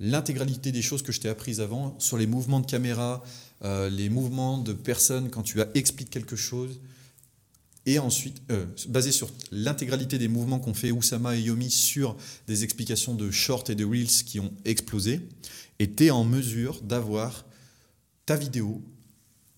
l'intégralité 0.00 0.72
des 0.72 0.82
choses 0.82 1.02
que 1.02 1.12
je 1.12 1.20
t'ai 1.20 1.28
apprises 1.28 1.60
avant, 1.60 1.98
sur 1.98 2.16
les 2.16 2.26
mouvements 2.26 2.60
de 2.60 2.66
caméra, 2.66 3.22
euh, 3.64 3.88
les 3.88 4.08
mouvements 4.08 4.58
de 4.58 4.72
personnes 4.72 5.30
quand 5.30 5.42
tu 5.42 5.60
expliques 5.74 6.10
quelque 6.10 6.36
chose, 6.36 6.80
et 7.86 7.98
ensuite, 7.98 8.42
euh, 8.50 8.66
basé 8.88 9.10
sur 9.10 9.30
l'intégralité 9.50 10.18
des 10.18 10.28
mouvements 10.28 10.60
qu'ont 10.60 10.74
fait 10.74 10.92
Oussama 10.92 11.36
et 11.36 11.42
Yomi 11.42 11.70
sur 11.70 12.16
des 12.46 12.64
explications 12.64 13.14
de 13.14 13.30
shorts 13.30 13.64
et 13.70 13.74
de 13.74 13.84
reels 13.84 14.24
qui 14.24 14.38
ont 14.40 14.52
explosé, 14.64 15.20
et 15.78 15.92
tu 15.92 16.06
es 16.06 16.10
en 16.10 16.24
mesure 16.24 16.80
d'avoir 16.82 17.44
ta 18.24 18.36
vidéo 18.36 18.82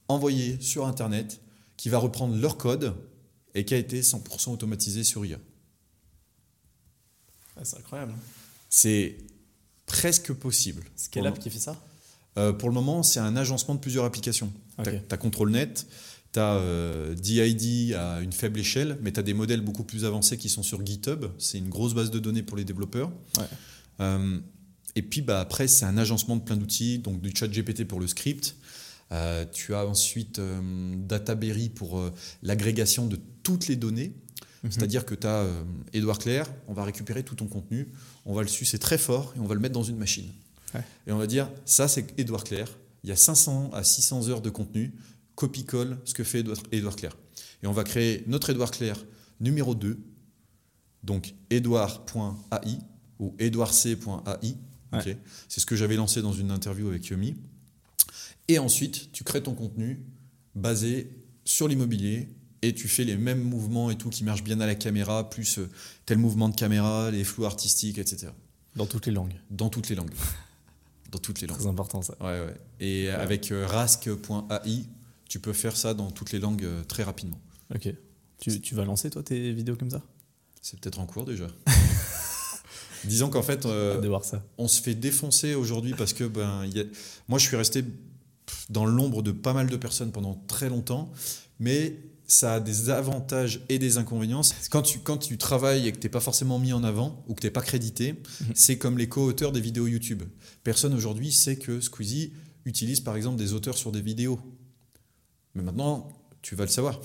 envoyée 0.08 0.58
sur 0.60 0.86
Internet 0.86 1.40
qui 1.76 1.88
va 1.88 1.98
reprendre 1.98 2.36
leur 2.36 2.56
code 2.56 2.94
et 3.54 3.64
qui 3.64 3.74
a 3.74 3.78
été 3.78 4.00
100% 4.00 4.52
automatisé 4.52 5.04
sur 5.04 5.24
IA. 5.24 5.38
c'est 7.62 7.78
incroyable. 7.78 8.14
C'est 8.68 9.18
presque 9.86 10.32
possible. 10.32 10.84
App 11.24 11.38
qui 11.38 11.50
fait 11.50 11.58
ça? 11.58 11.80
Euh, 12.36 12.52
Pour 12.52 12.68
le 12.68 12.74
moment, 12.74 13.02
c'est 13.02 13.20
un 13.20 13.36
agencement 13.36 13.74
de 13.74 13.80
plusieurs 13.80 14.04
applications. 14.04 14.52
Tu 14.82 14.90
as, 15.10 15.16
ControlNet, 15.16 15.86
tu 16.34 16.40
as 16.40 16.60
DID 17.14 17.94
à 17.94 18.20
une 18.20 18.32
faible 18.32 18.58
échelle, 18.58 18.98
mais 19.00 19.12
tu 19.12 19.20
as 19.20 19.22
des 19.22 19.34
modèles 19.34 19.60
beaucoup 19.60 19.84
plus 19.84 20.04
avancés 20.04 20.36
qui 20.36 20.48
sont 20.48 20.62
sur 20.62 20.84
GitHub. 20.84 21.26
C'est 21.38 21.58
une 21.58 21.68
grosse 21.68 21.94
base 21.94 22.10
de 22.10 22.18
données 22.18 22.42
pour 22.42 22.56
les 22.56 22.64
développeurs. 22.64 23.10
Euh, 24.00 24.38
et 24.96 25.02
puis 25.02 25.22
bah, 25.22 25.40
après, 25.40 25.68
c'est 25.68 25.84
un 25.84 25.96
agencement 25.96 26.36
de 26.36 26.42
plein 26.42 26.56
d'outils, 26.56 26.98
donc 26.98 27.20
du 27.20 27.32
chat 27.34 27.48
GPT 27.48 27.84
pour 27.84 28.00
le 28.00 28.06
script. 28.06 28.56
Euh, 29.12 29.44
tu 29.52 29.74
as 29.74 29.86
ensuite 29.86 30.38
euh, 30.38 30.60
Databerry 30.96 31.68
pour 31.68 32.10
l'agrégation 32.42 33.06
de 33.06 33.18
toutes 33.42 33.68
les 33.68 33.76
données. 33.76 34.12
Mhm. 34.62 34.72
C'est-à-dire 34.72 35.04
que 35.04 35.14
tu 35.14 35.26
as 35.26 35.46
Edouard 35.92 36.18
Claire, 36.18 36.50
on 36.68 36.72
va 36.72 36.84
récupérer 36.84 37.22
tout 37.22 37.34
ton 37.34 37.46
contenu, 37.46 37.88
on 38.24 38.34
va 38.34 38.42
le 38.42 38.48
sucer 38.48 38.78
très 38.78 38.98
fort 38.98 39.32
et 39.36 39.40
on 39.40 39.46
va 39.46 39.54
le 39.54 39.60
mettre 39.60 39.74
dans 39.74 39.82
une 39.82 39.98
machine. 39.98 40.28
Et 41.06 41.12
on 41.12 41.18
va 41.18 41.28
dire, 41.28 41.48
ça 41.64 41.86
c'est 41.86 42.18
Edouard 42.18 42.42
Claire, 42.42 42.68
il 43.04 43.10
y 43.10 43.12
a 43.12 43.16
500 43.16 43.70
à 43.72 43.84
600 43.84 44.28
heures 44.28 44.40
de 44.40 44.50
contenu, 44.50 44.92
copie-colle 45.34 45.98
ce 46.04 46.14
que 46.14 46.24
fait 46.24 46.44
Edouard 46.72 46.96
Claire. 46.96 47.16
Et 47.62 47.66
on 47.66 47.72
va 47.72 47.84
créer 47.84 48.24
notre 48.26 48.50
Edouard 48.50 48.70
Claire 48.70 49.04
numéro 49.40 49.74
2, 49.74 49.98
donc 51.02 51.34
edouard.ai 51.50 52.78
ou 53.18 53.34
edouardc.ai. 53.38 54.56
C'est 55.48 55.60
ce 55.60 55.66
que 55.66 55.76
j'avais 55.76 55.96
lancé 55.96 56.22
dans 56.22 56.32
une 56.32 56.50
interview 56.50 56.88
avec 56.88 57.06
Yomi. 57.06 57.36
Et 58.48 58.58
ensuite, 58.58 59.10
tu 59.12 59.24
crées 59.24 59.42
ton 59.42 59.54
contenu 59.54 60.00
basé 60.54 61.10
sur 61.44 61.68
l'immobilier 61.68 62.28
et 62.62 62.74
tu 62.74 62.88
fais 62.88 63.04
les 63.04 63.16
mêmes 63.16 63.42
mouvements 63.42 63.90
et 63.90 63.96
tout 63.96 64.10
qui 64.10 64.24
marchent 64.24 64.44
bien 64.44 64.60
à 64.60 64.66
la 64.66 64.74
caméra, 64.74 65.28
plus 65.28 65.58
euh, 65.58 65.68
tel 66.06 66.18
mouvement 66.18 66.48
de 66.48 66.54
caméra, 66.54 67.10
les 67.10 67.24
flous 67.24 67.44
artistiques, 67.44 67.98
etc. 67.98 68.32
Dans 68.76 68.86
toutes 68.86 69.06
les 69.06 69.12
langues. 69.12 69.34
Dans 69.50 69.68
toutes 69.68 69.88
les 69.88 69.94
langues. 69.94 70.14
Dans 71.10 71.18
toutes 71.18 71.40
les 71.40 71.46
langues. 71.46 71.58
Très 71.58 71.66
important 71.66 72.02
ça. 72.02 72.16
Ouais, 72.20 72.40
ouais. 72.40 72.56
Et 72.80 73.10
avec 73.10 73.52
euh, 73.52 73.66
rask.ai, 73.66 74.84
tu 75.34 75.40
peux 75.40 75.52
faire 75.52 75.76
ça 75.76 75.94
dans 75.94 76.12
toutes 76.12 76.30
les 76.30 76.38
langues 76.38 76.62
euh, 76.62 76.84
très 76.84 77.02
rapidement. 77.02 77.40
Ok. 77.74 77.92
Tu, 78.38 78.60
tu, 78.60 78.76
vas 78.76 78.84
lancer 78.84 79.10
toi 79.10 79.20
tes 79.24 79.52
vidéos 79.52 79.74
comme 79.74 79.90
ça? 79.90 80.00
C'est 80.62 80.78
peut-être 80.78 81.00
en 81.00 81.06
cours 81.06 81.24
déjà. 81.24 81.48
Disons 83.04 83.30
qu'en 83.30 83.42
fait, 83.42 83.66
euh, 83.66 84.20
ça. 84.22 84.44
on 84.58 84.68
se 84.68 84.80
fait 84.80 84.94
défoncer 84.94 85.56
aujourd'hui 85.56 85.92
parce 85.98 86.12
que 86.12 86.22
ben, 86.22 86.64
y 86.66 86.78
a... 86.78 86.84
moi 87.26 87.40
je 87.40 87.48
suis 87.48 87.56
resté 87.56 87.82
dans 88.70 88.86
l'ombre 88.86 89.24
de 89.24 89.32
pas 89.32 89.52
mal 89.52 89.68
de 89.68 89.76
personnes 89.76 90.12
pendant 90.12 90.40
très 90.46 90.68
longtemps, 90.68 91.10
mais 91.58 91.98
ça 92.28 92.54
a 92.54 92.60
des 92.60 92.90
avantages 92.90 93.60
et 93.68 93.80
des 93.80 93.98
inconvénients. 93.98 94.42
Quand 94.70 94.82
tu, 94.82 95.00
quand 95.00 95.18
tu 95.18 95.36
travailles 95.36 95.88
et 95.88 95.90
que 95.90 95.98
tu 95.98 96.06
n'es 96.06 96.12
pas 96.12 96.20
forcément 96.20 96.60
mis 96.60 96.72
en 96.72 96.84
avant 96.84 97.24
ou 97.26 97.34
que 97.34 97.40
tu 97.40 97.48
n'es 97.48 97.50
pas 97.50 97.62
crédité, 97.62 98.12
mhm. 98.12 98.52
c'est 98.54 98.78
comme 98.78 98.98
les 98.98 99.08
co-auteurs 99.08 99.50
des 99.50 99.60
vidéos 99.60 99.88
YouTube. 99.88 100.22
Personne 100.62 100.94
aujourd'hui 100.94 101.32
sait 101.32 101.56
que 101.56 101.80
Squeezie 101.80 102.34
utilise 102.66 103.00
par 103.00 103.16
exemple 103.16 103.36
des 103.36 103.52
auteurs 103.52 103.76
sur 103.76 103.90
des 103.90 104.00
vidéos. 104.00 104.38
Mais 105.54 105.62
maintenant, 105.62 106.08
tu 106.42 106.54
vas 106.54 106.64
le 106.64 106.70
savoir. 106.70 107.00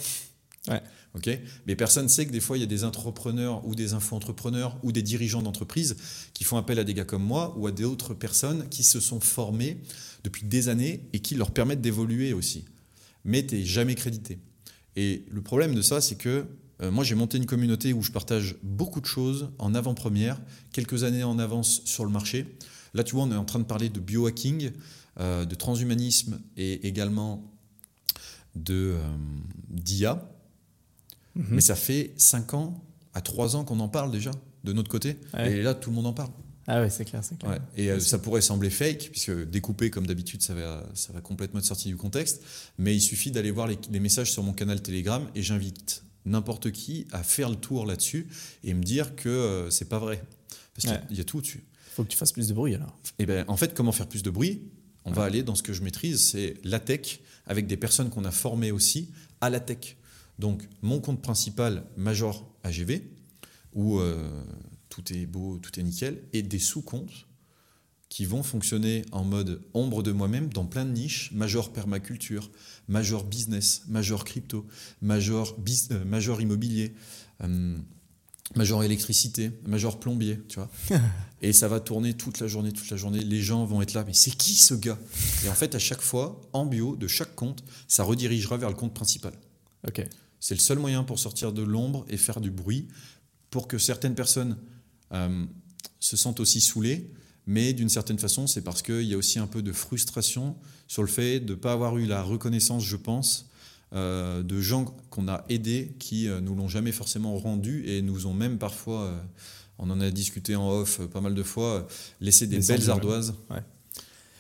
Ouais. 0.67 0.81
ok? 1.15 1.29
Mais 1.67 1.75
personne 1.75 2.03
ne 2.03 2.09
sait 2.09 2.25
que 2.25 2.31
des 2.31 2.39
fois, 2.39 2.57
il 2.57 2.59
y 2.62 2.63
a 2.63 2.67
des 2.67 2.83
entrepreneurs 2.83 3.65
ou 3.65 3.75
des 3.75 3.93
info-entrepreneurs 3.93 4.77
ou 4.83 4.91
des 4.91 5.01
dirigeants 5.01 5.41
d'entreprise 5.41 5.95
qui 6.33 6.43
font 6.43 6.57
appel 6.57 6.79
à 6.79 6.83
des 6.83 6.93
gars 6.93 7.05
comme 7.05 7.23
moi 7.23 7.55
ou 7.57 7.67
à 7.67 7.71
d'autres 7.71 8.13
personnes 8.13 8.67
qui 8.69 8.83
se 8.83 8.99
sont 8.99 9.19
formés 9.19 9.77
depuis 10.23 10.43
des 10.43 10.67
années 10.67 11.07
et 11.13 11.19
qui 11.19 11.35
leur 11.35 11.51
permettent 11.51 11.81
d'évoluer 11.81 12.33
aussi. 12.33 12.65
Mais 13.23 13.45
tu 13.45 13.55
n'es 13.55 13.65
jamais 13.65 13.95
crédité. 13.95 14.39
Et 14.95 15.25
le 15.31 15.41
problème 15.41 15.75
de 15.75 15.81
ça, 15.81 16.01
c'est 16.01 16.15
que 16.15 16.45
euh, 16.81 16.91
moi, 16.91 17.03
j'ai 17.03 17.15
monté 17.15 17.38
une 17.38 17.45
communauté 17.45 17.93
où 17.93 18.01
je 18.01 18.12
partage 18.12 18.55
beaucoup 18.63 19.01
de 19.01 19.05
choses 19.05 19.49
en 19.57 19.75
avant-première, 19.75 20.39
quelques 20.71 21.03
années 21.03 21.23
en 21.23 21.39
avance 21.39 21.81
sur 21.85 22.05
le 22.05 22.12
marché. 22.12 22.45
Là, 22.93 23.03
tu 23.03 23.15
vois, 23.15 23.23
on 23.25 23.31
est 23.31 23.35
en 23.35 23.45
train 23.45 23.59
de 23.59 23.65
parler 23.65 23.89
de 23.89 23.99
biohacking, 23.99 24.71
euh, 25.19 25.45
de 25.45 25.55
transhumanisme 25.55 26.39
et 26.58 26.87
également 26.87 27.43
de 28.56 28.95
euh, 28.95 29.17
d'IA, 29.69 30.29
mhm. 31.35 31.45
mais 31.52 31.62
ça 31.62 31.75
fait 31.75 32.13
5 32.17 32.54
ans 32.54 32.83
à 33.13 33.21
3 33.21 33.56
ans 33.56 33.63
qu'on 33.63 33.79
en 33.79 33.89
parle 33.89 34.12
déjà, 34.12 34.31
de 34.63 34.73
notre 34.73 34.89
côté, 34.89 35.17
et 35.37 35.62
là 35.62 35.73
tout 35.73 35.89
le 35.89 35.95
monde 35.95 36.08
en 36.08 36.13
parle. 36.13 36.31
Ah 36.71 36.81
ouais, 36.81 36.89
c'est 36.91 37.04
clair, 37.04 37.23
c'est 37.23 37.35
clair. 37.39 37.60
Et 37.75 37.89
euh, 37.89 38.00
ça 38.00 38.19
pourrait 38.19 38.41
sembler 38.41 38.69
fake, 38.69 39.10
puisque 39.12 39.31
découpé 39.50 39.89
comme 39.89 40.06
d'habitude, 40.06 40.43
ça 40.43 40.54
va, 40.54 40.87
ça 40.93 41.12
va 41.12 41.19
complètement 41.19 41.60
être 41.60 41.65
sorti 41.65 41.87
du 41.87 41.97
contexte, 41.97 42.43
mais 42.77 42.95
il 42.95 43.02
suffit 43.02 43.31
d'aller 43.31 43.50
voir 43.50 43.67
les, 43.67 44.00
messages 44.00 44.31
sur 44.31 44.43
mon 44.43 44.54
canal 44.54 44.79
Telegram, 44.79 45.27
et 45.33 45.41
j'invite 45.41 46.04
n'importe 46.25 46.71
qui 46.71 47.08
à 47.12 47.23
faire 47.23 47.50
le 47.50 47.56
tour 47.56 47.87
là-dessus 47.87 48.27
et 48.63 48.75
me 48.75 48.83
dire 48.83 49.15
que 49.15 49.29
euh, 49.29 49.71
c'est 49.71 49.89
pas 49.89 49.97
vrai. 49.97 50.23
Parce 50.75 50.95
qu'il 51.08 51.17
y 51.17 51.21
a 51.21 51.23
tout 51.23 51.41
dessus. 51.41 51.63
Faut 51.95 52.04
que 52.04 52.10
tu 52.10 52.17
fasses 52.17 52.31
plus 52.31 52.47
de 52.47 52.54
bruit 52.54 52.75
alors. 52.75 53.00
Et 53.17 53.23
eh 53.23 53.25
ben, 53.25 53.45
en 53.47 53.58
fait, 53.58 53.73
comment 53.73 53.91
faire 53.91 54.08
plus 54.08 54.21
de 54.21 54.29
bruit? 54.29 54.62
On 55.06 55.12
va 55.12 55.23
aller 55.23 55.41
dans 55.41 55.56
ce 55.56 55.63
que 55.63 55.73
je 55.73 55.81
maîtrise, 55.81 56.21
c'est 56.21 56.54
la 56.63 56.79
tech, 56.79 57.19
avec 57.50 57.67
des 57.67 57.75
personnes 57.75 58.10
qu'on 58.10 58.23
a 58.23 58.31
formées 58.31 58.71
aussi 58.71 59.10
à 59.41 59.50
la 59.50 59.60
tech. 59.60 59.97
Donc 60.39 60.67
mon 60.81 61.02
compte 61.02 61.21
principal, 61.21 61.83
Major 61.97 62.50
AGV, 62.63 63.02
où 63.73 64.00
euh, 64.00 64.41
tout 64.87 65.12
est 65.12 65.25
beau, 65.25 65.58
tout 65.58 65.77
est 65.77 65.83
nickel, 65.83 66.23
et 66.31 66.41
des 66.41 66.60
sous-comptes 66.60 67.27
qui 68.08 68.25
vont 68.25 68.41
fonctionner 68.41 69.04
en 69.12 69.23
mode 69.23 69.62
ombre 69.73 70.02
de 70.02 70.12
moi-même 70.12 70.50
dans 70.50 70.65
plein 70.65 70.85
de 70.85 70.91
niches, 70.91 71.31
major 71.31 71.71
permaculture, 71.71 72.50
major 72.87 73.23
business, 73.23 73.83
major 73.87 74.23
crypto, 74.23 74.65
major, 75.02 75.56
bis- 75.60 75.89
euh, 75.91 76.04
major 76.06 76.41
immobilier, 76.41 76.95
euh, 77.43 77.77
major 78.56 78.83
électricité, 78.83 79.52
major 79.65 80.00
plombier, 80.00 80.39
tu 80.47 80.56
vois. 80.56 80.69
Et 81.41 81.54
ça 81.54 81.67
va 81.67 81.79
tourner 81.79 82.13
toute 82.13 82.39
la 82.39 82.47
journée, 82.47 82.71
toute 82.71 82.89
la 82.89 82.97
journée. 82.97 83.19
Les 83.19 83.41
gens 83.41 83.63
vont 83.65 83.81
être 83.81 83.93
là, 83.93 84.04
mais 84.06 84.13
c'est 84.13 84.35
qui 84.35 84.56
ce 84.56 84.73
gars? 84.73 84.97
Et 85.45 85.50
en 85.50 85.54
fait, 85.54 85.75
à 85.75 85.79
chaque 85.79 86.02
fois, 86.02 86.41
en 86.52 86.65
bio, 86.65 86.95
de 86.95 87.08
chaque 87.08 87.35
compte, 87.35 87.63
ça 87.87 88.04
redirigera 88.04 88.58
vers 88.58 88.69
le 88.69 88.75
compte 88.75 88.93
principal. 88.93 89.33
Ok. 89.87 90.06
C'est 90.39 90.56
le 90.56 90.60
seul 90.60 90.79
moyen 90.79 91.04
pour 91.04 91.19
sortir 91.19 91.54
de 91.54 91.62
l'ombre 91.62 92.06
et 92.10 92.17
faire 92.17 92.41
du 92.41 92.52
bruit, 92.52 92.87
pour 93.50 93.67
que 93.67 93.77
certaines 93.77 94.15
personnes 94.15 94.58
euh, 95.13 95.45
se 96.00 96.17
sentent 96.17 96.39
aussi 96.39 96.62
saoulées. 96.62 97.12
Mais 97.45 97.73
d'une 97.73 97.89
certaine 97.89 98.19
façon, 98.19 98.47
c'est 98.47 98.62
parce 98.62 98.81
qu'il 98.81 99.04
y 99.04 99.13
a 99.13 99.17
aussi 99.17 99.39
un 99.39 99.47
peu 99.47 99.62
de 99.62 99.71
frustration 99.71 100.56
sur 100.87 101.02
le 101.02 101.08
fait 101.08 101.39
de 101.39 101.54
ne 101.54 101.60
pas 101.60 101.73
avoir 101.73 101.97
eu 101.97 102.06
la 102.06 102.21
reconnaissance, 102.21 102.83
je 102.83 102.95
pense, 102.95 103.50
euh, 103.94 104.44
de 104.44 104.62
gens 104.62 104.85
qu'on 105.10 105.27
a 105.27 105.44
aidés 105.50 105.96
qui 106.00 106.27
euh, 106.27 106.42
nous 106.42 106.56
l'ont 106.56 106.67
jamais 106.67 106.92
forcément 106.92 107.37
rendu 107.37 107.85
et 107.87 108.02
nous 108.02 108.27
ont 108.27 108.33
même 108.33 108.58
parfois, 108.58 109.04
euh, 109.06 109.19
on 109.77 109.90
en 109.90 110.00
a 110.02 110.12
discuté 110.12 110.56
en 110.56 110.69
off 110.69 111.02
pas 111.08 111.21
mal 111.21 111.33
de 111.35 111.44
fois, 111.44 111.87
laissé 112.21 112.46
des 112.48 112.60
Des 112.60 112.67
belles 112.67 112.90
ardoises 112.90 113.33
Ouais. 113.50 113.62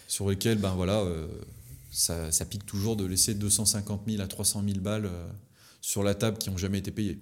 sur 0.07 0.29
lesquelles, 0.29 0.57
ben 0.59 0.73
voilà, 0.75 1.03
ça, 1.91 2.31
ça 2.31 2.45
pique 2.45 2.65
toujours 2.65 2.95
de 2.95 3.05
laisser 3.05 3.33
250 3.33 4.01
000 4.07 4.21
à 4.21 4.27
300 4.27 4.63
000 4.65 4.79
balles 4.79 5.09
sur 5.81 6.03
la 6.03 6.13
table 6.15 6.37
qui 6.37 6.49
n'ont 6.49 6.57
jamais 6.57 6.79
été 6.79 6.91
payées. 6.91 7.19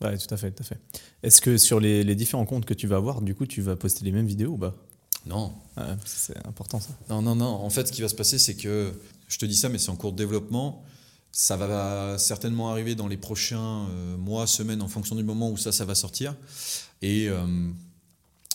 Ouais, 0.00 0.18
tout 0.18 0.32
à 0.34 0.36
fait, 0.36 0.50
tout 0.50 0.62
à 0.62 0.66
fait. 0.66 0.78
Est-ce 1.22 1.40
que 1.40 1.56
sur 1.56 1.80
les, 1.80 2.04
les 2.04 2.14
différents 2.14 2.44
comptes 2.44 2.66
que 2.66 2.74
tu 2.74 2.86
vas 2.86 2.96
avoir, 2.96 3.22
du 3.22 3.34
coup, 3.34 3.46
tu 3.46 3.62
vas 3.62 3.76
poster 3.76 4.04
les 4.04 4.12
mêmes 4.12 4.26
vidéos 4.26 4.52
ou 4.52 4.58
pas? 4.58 4.74
Non, 5.26 5.54
Ouais, 5.78 5.84
C'est 6.04 6.36
important 6.46 6.78
ça. 6.80 6.90
non, 7.08 7.22
non, 7.22 7.34
non. 7.34 7.46
En 7.46 7.70
fait, 7.70 7.86
ce 7.86 7.92
qui 7.92 8.02
va 8.02 8.08
se 8.08 8.14
passer, 8.14 8.38
c'est 8.38 8.56
que, 8.56 8.92
je 9.28 9.38
te 9.38 9.46
dis 9.46 9.56
ça, 9.56 9.68
mais 9.70 9.78
c'est 9.78 9.88
en 9.90 9.96
cours 9.96 10.12
de 10.12 10.18
développement. 10.18 10.84
Ça 11.36 11.56
va 11.56 12.16
certainement 12.16 12.70
arriver 12.70 12.94
dans 12.94 13.08
les 13.08 13.16
prochains 13.16 13.88
euh, 13.88 14.16
mois, 14.16 14.46
semaines, 14.46 14.80
en 14.82 14.86
fonction 14.88 15.16
du 15.16 15.24
moment 15.24 15.50
où 15.50 15.56
ça, 15.56 15.72
ça 15.72 15.84
va 15.84 15.96
sortir. 15.96 16.36
Et 17.02 17.28
euh, 17.28 17.44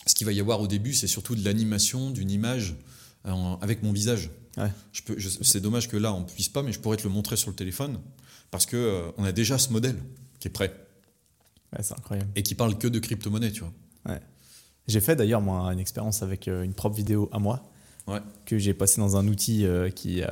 ce 0.07 0.15
qu'il 0.15 0.25
va 0.25 0.31
y 0.31 0.39
avoir 0.39 0.61
au 0.61 0.67
début, 0.67 0.93
c'est 0.93 1.05
surtout 1.07 1.35
de 1.35 1.43
l'animation 1.43 2.09
d'une 2.09 2.31
image 2.31 2.75
en- 3.25 3.57
avec 3.61 3.83
mon 3.83 3.91
visage. 3.91 4.29
Ouais. 4.55 4.71
Je 4.93 5.01
peux, 5.03 5.19
je- 5.19 5.27
c'est 5.43 5.59
dommage 5.59 5.89
que 5.89 5.97
là, 5.97 6.13
on 6.13 6.21
ne 6.21 6.25
puisse 6.25 6.47
pas, 6.47 6.63
mais 6.63 6.71
je 6.71 6.79
pourrais 6.79 6.95
te 6.95 7.03
le 7.03 7.09
montrer 7.09 7.35
sur 7.35 7.49
le 7.49 7.55
téléphone, 7.57 7.99
parce 8.49 8.65
que 8.65 8.77
euh, 8.77 9.11
on 9.17 9.25
a 9.25 9.33
déjà 9.33 9.57
ce 9.57 9.73
modèle 9.73 10.01
qui 10.39 10.47
est 10.47 10.51
prêt 10.51 10.73
Ouais, 11.73 11.83
c'est 11.83 11.93
incroyable. 11.93 12.29
et 12.35 12.43
qui 12.43 12.55
parle 12.55 12.77
que 12.77 12.87
de 12.87 12.97
crypto-monnaie, 12.99 13.51
tu 13.51 13.59
vois. 13.61 13.73
J'ai 14.87 15.01
fait 15.01 15.15
d'ailleurs 15.17 15.41
moi 15.41 15.71
une 15.73 15.79
expérience 15.79 16.23
avec 16.23 16.47
euh, 16.47 16.63
une 16.63 16.73
propre 16.73 16.95
vidéo 16.95 17.29
à 17.33 17.39
moi 17.39 17.69
que 18.45 18.57
j'ai 18.57 18.73
passé 18.73 18.99
dans 19.01 19.17
un 19.17 19.27
outil 19.27 19.65
euh, 19.65 19.91
qui, 19.91 20.23
euh, 20.23 20.27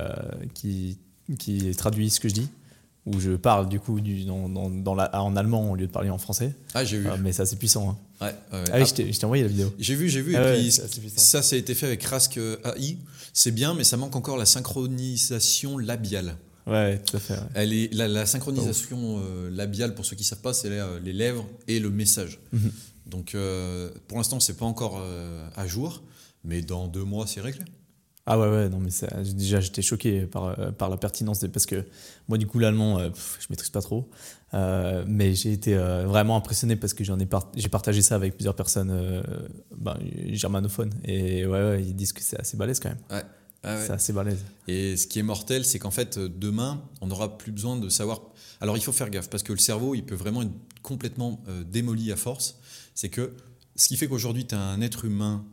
qui, 0.56 0.98
qui 1.38 1.72
traduit 1.76 2.10
ce 2.10 2.20
que 2.20 2.30
je 2.30 2.34
dis, 2.36 2.48
où 3.06 3.20
je 3.20 3.32
parle 3.32 3.70
du 3.70 3.80
coup 3.80 4.00
du, 4.02 4.26
dans, 4.26 4.50
dans, 4.50 4.70
dans 4.70 4.96
la, 4.96 5.22
en 5.22 5.36
allemand 5.36 5.72
au 5.72 5.76
lieu 5.76 5.88
de 5.88 5.92
parler 5.92 6.10
en 6.10 6.18
français. 6.18 6.54
Ah, 6.74 6.84
j'ai 6.84 6.98
vu. 7.00 7.08
Euh, 7.08 7.16
mais 7.22 7.32
c'est 7.34 7.42
assez 7.44 7.56
puissant. 7.56 7.90
hein. 7.90 7.98
Ouais, 8.26 8.36
ouais, 8.52 8.60
ouais. 8.64 8.70
Ah 8.74 8.80
oui, 8.80 8.86
je 9.12 9.18
t'ai 9.20 9.26
envoyé 9.26 9.44
la 9.44 9.50
vidéo. 9.50 9.74
J'ai 9.80 9.96
vu, 9.96 10.10
j'ai 10.10 10.22
vu. 10.22 10.36
Ah 10.36 10.54
et 10.56 10.60
puis, 10.60 10.72
c'est 10.72 10.88
ça, 11.20 11.42
ça 11.42 11.56
a 11.56 11.60
été 11.60 11.74
fait 11.76 11.86
avec 11.86 12.04
Rask 12.04 12.38
euh, 12.38 12.58
AI. 12.78 12.98
C'est 13.34 13.52
bien, 13.52 13.74
mais 13.76 13.84
ça 13.84 13.96
manque 13.98 14.16
encore 14.16 14.38
la 14.38 14.46
synchronisation 14.46 15.78
labiale. 15.78 16.36
Ouais, 16.66 17.00
tout 17.00 17.16
à 17.16 17.20
fait. 17.20 17.36
Elle 17.54 17.72
est, 17.72 17.94
la, 17.94 18.08
la 18.10 18.26
synchronisation 18.26 19.22
euh, 19.24 19.50
labiale, 19.52 19.96
pour 19.96 20.06
ceux 20.06 20.16
qui 20.18 20.24
ne 20.24 20.28
savent 20.28 20.42
pas, 20.42 20.54
c'est 20.54 20.70
les 21.04 21.14
lèvres 21.14 21.46
et 21.68 21.80
le 21.80 21.90
message. 21.90 22.40
Mhm. 22.52 22.72
Donc, 23.06 23.36
euh, 23.36 23.90
pour 24.10 24.18
l'instant, 24.18 24.40
c'est 24.42 24.58
pas 24.58 24.66
encore 24.66 25.02
à 25.56 25.66
jour, 25.68 26.04
mais 26.44 26.62
dans 26.62 26.88
deux 26.88 27.04
mois, 27.06 27.26
c'est 27.26 27.40
réglé. 27.40 27.64
Ah 28.30 28.38
ouais, 28.38 28.48
ouais, 28.50 28.68
non, 28.70 28.80
mais 28.80 28.90
ça- 28.92 29.08
déjà 29.24 29.62
j'étais 29.62 29.82
choqué 29.82 30.26
par, 30.26 30.60
euh, 30.60 30.72
par 30.72 30.90
la 30.90 30.98
pertinence, 30.98 31.40
des- 31.40 31.48
parce 31.48 31.66
que 31.66 31.86
moi, 32.28 32.38
du 32.38 32.46
coup, 32.46 32.60
l'allemand, 32.60 33.00
euh, 33.00 33.10
pff, 33.10 33.38
je 33.40 33.48
maîtrise 33.50 33.70
pas 33.70 33.82
trop. 33.82 34.10
Euh, 34.54 35.06
mais 35.08 35.34
j'ai 35.34 35.54
été 35.54 35.76
euh, 35.76 36.06
vraiment 36.06 36.36
impressionné 36.36 36.76
parce 36.76 36.94
que 36.94 37.04
j'en 37.06 37.18
ai, 37.20 37.28
j'ai 37.56 37.70
partagé 37.70 38.02
ça 38.02 38.16
avec 38.16 38.36
plusieurs 38.36 38.56
personnes 38.56 38.92
euh, 38.92 39.24
ben, 39.78 39.98
germanophones. 40.34 40.92
Et 41.06 41.46
ouais, 41.46 41.62
ouais, 41.70 41.84
ils 41.84 41.96
disent 41.96 42.12
que 42.12 42.22
c'est 42.22 42.38
assez 42.40 42.58
balèze 42.58 42.80
quand 42.82 42.90
même. 42.90 42.98
Ah 43.64 43.76
ouais. 43.76 43.84
C'est 43.86 43.94
assez 43.94 44.12
balèze. 44.14 44.44
Et 44.68 44.98
ce 44.98 45.08
qui 45.08 45.20
est 45.20 45.24
mortel, 45.24 45.64
c'est 45.66 45.80
qu'en 45.80 45.92
fait, 45.92 46.20
demain, 46.20 46.82
on 47.02 47.08
n'aura 47.08 47.38
plus 47.38 47.52
besoin 47.54 47.78
de 47.78 47.88
savoir. 47.90 48.22
Alors, 48.60 48.76
il 48.78 48.84
faut 48.84 48.92
faire 48.92 49.10
gaffe 49.10 49.30
parce 49.30 49.44
que 49.44 49.54
le 49.54 49.60
cerveau, 49.60 49.96
il 49.96 50.04
peut 50.06 50.16
vraiment 50.16 50.42
être 50.42 50.52
complètement 50.82 51.42
démoli 51.66 52.12
à 52.12 52.16
force. 52.18 52.60
C'est 52.94 53.10
que 53.10 53.34
ce 53.78 53.88
qui 53.88 53.96
fait 53.98 54.08
qu'aujourd'hui, 54.08 54.46
tu 54.48 54.54
as 54.56 54.60
un 54.60 54.82
être 54.82 55.06
humain 55.06 55.46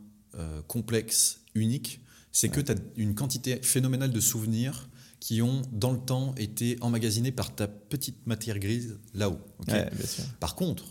complexe, 0.67 1.41
unique, 1.55 2.01
c'est 2.35 2.49
que 2.49 2.59
tu 2.59 2.69
as 2.73 2.75
une 2.97 3.15
quantité 3.15 3.61
phénoménale 3.61 4.11
de 4.11 4.19
souvenirs 4.19 4.89
qui 5.21 5.41
ont, 5.41 5.61
dans 5.71 5.93
le 5.93 5.99
temps, 5.99 6.35
été 6.35 6.77
emmagasinés 6.81 7.31
par 7.31 7.55
ta 7.55 7.69
petite 7.69 8.27
matière 8.27 8.59
grise 8.59 8.99
là-haut. 9.13 9.39
Ouais, 9.69 9.89
par 10.41 10.55
contre, 10.55 10.83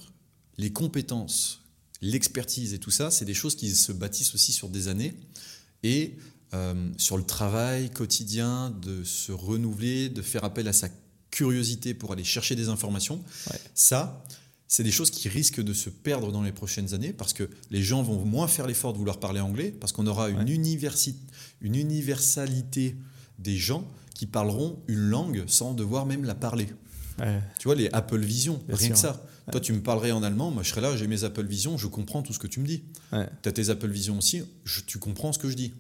les 0.57 0.73
compétences, 0.73 1.61
l'expertise 2.01 2.73
et 2.73 2.79
tout 2.79 2.91
ça, 2.91 3.11
c'est 3.11 3.27
des 3.27 3.35
choses 3.35 3.57
qui 3.57 3.75
se 3.75 3.93
bâtissent 3.93 4.35
aussi 4.35 4.55
sur 4.55 4.71
des 4.71 4.89
années 4.89 5.15
et 5.83 6.17
euh, 6.55 6.91
sur 6.97 7.19
le 7.19 7.25
travail 7.25 7.91
quotidien, 7.91 8.71
de 8.71 9.05
se 9.05 9.31
renouveler, 9.31 10.09
de 10.09 10.23
faire 10.23 10.45
appel 10.45 10.67
à 10.67 10.73
sa 10.73 10.89
curiosité 11.31 11.93
pour 11.93 12.11
aller 12.15 12.25
chercher 12.25 12.57
des 12.57 12.71
informations. 12.71 13.23
Ouais. 13.51 13.61
Ça, 13.75 14.25
c'est 14.69 14.83
des 14.83 14.91
choses 14.91 15.11
qui 15.11 15.29
risquent 15.29 15.61
de 15.63 15.73
se 15.75 15.91
perdre 15.91 16.33
dans 16.33 16.43
les 16.43 16.53
prochaines 16.53 16.95
années 16.95 17.13
parce 17.13 17.33
que 17.33 17.49
les 17.71 17.83
gens 17.83 18.03
vont 18.03 18.25
moins 18.25 18.49
faire 18.49 18.67
l'effort 18.67 18.93
de 18.93 18.99
vouloir 18.99 19.21
parler 19.21 19.41
anglais 19.41 19.71
parce 19.79 19.93
qu'on 19.93 20.07
aura 20.07 20.31
une, 20.31 20.39
Ouais. 20.39 20.45
universi- 20.57 21.15
une 21.61 21.75
universalité 21.77 22.97
des 23.39 23.57
gens 23.57 23.87
qui 24.15 24.27
parleront 24.27 24.79
une 24.89 25.09
langue 25.11 25.45
sans 25.47 25.75
devoir 25.75 26.07
même 26.07 26.25
la 26.25 26.35
parler. 26.35 26.69
Ouais. 27.19 27.41
Tu 27.59 27.69
vois, 27.69 27.75
les 27.75 27.89
Apple 27.93 28.21
Vision, 28.21 28.61
Bien 28.67 28.77
rien 28.77 28.87
sûr. 28.89 28.95
que 28.95 29.01
ça. 29.01 29.27
Toi, 29.53 29.61
tu 29.61 29.73
me 29.75 29.83
parlerais 29.83 30.11
en 30.13 30.23
allemand, 30.23 30.51
moi 30.51 30.63
je 30.63 30.71
serais 30.71 30.81
là, 30.81 30.97
j'ai 30.97 31.07
mes 31.07 31.23
Apple 31.25 31.45
Vision, 31.45 31.77
je 31.77 31.87
comprends 31.87 32.23
tout 32.23 32.33
ce 32.33 32.39
que 32.39 32.47
tu 32.47 32.61
me 32.61 32.67
dis. 32.67 32.85
Tu 33.43 33.49
as 33.49 33.53
tes 33.53 33.69
Apple 33.69 33.91
Vision 33.91 34.17
aussi, 34.19 34.43
je- 34.65 34.81
tu 34.81 34.99
comprends 34.99 35.33
ce 35.33 35.39
que 35.39 35.51
je 35.51 35.55
dis. 35.55 35.75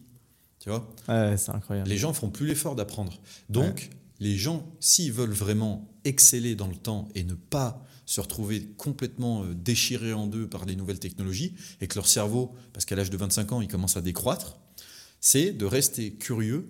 Tu 0.60 0.68
vois? 0.68 0.94
Ouais, 1.08 1.36
c'est 1.38 1.50
incroyable. 1.52 1.88
Les 1.88 1.96
gens 1.96 2.12
feront 2.12 2.30
plus 2.30 2.46
l'effort 2.46 2.74
d'apprendre. 2.76 3.18
Donc, 3.48 3.90
les 4.20 4.36
gens, 4.36 4.66
s'ils 4.80 5.12
veulent 5.12 5.30
vraiment 5.32 5.88
exceller 6.04 6.54
dans 6.54 6.68
le 6.68 6.76
temps 6.76 7.08
et 7.14 7.24
ne 7.24 7.34
pas 7.34 7.84
se 8.06 8.20
retrouver 8.20 8.66
complètement 8.76 9.44
euh, 9.44 9.54
déchirés 9.54 10.12
en 10.12 10.26
deux 10.26 10.48
par 10.48 10.64
les 10.64 10.76
nouvelles 10.76 10.98
technologies 10.98 11.54
et 11.80 11.86
que 11.86 11.94
leur 11.94 12.06
cerveau, 12.06 12.54
parce 12.72 12.84
qu'à 12.84 12.96
l'âge 12.96 13.10
de 13.10 13.16
25 13.16 13.52
ans, 13.52 13.60
il 13.60 13.68
commence 13.68 13.96
à 13.96 14.00
décroître, 14.00 14.58
c'est 15.20 15.52
de 15.52 15.64
rester 15.64 16.14
curieux, 16.14 16.68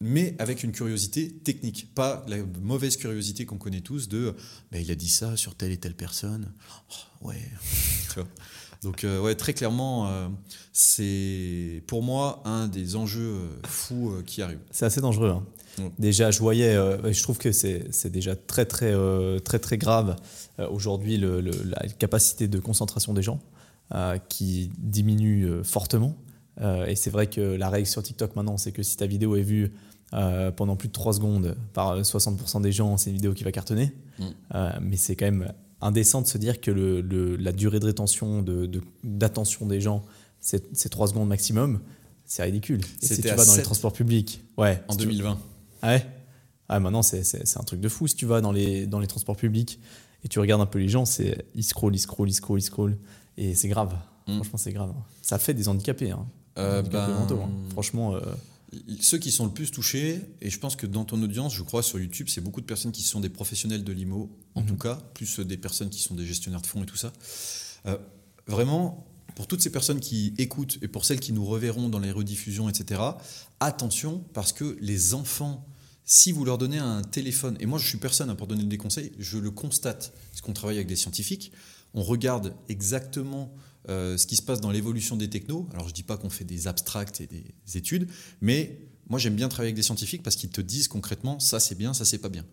mais 0.00 0.36
avec 0.38 0.62
une 0.62 0.72
curiosité 0.72 1.30
technique, 1.30 1.94
pas 1.94 2.24
la 2.28 2.38
mauvaise 2.62 2.96
curiosité 2.96 3.46
qu'on 3.46 3.58
connaît 3.58 3.80
tous 3.80 4.08
de 4.08 4.34
mais 4.70 4.82
il 4.82 4.90
a 4.90 4.94
dit 4.94 5.08
ça 5.08 5.36
sur 5.36 5.54
telle 5.54 5.72
et 5.72 5.78
telle 5.78 5.96
personne. 5.96 6.52
Oh, 7.22 7.28
ouais. 7.28 7.50
Donc, 8.82 9.04
euh, 9.04 9.20
ouais, 9.20 9.34
très 9.34 9.54
clairement, 9.54 10.08
euh, 10.08 10.28
c'est 10.72 11.82
pour 11.86 12.02
moi 12.02 12.42
un 12.44 12.68
des 12.68 12.96
enjeux 12.96 13.32
euh, 13.34 13.48
fous 13.66 14.10
euh, 14.10 14.22
qui 14.24 14.40
arrivent. 14.42 14.60
C'est 14.70 14.86
assez 14.86 15.00
dangereux. 15.00 15.30
hein. 15.30 15.42
Déjà, 15.98 16.30
je 16.30 16.40
voyais, 16.40 16.74
euh, 16.74 17.12
je 17.12 17.22
trouve 17.22 17.38
que 17.38 17.52
c'est 17.52 18.10
déjà 18.10 18.34
très, 18.34 18.64
très, 18.64 18.92
très, 19.44 19.60
très 19.60 19.78
grave 19.78 20.16
aujourd'hui 20.70 21.18
la 21.18 21.86
capacité 21.98 22.48
de 22.48 22.58
concentration 22.58 23.14
des 23.14 23.22
gens 23.22 23.38
qui 24.28 24.72
diminue 24.76 25.62
fortement. 25.62 26.16
Et 26.88 26.96
c'est 26.96 27.10
vrai 27.10 27.28
que 27.28 27.40
la 27.40 27.70
règle 27.70 27.86
sur 27.86 28.02
TikTok 28.02 28.34
maintenant, 28.34 28.56
c'est 28.56 28.72
que 28.72 28.82
si 28.82 28.96
ta 28.96 29.06
vidéo 29.06 29.36
est 29.36 29.42
vue 29.42 29.72
euh, 30.14 30.50
pendant 30.50 30.74
plus 30.74 30.88
de 30.88 30.94
3 30.94 31.14
secondes 31.14 31.54
par 31.74 31.90
euh, 31.90 32.00
60% 32.00 32.62
des 32.62 32.72
gens, 32.72 32.96
c'est 32.96 33.10
une 33.10 33.16
vidéo 33.16 33.34
qui 33.34 33.44
va 33.44 33.52
cartonner. 33.52 33.92
Mm. 34.18 34.24
Euh, 34.54 34.70
mais 34.80 34.96
c'est 34.96 35.16
quand 35.16 35.26
même 35.26 35.52
indécent 35.80 36.22
de 36.22 36.26
se 36.26 36.38
dire 36.38 36.60
que 36.60 36.70
le, 36.70 37.00
le- 37.00 37.36
la 37.36 37.52
durée 37.52 37.80
de 37.80 37.86
rétention, 37.86 38.42
de- 38.42 38.66
de- 38.66 38.82
d'attention 39.04 39.66
des 39.66 39.80
gens, 39.80 40.04
c'est 40.40 40.64
c'est 40.76 40.88
3 40.88 41.08
secondes 41.08 41.28
maximum. 41.28 41.80
C'est 42.24 42.42
ridicule. 42.42 42.80
Et 43.02 43.06
si 43.06 43.20
tu 43.22 43.28
vas 43.28 43.44
dans 43.44 43.54
les 43.56 43.62
transports 43.62 43.92
publics, 43.92 44.42
ouais, 44.58 44.82
En 44.88 44.92
si 44.92 44.98
tu- 44.98 45.04
2020. 45.06 45.38
ah 45.82 45.88
ouais? 45.88 46.06
Ah, 46.68 46.78
maintenant, 46.80 47.00
c'est, 47.02 47.22
un 47.58 47.62
truc 47.62 47.80
de 47.80 47.88
fou. 47.88 48.06
Si 48.06 48.14
tu 48.14 48.26
vas 48.26 48.42
dans 48.42 48.52
les, 48.52 48.86
dans 48.86 48.98
les 49.00 49.06
transports 49.06 49.36
publics 49.36 49.80
et 50.22 50.28
tu 50.28 50.38
regardes 50.38 50.60
un 50.60 50.66
peu 50.66 50.78
les 50.78 50.88
gens, 50.90 51.06
c'est, 51.06 51.46
ils 51.54 51.62
scrollent, 51.64 51.94
ils 51.94 51.98
scrollent, 52.00 52.28
ils 52.28 52.34
scrollent, 52.34 52.58
ils 52.58 52.62
scrollent. 52.62 52.98
Et 53.38 53.54
c'est 53.54 53.68
grave. 53.68 53.94
Mm. 54.26 54.34
Franchement, 54.34 54.58
c'est 54.58 54.72
grave. 54.72 54.92
Ça 55.22 55.38
fait 55.38 55.54
des 55.54 55.68
handicapés. 55.68 56.10
Hein. 56.10 56.26
Euh, 56.58 56.80
handicapés 56.80 57.12
ben, 57.12 57.18
mentaux, 57.20 57.40
hein. 57.42 57.50
Franchement, 57.70 58.14
euh, 58.16 58.20
Ceux 59.00 59.18
qui 59.18 59.30
sont 59.30 59.46
le 59.46 59.52
plus 59.52 59.70
touchés, 59.70 60.20
et 60.42 60.50
je 60.50 60.58
pense 60.58 60.76
que 60.76 60.86
dans 60.86 61.04
ton 61.04 61.22
audience, 61.22 61.54
je 61.54 61.62
crois 61.62 61.82
sur 61.82 61.98
YouTube, 61.98 62.28
c'est 62.28 62.42
beaucoup 62.42 62.60
de 62.60 62.66
personnes 62.66 62.92
qui 62.92 63.02
sont 63.02 63.20
des 63.20 63.30
professionnels 63.30 63.82
de 63.82 63.92
l'IMO, 63.92 64.30
en 64.54 64.60
Mhm. 64.60 64.66
tout 64.66 64.76
cas, 64.76 64.96
plus 65.14 65.40
des 65.40 65.56
personnes 65.56 65.88
qui 65.88 66.00
sont 66.02 66.14
des 66.14 66.26
gestionnaires 66.26 66.60
de 66.60 66.66
fonds 66.66 66.82
et 66.82 66.86
tout 66.86 66.96
ça. 66.96 67.12
Euh, 67.86 67.96
vraiment, 68.46 69.06
pour 69.36 69.46
toutes 69.46 69.62
ces 69.62 69.70
personnes 69.70 70.00
qui 70.00 70.34
écoutent 70.36 70.78
et 70.82 70.88
pour 70.88 71.04
celles 71.06 71.20
qui 71.20 71.32
nous 71.32 71.46
reverront 71.46 71.88
dans 71.88 71.98
les 71.98 72.10
rediffusions, 72.10 72.68
etc., 72.68 73.00
attention, 73.60 74.22
parce 74.34 74.52
que 74.52 74.76
les 74.80 75.14
enfants, 75.14 75.66
si 76.04 76.32
vous 76.32 76.44
leur 76.44 76.58
donnez 76.58 76.78
un 76.78 77.02
téléphone, 77.02 77.56
et 77.60 77.66
moi 77.66 77.78
je 77.78 77.86
suis 77.86 77.98
personne 77.98 78.28
hein, 78.30 78.34
pour 78.34 78.46
donner 78.48 78.64
des 78.64 78.78
conseils, 78.78 79.12
je 79.18 79.38
le 79.38 79.50
constate, 79.50 80.12
parce 80.30 80.40
qu'on 80.42 80.52
travaille 80.52 80.76
avec 80.76 80.88
des 80.88 80.96
scientifiques, 80.96 81.52
on 81.94 82.02
regarde 82.02 82.54
exactement 82.68 83.50
ce 83.88 84.26
qui 84.26 84.36
se 84.36 84.42
passe 84.42 84.60
dans 84.60 84.70
l'évolution 84.70 85.16
des 85.16 85.28
technos. 85.28 85.68
Alors 85.72 85.88
je 85.88 85.94
dis 85.94 86.02
pas 86.02 86.16
qu'on 86.16 86.30
fait 86.30 86.44
des 86.44 86.68
abstracts 86.68 87.20
et 87.20 87.26
des 87.26 87.76
études, 87.76 88.08
mais 88.40 88.78
moi 89.08 89.18
j'aime 89.18 89.34
bien 89.34 89.48
travailler 89.48 89.68
avec 89.68 89.76
des 89.76 89.82
scientifiques 89.82 90.22
parce 90.22 90.36
qu'ils 90.36 90.50
te 90.50 90.60
disent 90.60 90.88
concrètement 90.88 91.40
ça 91.40 91.58
c'est 91.58 91.74
bien, 91.74 91.94
ça 91.94 92.04
c'est 92.04 92.18
pas 92.18 92.28
bien. 92.28 92.44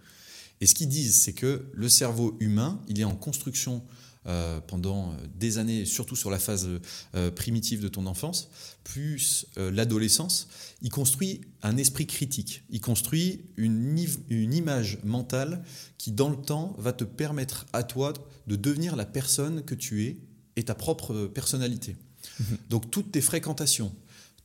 Et 0.62 0.66
ce 0.66 0.76
qu'ils 0.76 0.90
disent, 0.90 1.16
c'est 1.16 1.34
que 1.34 1.66
le 1.74 1.90
cerveau 1.90 2.38
humain, 2.40 2.82
il 2.88 3.00
est 3.00 3.04
en 3.04 3.16
construction 3.16 3.84
euh, 4.28 4.60
pendant 4.60 5.12
euh, 5.12 5.16
des 5.36 5.58
années, 5.60 5.86
surtout 5.86 6.16
sur 6.16 6.32
la 6.32 6.40
phase 6.40 6.68
euh, 7.14 7.30
primitive 7.32 7.82
de 7.82 7.88
ton 7.88 8.08
enfance, 8.08 8.50
plus 8.84 9.46
l'adolescence, 9.58 10.48
il 10.82 10.90
construit 10.90 11.42
un 11.62 11.78
esprit 11.78 12.08
critique, 12.08 12.64
il 12.70 12.82
construit 12.82 13.46
une 13.58 14.54
image 14.54 15.00
mentale 15.04 15.64
qui, 15.98 16.12
dans 16.12 16.30
le 16.30 16.38
temps, 16.38 16.76
va 16.78 16.94
te 16.94 17.04
permettre 17.04 17.66
à 17.74 17.84
toi 17.84 18.14
de 18.48 18.56
devenir 18.56 18.96
la 18.96 19.06
personne 19.06 19.64
que 19.64 19.76
tu 19.76 20.06
es 20.06 20.18
et 20.56 20.64
ta 20.64 20.76
propre 20.76 21.28
personnalité. 21.28 21.96
Mhm. 22.40 22.58
Donc 22.70 22.92
toutes 22.92 23.12
tes 23.12 23.22
fréquentations, 23.22 23.94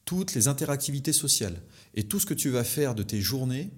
toutes 0.05 0.35
les 0.35 0.49
interactivités 0.49 1.13
sociales 1.13 1.61
et 1.95 2.05
tout 2.05 2.21
ce 2.21 2.27
que 2.27 2.35
tu 2.35 2.51
vas 2.51 2.65
faire 2.65 2.95
de 2.95 3.03
tes 3.03 3.21
journées 3.21 3.71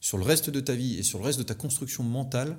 sur 0.00 0.18
le 0.18 0.24
reste 0.24 0.50
de 0.50 0.60
ta 0.60 0.74
vie 0.74 0.98
et 0.98 1.02
sur 1.02 1.18
le 1.18 1.24
reste 1.24 1.38
de 1.38 1.44
ta 1.44 1.54
construction 1.54 2.02
mentale 2.02 2.56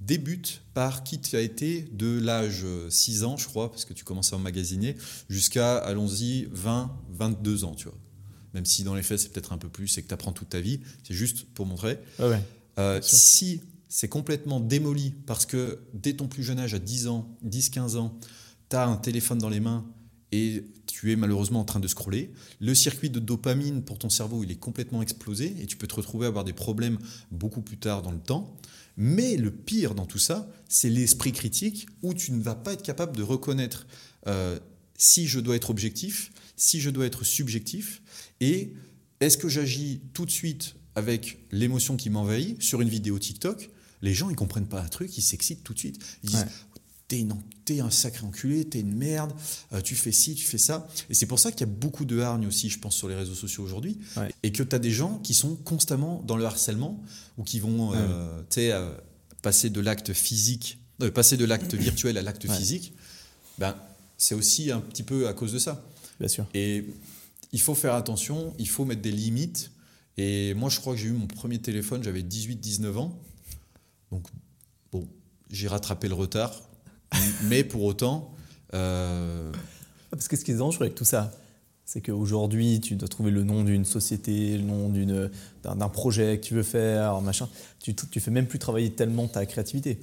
débute 0.00 0.62
par 0.74 1.02
qui 1.02 1.20
tu 1.20 1.36
as 1.36 1.40
été 1.40 1.82
de 1.92 2.18
l'âge 2.18 2.66
6 2.88 3.22
euh, 3.22 3.26
ans, 3.26 3.36
je 3.36 3.46
crois, 3.46 3.70
parce 3.70 3.84
que 3.84 3.94
tu 3.94 4.04
commences 4.04 4.32
à 4.32 4.36
emmagasiner, 4.36 4.96
jusqu'à, 5.28 5.78
allons-y, 5.78 6.48
20, 6.50 6.94
22 7.12 7.64
ans, 7.64 7.74
tu 7.74 7.84
vois. 7.84 7.98
Même 8.52 8.66
si 8.66 8.84
dans 8.84 8.94
les 8.94 9.02
faits, 9.02 9.18
c'est 9.18 9.30
peut-être 9.30 9.52
un 9.52 9.58
peu 9.58 9.68
plus 9.68 9.96
et 9.98 10.02
que 10.02 10.08
tu 10.08 10.14
apprends 10.14 10.32
toute 10.32 10.50
ta 10.50 10.60
vie, 10.60 10.80
c'est 11.06 11.14
juste 11.14 11.46
pour 11.54 11.66
montrer. 11.66 11.98
Euh, 12.78 13.00
si 13.02 13.62
c'est 13.94 14.08
complètement 14.08 14.58
démoli 14.58 15.14
parce 15.24 15.46
que 15.46 15.78
dès 15.92 16.14
ton 16.14 16.26
plus 16.26 16.42
jeune 16.42 16.58
âge, 16.58 16.74
à 16.74 16.80
10 16.80 17.06
ans, 17.06 17.38
10, 17.42 17.70
15 17.70 17.94
ans, 17.94 18.18
tu 18.68 18.74
as 18.74 18.88
un 18.88 18.96
téléphone 18.96 19.38
dans 19.38 19.48
les 19.48 19.60
mains 19.60 19.86
et 20.32 20.64
tu 20.86 21.12
es 21.12 21.16
malheureusement 21.16 21.60
en 21.60 21.64
train 21.64 21.78
de 21.78 21.86
scroller. 21.86 22.32
Le 22.58 22.74
circuit 22.74 23.08
de 23.08 23.20
dopamine 23.20 23.84
pour 23.84 24.00
ton 24.00 24.10
cerveau, 24.10 24.42
il 24.42 24.50
est 24.50 24.56
complètement 24.56 25.00
explosé 25.00 25.54
et 25.60 25.66
tu 25.66 25.76
peux 25.76 25.86
te 25.86 25.94
retrouver 25.94 26.26
à 26.26 26.28
avoir 26.30 26.42
des 26.42 26.52
problèmes 26.52 26.98
beaucoup 27.30 27.62
plus 27.62 27.76
tard 27.76 28.02
dans 28.02 28.10
le 28.10 28.18
temps. 28.18 28.56
Mais 28.96 29.36
le 29.36 29.52
pire 29.52 29.94
dans 29.94 30.06
tout 30.06 30.18
ça, 30.18 30.50
c'est 30.68 30.90
l'esprit 30.90 31.30
critique 31.30 31.86
où 32.02 32.14
tu 32.14 32.32
ne 32.32 32.42
vas 32.42 32.56
pas 32.56 32.72
être 32.72 32.82
capable 32.82 33.16
de 33.16 33.22
reconnaître 33.22 33.86
euh, 34.26 34.58
si 34.96 35.28
je 35.28 35.38
dois 35.38 35.54
être 35.54 35.70
objectif, 35.70 36.32
si 36.56 36.80
je 36.80 36.90
dois 36.90 37.06
être 37.06 37.22
subjectif, 37.22 38.02
et 38.40 38.72
est-ce 39.20 39.38
que 39.38 39.48
j'agis 39.48 40.00
tout 40.14 40.26
de 40.26 40.32
suite 40.32 40.74
avec 40.96 41.46
l'émotion 41.52 41.96
qui 41.96 42.10
m'envahit 42.10 42.60
sur 42.60 42.80
une 42.80 42.88
vidéo 42.88 43.20
TikTok 43.20 43.70
Les 44.04 44.12
gens, 44.12 44.28
ils 44.28 44.36
comprennent 44.36 44.66
pas 44.66 44.82
un 44.82 44.88
truc, 44.88 45.16
ils 45.16 45.22
s'excitent 45.22 45.64
tout 45.64 45.72
de 45.72 45.78
suite. 45.78 45.98
Ils 46.22 46.30
disent 46.30 46.46
T'es, 47.64 47.80
un 47.80 47.90
sacré 47.90 48.26
enculé, 48.26 48.64
t'es 48.64 48.80
une 48.80 48.94
merde, 48.94 49.32
euh, 49.72 49.80
tu 49.80 49.94
fais 49.94 50.12
ci, 50.12 50.34
tu 50.34 50.44
fais 50.44 50.58
ça. 50.58 50.86
Et 51.08 51.14
c'est 51.14 51.26
pour 51.26 51.38
ça 51.38 51.52
qu'il 51.52 51.60
y 51.60 51.70
a 51.70 51.72
beaucoup 51.72 52.04
de 52.04 52.18
hargne 52.20 52.46
aussi, 52.46 52.68
je 52.68 52.78
pense, 52.78 52.96
sur 52.96 53.08
les 53.08 53.14
réseaux 53.14 53.34
sociaux 53.34 53.62
aujourd'hui. 53.62 53.98
Et 54.42 54.52
que 54.52 54.62
tu 54.62 54.74
as 54.74 54.78
des 54.78 54.90
gens 54.90 55.18
qui 55.18 55.32
sont 55.32 55.56
constamment 55.56 56.22
dans 56.26 56.36
le 56.36 56.44
harcèlement 56.44 57.02
ou 57.38 57.44
qui 57.44 57.60
vont 57.60 57.94
euh, 57.94 58.42
euh, 58.58 58.98
passer 59.42 59.70
de 59.70 59.80
l'acte 59.80 60.12
physique, 60.12 60.78
passer 61.14 61.36
de 61.36 61.44
l'acte 61.44 61.74
virtuel 61.74 62.18
à 62.18 62.22
l'acte 62.22 62.50
physique. 62.50 62.92
Ben, 63.58 63.74
c'est 64.18 64.34
aussi 64.34 64.70
un 64.70 64.80
petit 64.80 65.02
peu 65.02 65.28
à 65.28 65.32
cause 65.32 65.52
de 65.52 65.58
ça. 65.58 65.82
Bien 66.18 66.28
sûr. 66.28 66.46
Et 66.52 66.84
il 67.52 67.60
faut 67.60 67.74
faire 67.74 67.94
attention, 67.94 68.52
il 68.58 68.68
faut 68.68 68.84
mettre 68.84 69.02
des 69.02 69.12
limites. 69.12 69.70
Et 70.16 70.52
moi, 70.54 70.68
je 70.68 70.80
crois 70.80 70.94
que 70.94 71.00
j'ai 71.00 71.08
eu 71.08 71.12
mon 71.12 71.26
premier 71.26 71.58
téléphone, 71.58 72.02
j'avais 72.02 72.22
18-19 72.22 72.96
ans. 72.96 73.18
Donc, 74.14 74.28
bon, 74.92 75.08
j'ai 75.50 75.66
rattrapé 75.66 76.06
le 76.06 76.14
retard 76.14 76.52
mais 77.48 77.64
pour 77.64 77.82
autant. 77.82 78.32
Euh, 78.74 79.52
Parce 80.10 80.28
que 80.28 80.36
ce 80.36 80.44
qui 80.44 80.52
est 80.52 80.56
dangereux 80.56 80.84
avec 80.84 80.94
tout 80.94 81.04
ça, 81.04 81.32
c'est 81.84 82.00
qu'aujourd'hui, 82.00 82.80
tu 82.80 82.94
dois 82.94 83.08
trouver 83.08 83.30
le 83.30 83.42
nom 83.42 83.64
d'une 83.64 83.84
société, 83.84 84.56
le 84.56 84.64
nom 84.64 84.92
d'un 85.62 85.88
projet 85.88 86.38
que 86.38 86.46
tu 86.46 86.54
veux 86.54 86.62
faire, 86.62 87.20
machin. 87.20 87.48
Tu, 87.80 87.94
tu 87.94 88.20
fais 88.20 88.30
même 88.30 88.46
plus 88.46 88.58
travailler 88.58 88.92
tellement 88.92 89.26
ta 89.26 89.44
créativité. 89.46 89.98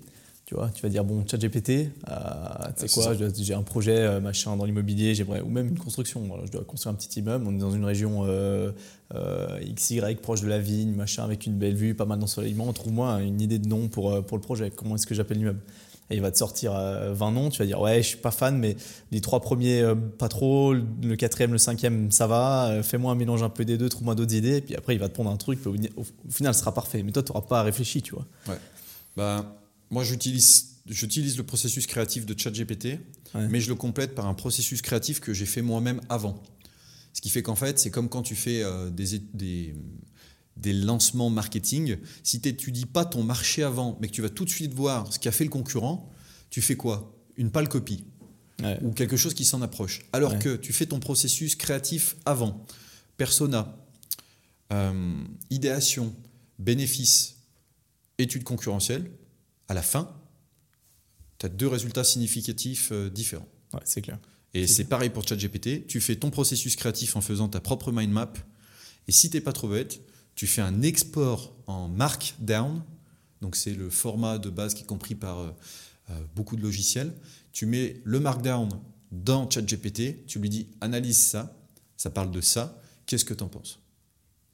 Tu 0.52 0.58
vois, 0.58 0.70
tu 0.70 0.82
vas 0.82 0.90
dire, 0.90 1.06
bon, 1.06 1.24
ChatGPT, 1.26 1.70
euh, 1.70 1.86
tu 2.78 2.86
sais 2.90 3.02
quoi, 3.02 3.14
j'ai 3.38 3.54
un 3.54 3.64
projet 3.64 3.96
euh, 3.96 4.20
machin 4.20 4.58
dans 4.58 4.66
l'immobilier, 4.66 5.16
j'aimerais, 5.16 5.40
ou 5.40 5.48
même 5.48 5.70
une 5.70 5.80
construction. 5.80 6.28
je 6.46 6.52
dois 6.52 6.66
construire 6.66 6.92
un 6.92 6.98
petit 6.98 7.22
immeuble, 7.22 7.46
on 7.48 7.56
est 7.56 7.60
dans 7.60 7.72
une 7.72 7.86
région 7.86 8.26
euh, 8.26 8.74
XY, 9.74 10.02
proche 10.22 10.42
de 10.42 10.50
la 10.50 10.60
vigne, 10.60 10.94
machin, 10.94 11.24
avec 11.24 11.46
une 11.46 11.58
belle 11.58 11.76
vue, 11.76 11.96
pas 11.96 12.04
mal 12.04 12.20
d'ensoleillement. 12.20 12.74
Trouve-moi 12.74 13.22
une 13.22 13.40
idée 13.40 13.60
de 13.60 13.70
nom 13.70 13.88
pour, 13.88 14.26
pour 14.26 14.36
le 14.36 14.42
projet. 14.42 14.72
Comment 14.72 14.96
est-ce 14.96 15.08
que 15.08 15.16
j'appelle 15.16 15.38
l'immeuble? 15.38 15.62
Et 16.12 16.16
il 16.16 16.22
va 16.22 16.30
te 16.30 16.38
sortir 16.38 16.74
20 16.74 16.78
euh, 16.80 17.32
noms, 17.32 17.50
tu 17.50 17.60
vas 17.60 17.66
dire 17.66 17.80
ouais 17.80 18.04
je 18.04 18.10
suis 18.10 18.18
pas 18.18 18.32
fan 18.32 18.58
mais 18.58 18.76
les 19.12 19.22
trois 19.22 19.40
premiers 19.40 19.82
euh, 19.82 19.96
pas 19.96 20.28
trop, 20.28 20.74
le 20.74 21.16
quatrième, 21.16 21.54
le 21.54 21.58
cinquième 21.58 22.12
ça 22.12 22.28
va, 22.28 22.68
euh, 22.68 22.84
fais-moi 22.84 23.14
un 23.14 23.16
mélange 23.16 23.44
un 23.44 23.50
peu 23.50 23.64
des 23.64 23.78
deux, 23.78 23.88
trouve-moi 23.88 24.14
d'autres 24.14 24.36
idées, 24.36 24.58
et 24.58 24.62
puis 24.62 24.76
après 24.76 24.94
il 24.94 25.00
va 25.00 25.08
te 25.08 25.14
prendre 25.14 25.32
un 25.32 25.38
truc, 25.38 25.66
au, 25.66 25.74
final 26.30 26.54
ce 26.54 26.60
sera 26.60 26.74
parfait, 26.74 27.02
mais 27.02 27.14
toi 27.14 27.24
tu 27.24 27.32
n'auras 27.32 27.48
pas 27.48 27.64
réfléchi 27.64 28.02
tu 28.02 28.14
vois. 28.14 28.26
Ouais. 28.50 28.60
Bah, 29.16 29.56
moi 29.92 30.04
j'utilise 30.04 30.72
J'utilise 30.88 31.38
le 31.38 31.44
processus 31.44 31.86
créatif 31.86 32.26
de 32.26 32.38
ChatGPT, 32.38 33.00
mais 33.36 33.62
je 33.62 33.70
le 33.70 33.76
complète 33.76 34.16
par 34.16 34.26
un 34.26 34.34
processus 34.34 34.82
créatif 34.82 35.20
que 35.20 35.32
j'ai 35.32 35.46
fait 35.46 35.62
moi-même 35.62 36.02
avant. 36.10 36.42
Ce 37.14 37.22
qui 37.22 37.30
fait 37.30 37.44
qu'en 37.44 37.56
fait, 37.56 37.78
c'est 37.78 37.92
comme 37.92 38.10
quand 38.10 38.24
tu 38.24 38.36
fais 38.36 38.64
des, 38.90 39.20
des, 39.20 39.76
des 40.58 40.74
lancements 40.74 41.30
marketing, 41.30 41.98
si 42.24 42.42
tu 42.42 42.50
n'étudies 42.50 42.88
pas 42.88 43.06
ton 43.06 43.24
marché 43.24 43.62
avant, 43.62 43.98
mais 44.02 44.08
que 44.08 44.14
tu 44.14 44.24
vas 44.24 44.30
tout 44.30 44.44
de 44.44 44.50
suite 44.50 44.74
voir 44.74 45.14
ce 45.14 45.20
qu'a 45.20 45.32
fait 45.32 45.44
le 45.44 45.52
concurrent, 45.52 46.10
tu 46.50 46.62
fais 46.62 46.76
quoi? 46.76 47.16
Une 47.38 47.52
pâle 47.52 47.70
copie. 47.70 48.04
Ou 48.82 48.92
quelque 48.92 49.18
chose 49.18 49.36
qui 49.36 49.46
s'en 49.46 49.62
approche. 49.62 50.02
Alors 50.14 50.40
que 50.40 50.56
tu 50.56 50.74
fais 50.74 50.88
ton 50.88 51.00
processus 51.00 51.56
créatif 51.56 52.16
avant. 52.26 52.66
Persona, 53.18 53.78
euh, 54.74 55.24
idéation, 55.52 56.16
bénéfice, 56.58 57.36
étude 58.18 58.44
concurrentielle. 58.44 59.12
À 59.72 59.74
la 59.74 59.82
fin, 59.82 60.14
tu 61.38 61.46
as 61.46 61.50
deux 61.50 61.70
résultats 61.70 62.04
significatifs 62.04 62.90
euh, 62.92 63.10
différents. 63.10 63.48
c'est 63.86 64.02
clair. 64.02 64.20
Et 64.54 64.68
c'est 64.68 64.84
pareil 64.84 65.10
pour 65.10 65.26
ChatGPT. 65.26 65.88
Tu 65.88 66.02
fais 66.02 66.18
ton 66.18 66.30
processus 66.30 66.76
créatif 66.76 67.16
en 67.16 67.22
faisant 67.22 67.48
ta 67.48 67.62
propre 67.62 67.94
mind 67.94 68.12
map. 68.12 68.34
Et 69.08 69.14
si 69.14 69.30
tu 69.30 69.38
n'es 69.38 69.42
pas 69.42 69.54
trop 69.54 69.70
bête, 69.70 70.02
tu 70.36 70.46
fais 70.46 70.60
un 70.62 70.82
export 70.82 71.56
en 71.68 71.88
Markdown, 71.88 72.84
donc 73.40 73.56
c'est 73.56 73.74
le 73.74 73.90
format 73.90 74.40
de 74.40 74.50
base 74.50 74.74
qui 74.74 74.84
est 74.84 74.86
compris 74.86 75.16
par 75.16 75.40
euh, 75.40 75.52
euh, 76.10 76.22
beaucoup 76.36 76.58
de 76.58 76.62
logiciels. 76.62 77.14
Tu 77.54 77.66
mets 77.66 78.02
le 78.04 78.20
Markdown 78.20 78.68
dans 79.14 79.50
ChatGPT, 79.50 80.26
tu 80.28 80.40
lui 80.40 80.50
dis 80.50 80.68
analyse 80.82 81.18
ça, 81.18 81.58
ça 81.96 82.10
parle 82.10 82.32
de 82.32 82.42
ça, 82.42 82.78
qu'est-ce 83.06 83.24
que 83.24 83.34
tu 83.34 83.44
en 83.46 83.48
penses? 83.48 83.80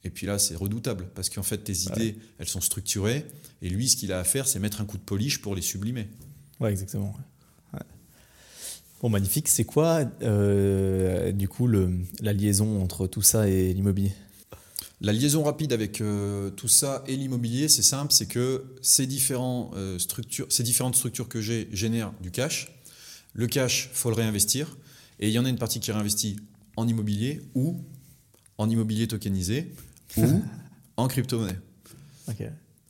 Et 0.08 0.10
puis 0.10 0.26
là, 0.26 0.38
c'est 0.38 0.56
redoutable 0.56 1.10
parce 1.14 1.28
qu'en 1.28 1.42
fait, 1.42 1.58
tes 1.58 1.82
idées, 1.82 2.16
elles 2.38 2.48
sont 2.48 2.62
structurées 2.62 3.26
et 3.60 3.68
lui, 3.68 3.90
ce 3.90 3.96
qu'il 3.96 4.10
a 4.10 4.18
à 4.18 4.24
faire, 4.24 4.48
c'est 4.48 4.58
mettre 4.58 4.80
un 4.80 4.86
coup 4.86 4.96
de 4.96 5.02
polish 5.02 5.42
pour 5.42 5.54
les 5.54 5.60
sublimer. 5.60 6.08
Ouais, 6.60 6.70
exactement. 6.70 7.14
Bon, 9.02 9.10
magnifique. 9.10 9.48
C'est 9.48 9.66
quoi, 9.66 10.10
euh, 10.22 11.30
du 11.30 11.46
coup, 11.46 11.66
le, 11.66 11.90
la 12.22 12.32
liaison 12.32 12.82
entre 12.82 13.06
tout 13.06 13.20
ça 13.20 13.50
et 13.50 13.74
l'immobilier? 13.74 14.12
La 15.02 15.12
liaison 15.12 15.42
rapide 15.42 15.74
avec 15.74 16.00
euh, 16.00 16.48
tout 16.48 16.68
ça 16.68 17.04
et 17.06 17.14
l'immobilier, 17.14 17.68
c'est 17.68 17.82
simple, 17.82 18.10
c'est 18.10 18.26
que 18.26 18.64
ces, 18.80 19.06
différents, 19.06 19.72
euh, 19.74 19.98
structures, 19.98 20.46
ces 20.48 20.62
différentes 20.62 20.96
structures 20.96 21.28
que 21.28 21.42
j'ai 21.42 21.68
génèrent 21.70 22.14
du 22.22 22.30
cash. 22.30 22.80
Le 23.34 23.46
cash, 23.46 23.90
faut 23.92 24.08
le 24.08 24.16
réinvestir. 24.16 24.74
Et 25.20 25.28
il 25.28 25.34
y 25.34 25.38
en 25.38 25.44
a 25.44 25.50
une 25.50 25.58
partie 25.58 25.80
qui 25.80 25.90
est 25.90 25.92
réinvestie 25.92 26.38
en 26.76 26.88
immobilier 26.88 27.42
ou 27.54 27.84
en 28.56 28.68
immobilier 28.68 29.06
tokenisé 29.06 29.72
ou 30.16 30.42
en 30.96 31.08
crypto-monnaie. 31.08 31.58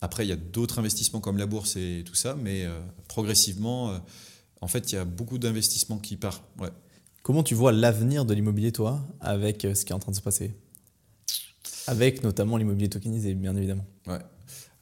Après, 0.00 0.24
il 0.24 0.28
y 0.28 0.32
a 0.32 0.36
d'autres 0.36 0.78
investissements 0.78 1.20
comme 1.20 1.38
la 1.38 1.46
bourse 1.46 1.76
et 1.76 2.04
tout 2.06 2.14
ça, 2.14 2.36
mais 2.40 2.64
euh, 2.64 2.80
progressivement, 3.08 4.00
en 4.60 4.68
fait, 4.68 4.92
il 4.92 4.94
y 4.94 4.98
a 4.98 5.04
beaucoup 5.04 5.38
d'investissements 5.38 5.98
qui 5.98 6.16
partent. 6.16 6.44
Ouais. 6.58 6.70
Comment 7.22 7.42
tu 7.42 7.54
vois 7.54 7.72
l'avenir 7.72 8.24
de 8.24 8.32
l'immobilier, 8.32 8.72
toi, 8.72 9.00
avec 9.20 9.62
ce 9.62 9.84
qui 9.84 9.92
est 9.92 9.94
en 9.94 9.98
train 9.98 10.12
de 10.12 10.16
se 10.16 10.22
passer? 10.22 10.54
Avec 11.88 12.22
notamment 12.22 12.56
l'immobilier 12.56 12.88
tokenisé, 12.88 13.34
bien 13.34 13.56
évidemment. 13.56 13.86
Ouais. 14.06 14.20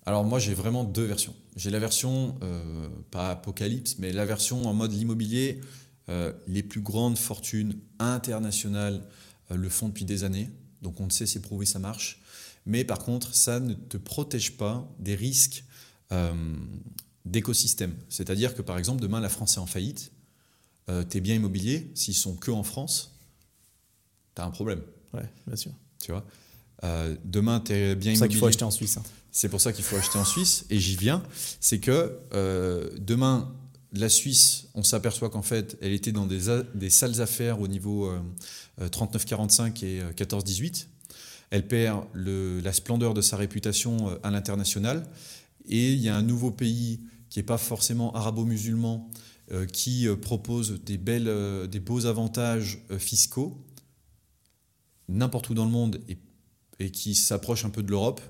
Alors 0.06 0.24
moi 0.24 0.38
j'ai 0.38 0.54
vraiment 0.54 0.84
deux 0.84 1.04
versions. 1.04 1.34
J'ai 1.56 1.70
la 1.70 1.80
version, 1.80 2.38
euh, 2.42 2.88
pas 3.10 3.30
apocalypse, 3.30 3.96
mais 3.98 4.12
la 4.12 4.24
version 4.24 4.62
en 4.64 4.72
mode 4.72 4.92
l'immobilier, 4.92 5.60
euh, 6.08 6.32
les 6.46 6.62
plus 6.62 6.80
grandes 6.80 7.18
fortunes 7.18 7.76
internationales 7.98 9.02
euh, 9.50 9.56
le 9.56 9.68
font 9.68 9.88
depuis 9.88 10.04
des 10.04 10.22
années. 10.22 10.48
Donc 10.80 11.00
on 11.00 11.06
ne 11.06 11.10
sait, 11.10 11.26
c'est 11.26 11.40
prouvé, 11.40 11.66
ça 11.66 11.80
marche. 11.80 12.22
Mais 12.66 12.84
par 12.84 12.98
contre, 12.98 13.34
ça 13.34 13.60
ne 13.60 13.74
te 13.74 13.96
protège 13.96 14.56
pas 14.56 14.88
des 14.98 15.14
risques 15.14 15.64
d'écosystème. 17.24 17.94
C'est-à-dire 18.08 18.54
que 18.54 18.62
par 18.62 18.78
exemple, 18.78 19.00
demain 19.00 19.20
la 19.20 19.28
France 19.28 19.56
est 19.56 19.60
en 19.60 19.66
faillite, 19.66 20.12
tes 21.08 21.20
biens 21.20 21.34
immobiliers, 21.34 21.90
s'ils 21.94 22.14
sont 22.14 22.36
que 22.36 22.50
en 22.50 22.62
France, 22.62 23.16
tu 24.36 24.42
as 24.42 24.44
un 24.44 24.50
problème. 24.50 24.82
Ouais, 25.12 25.28
bien 25.46 25.56
sûr. 25.56 25.72
Tu 26.02 26.12
vois? 26.12 26.24
Euh, 26.84 27.16
demain, 27.24 27.60
tu 27.60 27.72
es 27.72 27.94
bien 27.94 28.14
C'est 28.14 28.18
pour 28.18 28.26
ça 28.26 28.28
qu'il 28.28 28.38
faut 28.38 28.46
acheter 28.46 28.64
en 28.64 28.70
Suisse. 28.70 28.96
Hein. 28.96 29.02
C'est 29.32 29.48
pour 29.48 29.60
ça 29.60 29.72
qu'il 29.72 29.84
faut 29.84 29.96
acheter 29.96 30.18
en 30.18 30.24
Suisse, 30.24 30.64
et 30.70 30.78
j'y 30.78 30.96
viens. 30.96 31.22
C'est 31.60 31.78
que 31.78 32.18
euh, 32.32 32.90
demain, 32.98 33.52
la 33.92 34.08
Suisse, 34.08 34.68
on 34.74 34.82
s'aperçoit 34.82 35.30
qu'en 35.30 35.42
fait, 35.42 35.76
elle 35.80 35.92
était 35.92 36.12
dans 36.12 36.26
des, 36.26 36.62
des 36.74 36.90
sales 36.90 37.20
affaires 37.20 37.60
au 37.60 37.68
niveau 37.68 38.12
39-45 38.80 39.84
et 39.84 40.02
14-18. 40.14 40.86
Elle 41.50 41.66
perd 41.66 42.04
le, 42.12 42.60
la 42.60 42.72
splendeur 42.72 43.14
de 43.14 43.20
sa 43.20 43.36
réputation 43.36 44.18
à 44.22 44.30
l'international. 44.30 45.08
Et 45.68 45.92
il 45.92 46.00
y 46.00 46.08
a 46.08 46.16
un 46.16 46.22
nouveau 46.22 46.50
pays 46.50 47.00
qui 47.28 47.38
n'est 47.38 47.44
pas 47.44 47.58
forcément 47.58 48.14
arabo-musulman, 48.14 49.08
qui 49.72 50.08
propose 50.20 50.82
des, 50.82 50.98
belles, 50.98 51.68
des 51.68 51.80
beaux 51.80 52.06
avantages 52.06 52.80
fiscaux 52.98 53.64
n'importe 55.08 55.50
où 55.50 55.54
dans 55.54 55.64
le 55.64 55.70
monde 55.70 56.00
et, 56.08 56.18
et 56.78 56.90
qui 56.90 57.14
s'approche 57.14 57.64
un 57.64 57.70
peu 57.70 57.82
de 57.82 57.90
l'Europe, 57.90 58.20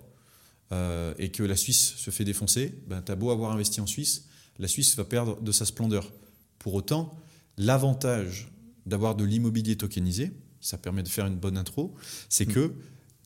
euh, 0.72 1.14
et 1.18 1.30
que 1.30 1.42
la 1.42 1.56
Suisse 1.56 1.94
se 1.96 2.10
fait 2.10 2.24
défoncer, 2.24 2.74
ben, 2.88 3.02
tu 3.02 3.12
as 3.12 3.16
beau 3.16 3.30
avoir 3.30 3.52
investi 3.52 3.80
en 3.80 3.86
Suisse, 3.86 4.26
la 4.58 4.68
Suisse 4.68 4.96
va 4.96 5.04
perdre 5.04 5.40
de 5.40 5.52
sa 5.52 5.64
splendeur. 5.64 6.12
Pour 6.58 6.74
autant, 6.74 7.16
l'avantage 7.56 8.50
d'avoir 8.84 9.14
de 9.14 9.24
l'immobilier 9.24 9.76
tokenisé, 9.76 10.32
ça 10.60 10.78
permet 10.78 11.02
de 11.02 11.08
faire 11.08 11.26
une 11.26 11.36
bonne 11.36 11.56
intro, 11.56 11.94
c'est 12.28 12.46
que 12.46 12.74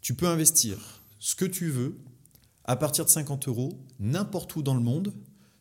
tu 0.00 0.14
peux 0.14 0.26
investir 0.26 1.02
ce 1.18 1.34
que 1.34 1.44
tu 1.44 1.70
veux 1.70 1.96
à 2.64 2.76
partir 2.76 3.04
de 3.04 3.10
50 3.10 3.48
euros 3.48 3.78
n'importe 3.98 4.54
où 4.56 4.62
dans 4.62 4.74
le 4.74 4.80
monde, 4.80 5.12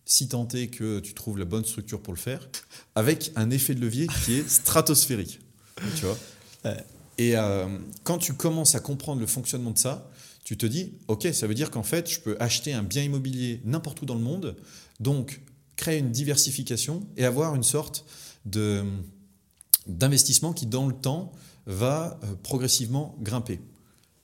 si 0.06 0.28
tant 0.28 0.48
est 0.50 0.68
que 0.68 1.00
tu 1.00 1.14
trouves 1.14 1.38
la 1.38 1.46
bonne 1.46 1.66
structure 1.66 2.02
pour 2.02 2.14
le 2.14 2.20
faire, 2.20 2.50
avec 2.96 3.32
un 3.36 3.50
effet 3.52 3.76
de 3.76 3.82
levier 3.82 4.08
qui 4.26 4.36
est 4.36 4.50
stratosphérique. 4.50 5.40
tu 5.96 6.06
vois 6.06 6.18
Et 7.18 7.38
euh, 7.38 7.68
quand 8.04 8.18
tu 8.18 8.34
commences 8.34 8.76
à 8.76 8.80
comprendre 8.80 9.22
le 9.22 9.28
fonctionnement 9.28 9.72
de 9.72 9.78
ça, 9.78 10.10
tu 10.44 10.58
te 10.58 10.66
dis, 10.66 10.94
OK, 11.08 11.28
ça 11.32 11.46
veut 11.48 11.54
dire 11.54 11.70
qu'en 11.70 11.84
fait, 11.84 12.10
je 12.10 12.20
peux 12.20 12.36
acheter 12.40 12.74
un 12.74 12.84
bien 12.84 13.04
immobilier 13.04 13.62
n'importe 13.66 14.02
où 14.02 14.06
dans 14.06 14.16
le 14.16 14.22
monde, 14.22 14.56
donc 15.00 15.42
créer 15.76 16.00
une 16.00 16.12
diversification 16.12 17.08
et 17.18 17.26
avoir 17.26 17.56
une 17.56 17.64
sorte 17.64 18.06
de, 18.46 18.84
d'investissement 19.88 20.54
qui, 20.54 20.66
dans 20.66 20.88
le 20.88 20.96
temps, 20.96 21.32
va 21.66 22.20
euh, 22.24 22.34
progressivement 22.42 23.16
grimper. 23.22 23.60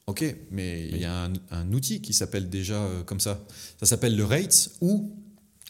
OK, 0.08 0.24
mais 0.52 0.88
il 0.88 0.98
y 0.98 1.06
a 1.06 1.30
un, 1.50 1.74
outil 1.74 2.02
qui 2.02 2.14
s'appelle 2.14 2.50
déjà 2.50 2.76
euh, 2.76 3.04
comme 3.04 3.20
ça. 3.20 3.44
Ça 3.80 3.88
s'appelle 3.88 4.16
le 4.16 4.24
RATES 4.24 4.70
ou 4.82 5.12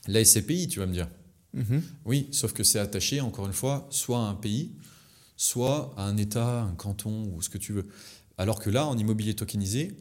la 0.08 0.24
SCPI, 0.24 0.68
tu 0.68 0.80
vas 0.80 0.88
me 0.88 0.94
dire. 0.94 1.08
Mm-hmm. 1.56 1.82
Oui, 2.04 2.28
sauf 2.32 2.52
que 2.52 2.64
c'est 2.64 2.80
attaché, 2.80 3.22
encore 3.22 3.46
une 3.46 3.54
fois, 3.54 3.88
soit 3.92 4.20
à 4.20 4.24
un 4.30 4.36
pays, 4.36 4.74
soit 5.38 5.94
à 5.96 6.04
un 6.04 6.18
État, 6.18 6.64
un 6.64 6.76
canton 6.76 7.32
ou 7.34 7.42
ce 7.42 7.50
que 7.50 7.58
tu 7.58 7.72
veux. 7.72 7.86
Alors 8.38 8.60
que 8.60 8.70
là, 8.70 8.86
en 8.86 8.98
immobilier 8.98 9.36
tokenisé, 9.36 9.96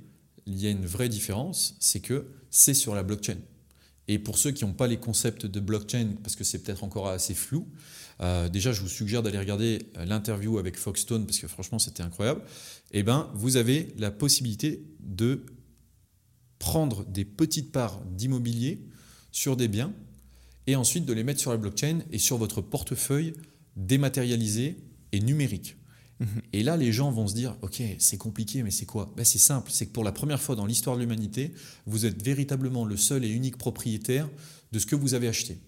il 0.47 0.61
y 0.61 0.67
a 0.67 0.71
une 0.71 0.85
vraie 0.85 1.09
différence, 1.09 1.77
c'est 1.79 2.01
que 2.01 2.27
c'est 2.51 2.75
sur 2.75 2.95
la 2.95 3.05
blockchain. 3.05 3.39
Et 4.09 4.19
pour 4.19 4.37
ceux 4.37 4.51
qui 4.51 4.65
n'ont 4.65 4.75
pas 4.75 4.87
les 4.87 4.99
concepts 4.99 5.47
de 5.47 5.61
blockchain, 5.61 6.15
parce 6.23 6.37
que 6.37 6.45
c'est 6.45 6.59
peut-être 6.59 6.85
encore 6.85 7.09
assez 7.09 7.35
flou, 7.35 7.69
euh, 8.21 8.49
déjà 8.49 8.73
je 8.73 8.81
vous 8.81 8.89
suggère 8.89 9.23
d'aller 9.23 9.39
regarder 9.39 9.91
euh, 9.97 10.05
l'interview 10.05 10.59
avec 10.59 10.77
Foxstone, 10.77 11.27
parce 11.27 11.39
que 11.39 11.49
franchement 11.49 11.79
c'était 11.79 12.03
incroyable. 12.03 12.43
Et 12.93 13.01
eh 13.01 13.03
ben, 13.03 13.31
vous 13.35 13.57
avez 13.57 13.93
la 13.99 14.11
possibilité 14.11 14.85
de 15.01 15.45
prendre 16.59 17.05
des 17.07 17.25
petites 17.25 17.73
parts 17.73 18.01
d'immobilier 18.07 18.87
sur 19.33 19.57
des 19.57 19.69
biens 19.69 19.93
et 20.67 20.77
ensuite 20.77 21.05
de 21.05 21.13
les 21.13 21.25
mettre 21.25 21.41
sur 21.41 21.51
la 21.51 21.57
blockchain 21.57 22.01
et 22.11 22.19
sur 22.19 22.39
votre 22.39 22.61
portefeuille 22.61 23.35
dématérialisé 23.77 24.79
et 25.13 25.21
numérique. 25.21 25.77
Et 26.53 26.63
là, 26.63 26.77
les 26.77 26.93
gens 26.93 27.11
vont 27.11 27.27
se 27.27 27.35
dire, 27.35 27.57
OK, 27.63 27.83
c'est 27.99 28.17
compliqué, 28.17 28.63
mais 28.63 28.71
c'est 28.71 28.87
quoi? 28.87 29.13
Ben, 29.17 29.25
C'est 29.25 29.39
simple, 29.39 29.71
c'est 29.73 29.87
que 29.87 29.93
pour 29.93 30.05
la 30.05 30.13
première 30.13 30.41
fois 30.41 30.57
dans 30.57 30.67
l'histoire 30.67 30.97
de 30.97 31.03
l'humanité, 31.03 31.53
vous 31.87 32.07
êtes 32.07 32.23
véritablement 32.23 32.85
le 32.85 32.97
seul 32.97 33.25
et 33.25 33.29
unique 33.29 33.59
propriétaire 33.59 34.29
de 34.73 34.79
ce 34.79 34.87
que 34.87 34.97
vous 34.97 35.15
avez 35.15 35.29
acheté. 35.29 35.59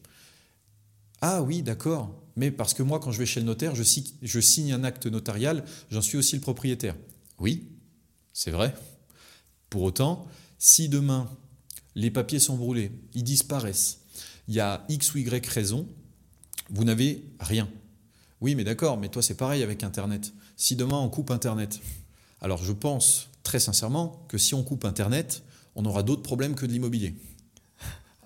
Ah 1.21 1.43
oui, 1.43 1.63
d'accord, 1.63 2.15
mais 2.37 2.51
parce 2.51 2.75
que 2.75 2.83
moi, 2.83 3.01
quand 3.01 3.11
je 3.13 3.19
vais 3.19 3.27
chez 3.27 3.41
le 3.41 3.47
notaire, 3.47 3.75
je 3.75 4.41
signe, 4.41 4.73
un 4.73 4.85
acte 4.85 5.07
notarial, 5.07 5.65
j'en 5.91 6.03
suis 6.03 6.19
aussi 6.19 6.37
le 6.37 6.43
propriétaire. 6.43 6.95
Oui, 7.39 7.69
c'est 8.33 8.51
vrai. 8.51 8.75
Pour 9.71 9.83
autant, 9.83 10.27
si 10.59 10.89
demain, 10.89 11.29
les 11.95 12.11
papiers 12.11 12.39
sont 12.39 12.57
brûlés, 12.57 12.93
ils 13.15 13.25
disparaissent, 13.25 14.01
il 14.49 14.55
y 14.55 14.61
a 14.61 14.85
X 14.89 15.15
ou 15.15 15.19
Y 15.19 15.47
raison, 15.47 15.89
vous 16.71 16.85
n'avez 16.85 17.25
rien. 17.41 17.69
Oui, 18.41 18.55
mais 18.55 18.65
d'accord, 18.65 18.99
mais 18.99 19.09
toi 19.09 19.23
c'est 19.23 19.35
pareil 19.35 19.63
avec 19.63 19.83
Internet. 19.83 20.33
Si 20.57 20.77
demain 20.77 20.99
on 20.99 21.09
coupe 21.09 21.31
Internet, 21.31 21.81
alors 22.41 22.63
je 22.63 22.73
pense 22.73 23.29
très 23.43 23.61
sincèrement 23.61 24.25
que 24.29 24.37
si 24.37 24.55
on 24.55 24.63
coupe 24.63 24.85
Internet, 24.85 25.43
on 25.75 25.85
aura 25.87 26.03
d'autres 26.03 26.23
problèmes 26.23 26.55
que 26.55 26.67
de 26.67 26.73
l'immobilier. 26.73 27.15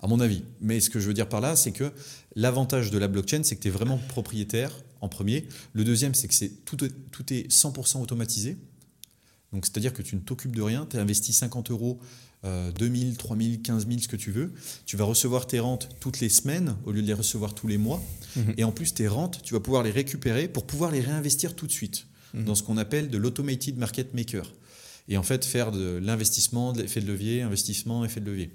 À 0.01 0.07
mon 0.07 0.19
avis. 0.19 0.43
Mais 0.59 0.79
ce 0.79 0.89
que 0.89 0.99
je 0.99 1.07
veux 1.07 1.13
dire 1.13 1.29
par 1.29 1.41
là, 1.41 1.55
c'est 1.55 1.71
que 1.71 1.91
l'avantage 2.35 2.91
de 2.91 2.97
la 2.97 3.07
blockchain, 3.07 3.43
c'est 3.43 3.55
que 3.55 3.61
tu 3.61 3.67
es 3.67 3.71
vraiment 3.71 3.99
propriétaire 4.09 4.71
en 4.99 5.09
premier. 5.09 5.47
Le 5.73 5.83
deuxième, 5.83 6.15
c'est 6.15 6.27
que 6.27 6.33
c'est, 6.33 6.65
tout, 6.65 6.77
tout 7.11 7.33
est 7.33 7.51
100% 7.51 8.01
automatisé. 8.01 8.57
Donc 9.53 9.65
c'est-à-dire 9.65 9.93
que 9.93 10.01
tu 10.01 10.15
ne 10.15 10.21
t'occupes 10.21 10.55
de 10.55 10.61
rien, 10.61 10.87
tu 10.89 10.97
as 10.97 11.01
investi 11.01 11.33
50 11.33 11.71
euros 11.71 11.99
2000, 12.43 13.17
3000, 13.17 13.61
15000, 13.61 14.01
ce 14.01 14.07
que 14.07 14.15
tu 14.15 14.31
veux. 14.31 14.51
Tu 14.85 14.97
vas 14.97 15.03
recevoir 15.03 15.45
tes 15.45 15.59
rentes 15.59 15.89
toutes 15.99 16.19
les 16.19 16.29
semaines 16.29 16.75
au 16.85 16.91
lieu 16.91 17.01
de 17.01 17.07
les 17.07 17.13
recevoir 17.13 17.53
tous 17.53 17.67
les 17.67 17.77
mois. 17.77 18.01
Mhm. 18.35 18.53
Et 18.57 18.63
en 18.63 18.71
plus, 18.71 18.93
tes 18.93 19.07
rentes, 19.07 19.41
tu 19.43 19.53
vas 19.53 19.59
pouvoir 19.59 19.83
les 19.83 19.91
récupérer 19.91 20.47
pour 20.47 20.65
pouvoir 20.65 20.91
les 20.91 21.01
réinvestir 21.01 21.55
tout 21.55 21.67
de 21.67 21.71
suite 21.71 22.07
mhm. 22.33 22.45
dans 22.45 22.55
ce 22.55 22.63
qu'on 22.63 22.77
appelle 22.77 23.09
de 23.09 23.17
l'automated 23.17 23.77
market 23.77 24.13
maker. 24.13 24.51
Et 25.07 25.17
en 25.17 25.23
fait, 25.23 25.45
faire 25.45 25.71
de 25.71 25.99
l'investissement, 26.01 26.73
de 26.73 26.81
l'effet 26.81 27.01
de 27.01 27.07
levier, 27.07 27.41
investissement, 27.41 28.05
effet 28.05 28.21
de 28.21 28.25
levier. 28.25 28.51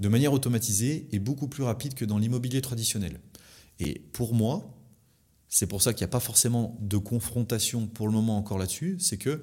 De 0.00 0.08
manière 0.08 0.32
automatisée 0.32 1.06
et 1.12 1.18
beaucoup 1.18 1.46
plus 1.46 1.62
rapide 1.62 1.94
que 1.94 2.04
dans 2.04 2.18
l'immobilier 2.18 2.60
traditionnel. 2.60 3.20
Et 3.78 4.00
pour 4.12 4.34
moi, 4.34 4.76
c'est 5.48 5.66
pour 5.66 5.82
ça 5.82 5.92
qu'il 5.92 6.04
n'y 6.04 6.10
a 6.10 6.12
pas 6.12 6.20
forcément 6.20 6.78
de 6.80 6.96
confrontation 6.96 7.86
pour 7.86 8.06
le 8.06 8.12
moment 8.12 8.38
encore 8.38 8.58
là-dessus, 8.58 8.96
c'est 8.98 9.18
que 9.18 9.42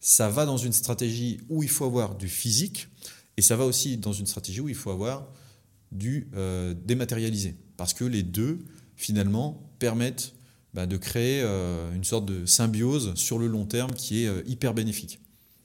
ça 0.00 0.28
va 0.28 0.46
dans 0.46 0.58
une 0.58 0.72
stratégie 0.72 1.40
où 1.48 1.62
il 1.62 1.68
faut 1.68 1.84
avoir 1.84 2.14
du 2.14 2.28
physique, 2.28 2.88
et 3.36 3.42
ça 3.42 3.56
va 3.56 3.64
aussi 3.64 3.96
dans 3.96 4.12
une 4.12 4.26
stratégie 4.26 4.60
où 4.60 4.68
il 4.68 4.74
faut 4.74 4.90
avoir 4.90 5.32
du 5.92 6.28
euh, 6.34 6.74
dématérialisé. 6.84 7.56
Parce 7.76 7.94
que 7.94 8.04
les 8.04 8.22
deux, 8.22 8.64
finalement, 8.96 9.72
permettent 9.78 10.34
bah, 10.74 10.86
de 10.86 10.96
créer 10.96 11.40
euh, 11.42 11.92
une 11.94 12.04
sorte 12.04 12.26
de 12.26 12.44
symbiose 12.46 13.14
sur 13.14 13.38
le 13.38 13.46
long 13.46 13.64
terme 13.64 13.92
qui 13.92 14.24
est 14.24 14.28
euh, 14.28 14.42
hyper 14.46 14.74
bénéfique. 14.74 15.20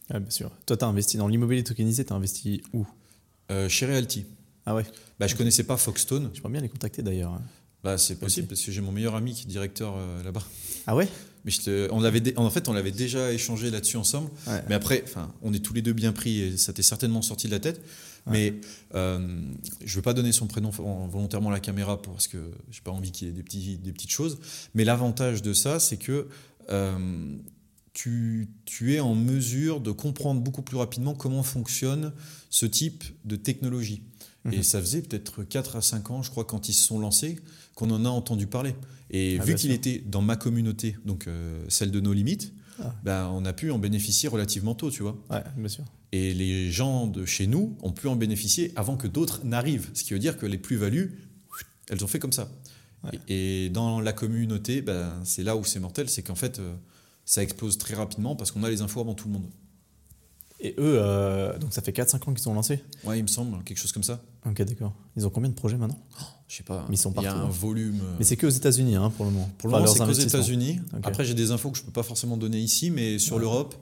Ah, 0.09 0.19
bien 0.19 0.29
sûr. 0.29 0.51
Toi, 0.65 0.77
tu 0.77 0.85
as 0.85 0.87
investi 0.87 1.17
dans 1.17 1.27
l'immobilier 1.27 1.63
tokenisé, 1.63 2.05
tu 2.05 2.13
as 2.13 2.15
investi 2.15 2.61
où? 2.73 2.85
Chez 3.69 3.85
Realty. 3.85 4.25
Ah 4.65 4.75
ouais 4.75 4.85
bah, 5.19 5.27
Je 5.27 5.33
ne 5.33 5.37
connaissais 5.37 5.63
pas 5.63 5.77
Foxstone. 5.77 6.29
Je 6.33 6.41
pourrais 6.41 6.53
bien 6.53 6.61
les 6.61 6.69
contacter 6.69 7.01
d'ailleurs. 7.01 7.39
Bah, 7.83 7.97
c'est 7.97 8.15
possible 8.15 8.47
parce 8.47 8.61
que 8.61 8.71
j'ai 8.71 8.81
mon 8.81 8.91
meilleur 8.91 9.15
ami 9.15 9.33
qui 9.33 9.43
est 9.43 9.47
directeur 9.47 9.95
là-bas. 10.23 10.43
Ah 10.87 10.95
ouais? 10.95 11.07
Mais 11.45 11.51
on 11.91 12.03
avait, 12.03 12.37
en 12.37 12.49
fait, 12.51 12.69
on 12.69 12.73
l'avait 12.73 12.91
déjà 12.91 13.31
échangé 13.33 13.71
là-dessus 13.71 13.97
ensemble. 13.97 14.29
Mais 14.69 14.75
après, 14.75 15.01
enfin, 15.03 15.33
on 15.41 15.53
est 15.53 15.59
tous 15.59 15.73
les 15.73 15.81
deux 15.81 15.93
bien 15.93 16.11
pris 16.11 16.41
et 16.41 16.57
ça 16.57 16.73
t'est 16.73 16.83
certainement 16.83 17.21
sorti 17.21 17.47
de 17.47 17.51
la 17.51 17.59
tête. 17.59 17.81
Mais 18.27 18.53
euh, 18.93 19.41
je 19.83 19.93
ne 19.93 19.95
veux 19.95 20.01
pas 20.01 20.13
donner 20.13 20.31
son 20.31 20.47
prénom 20.47 20.69
volontairement 20.69 21.49
à 21.49 21.53
la 21.53 21.59
caméra 21.59 22.01
parce 22.01 22.27
que 22.27 22.37
j'ai 22.69 22.81
pas 22.81 22.91
envie 22.91 23.11
qu'il 23.11 23.27
y 23.27 23.31
ait 23.31 23.33
des, 23.33 23.43
petits, 23.43 23.77
des 23.77 23.91
petites 23.91 24.11
choses. 24.11 24.39
Mais 24.75 24.83
l'avantage 24.83 25.41
de 25.41 25.53
ça, 25.53 25.79
c'est 25.79 25.97
que 25.97 26.27
euh, 26.69 27.35
tu, 28.01 28.47
tu, 28.65 28.95
es 28.95 28.99
en 28.99 29.13
mesure 29.13 29.79
de 29.79 29.91
comprendre 29.91 30.41
beaucoup 30.41 30.63
plus 30.63 30.77
rapidement 30.77 31.13
comment 31.13 31.43
fonctionne 31.43 32.13
ce 32.49 32.65
type 32.65 33.03
de 33.25 33.35
technologie. 33.35 34.01
Et 34.51 34.57
mhm. 34.57 34.63
ça 34.63 34.81
faisait 34.81 35.03
peut-être 35.03 35.43
4 35.43 35.75
à 35.75 35.81
5 35.81 36.09
ans, 36.09 36.23
je 36.23 36.31
crois, 36.31 36.43
quand 36.45 36.67
ils 36.67 36.73
se 36.73 36.83
sont 36.83 36.99
lancés, 36.99 37.37
qu'on 37.75 37.91
en 37.91 38.03
a 38.05 38.09
entendu 38.09 38.47
parler. 38.47 38.73
Et 39.11 39.37
ah, 39.39 39.43
vu 39.43 39.53
qu'il 39.53 39.69
était 39.69 40.03
dans 40.03 40.23
ma 40.23 40.35
communauté, 40.35 40.95
donc 41.05 41.27
euh, 41.27 41.63
celle 41.69 41.91
de 41.91 41.99
nos 41.99 42.11
limites, 42.11 42.53
ah. 42.79 42.95
ben, 43.03 43.27
on 43.27 43.45
a 43.45 43.53
pu 43.53 43.69
en 43.69 43.77
bénéficier 43.77 44.27
relativement 44.29 44.73
tôt, 44.73 44.89
tu 44.89 45.03
vois. 45.03 45.15
Ouais, 45.29 45.43
bien 45.55 45.69
sûr. 45.69 45.83
Et 46.11 46.33
les 46.33 46.71
gens 46.71 47.05
de 47.05 47.23
chez 47.25 47.45
nous 47.45 47.77
ont 47.83 47.91
pu 47.91 48.07
en 48.07 48.15
bénéficier 48.15 48.71
avant 48.75 48.97
que 48.97 49.07
d'autres 49.07 49.45
n'arrivent. 49.45 49.91
Ce 49.93 50.03
qui 50.03 50.13
veut 50.13 50.19
dire 50.19 50.37
que 50.37 50.47
les 50.47 50.57
plus-values, 50.57 51.19
elles 51.89 52.03
ont 52.03 52.07
fait 52.07 52.19
comme 52.19 52.33
ça. 52.33 52.49
Et, 53.27 53.69
dans 53.69 53.99
la 53.99 54.13
communauté, 54.13 54.81
ben, 54.81 55.21
c'est 55.23 55.43
là 55.43 55.55
où 55.55 55.63
c'est 55.63 55.79
mortel, 55.79 56.09
c'est 56.09 56.23
qu'en 56.23 56.35
fait, 56.35 56.57
euh, 56.57 56.73
ça 57.31 57.41
explose 57.41 57.77
très 57.77 57.95
rapidement 57.95 58.35
parce 58.35 58.51
qu'on 58.51 58.61
a 58.61 58.69
les 58.69 58.81
infos 58.81 58.99
avant 58.99 59.13
tout 59.13 59.29
le 59.29 59.35
monde. 59.35 59.45
Et 60.59 60.75
eux, 60.77 60.99
euh, 60.99 61.57
donc 61.57 61.71
ça 61.71 61.81
fait 61.81 61.93
4-5 61.93 62.15
ans 62.15 62.33
qu'ils 62.33 62.39
sont 62.39 62.53
lancés 62.53 62.83
Ouais, 63.05 63.19
il 63.19 63.21
me 63.21 63.27
semble, 63.27 63.63
quelque 63.63 63.77
chose 63.77 63.93
comme 63.93 64.03
ça. 64.03 64.21
Ok, 64.45 64.61
d'accord. 64.63 64.93
Ils 65.15 65.25
ont 65.25 65.29
combien 65.29 65.49
de 65.49 65.55
projets 65.55 65.77
maintenant? 65.77 65.97
Oh, 66.19 66.25
Je 66.49 66.57
sais 66.57 66.63
pas. 66.63 66.85
ils 66.91 66.97
sont 66.97 67.13
Il 67.15 67.23
y 67.23 67.27
a 67.27 67.33
un 67.33 67.47
volume. 67.47 68.01
Euh, 68.03 68.15
mais 68.19 68.25
c'est 68.25 68.35
que 68.35 68.47
aux 68.47 68.51
États-Unis 68.51 68.97
hein, 68.97 69.11
pour 69.15 69.23
le 69.23 69.31
moment. 69.31 69.49
Pour 69.59 69.69
le 69.69 69.75
moment, 69.75 69.87
c'est 69.87 69.99
qu'aux 69.99 70.11
États-Unis. 70.11 70.81
Après, 71.03 71.23
j'ai 71.23 71.33
des 71.33 71.51
infos 71.51 71.71
que 71.71 71.77
je 71.77 71.83
peux 71.83 71.91
pas 71.93 72.03
forcément 72.03 72.35
donner 72.35 72.59
ici, 72.59 72.91
mais 72.91 73.17
sur 73.17 73.39
l'Europe, 73.39 73.75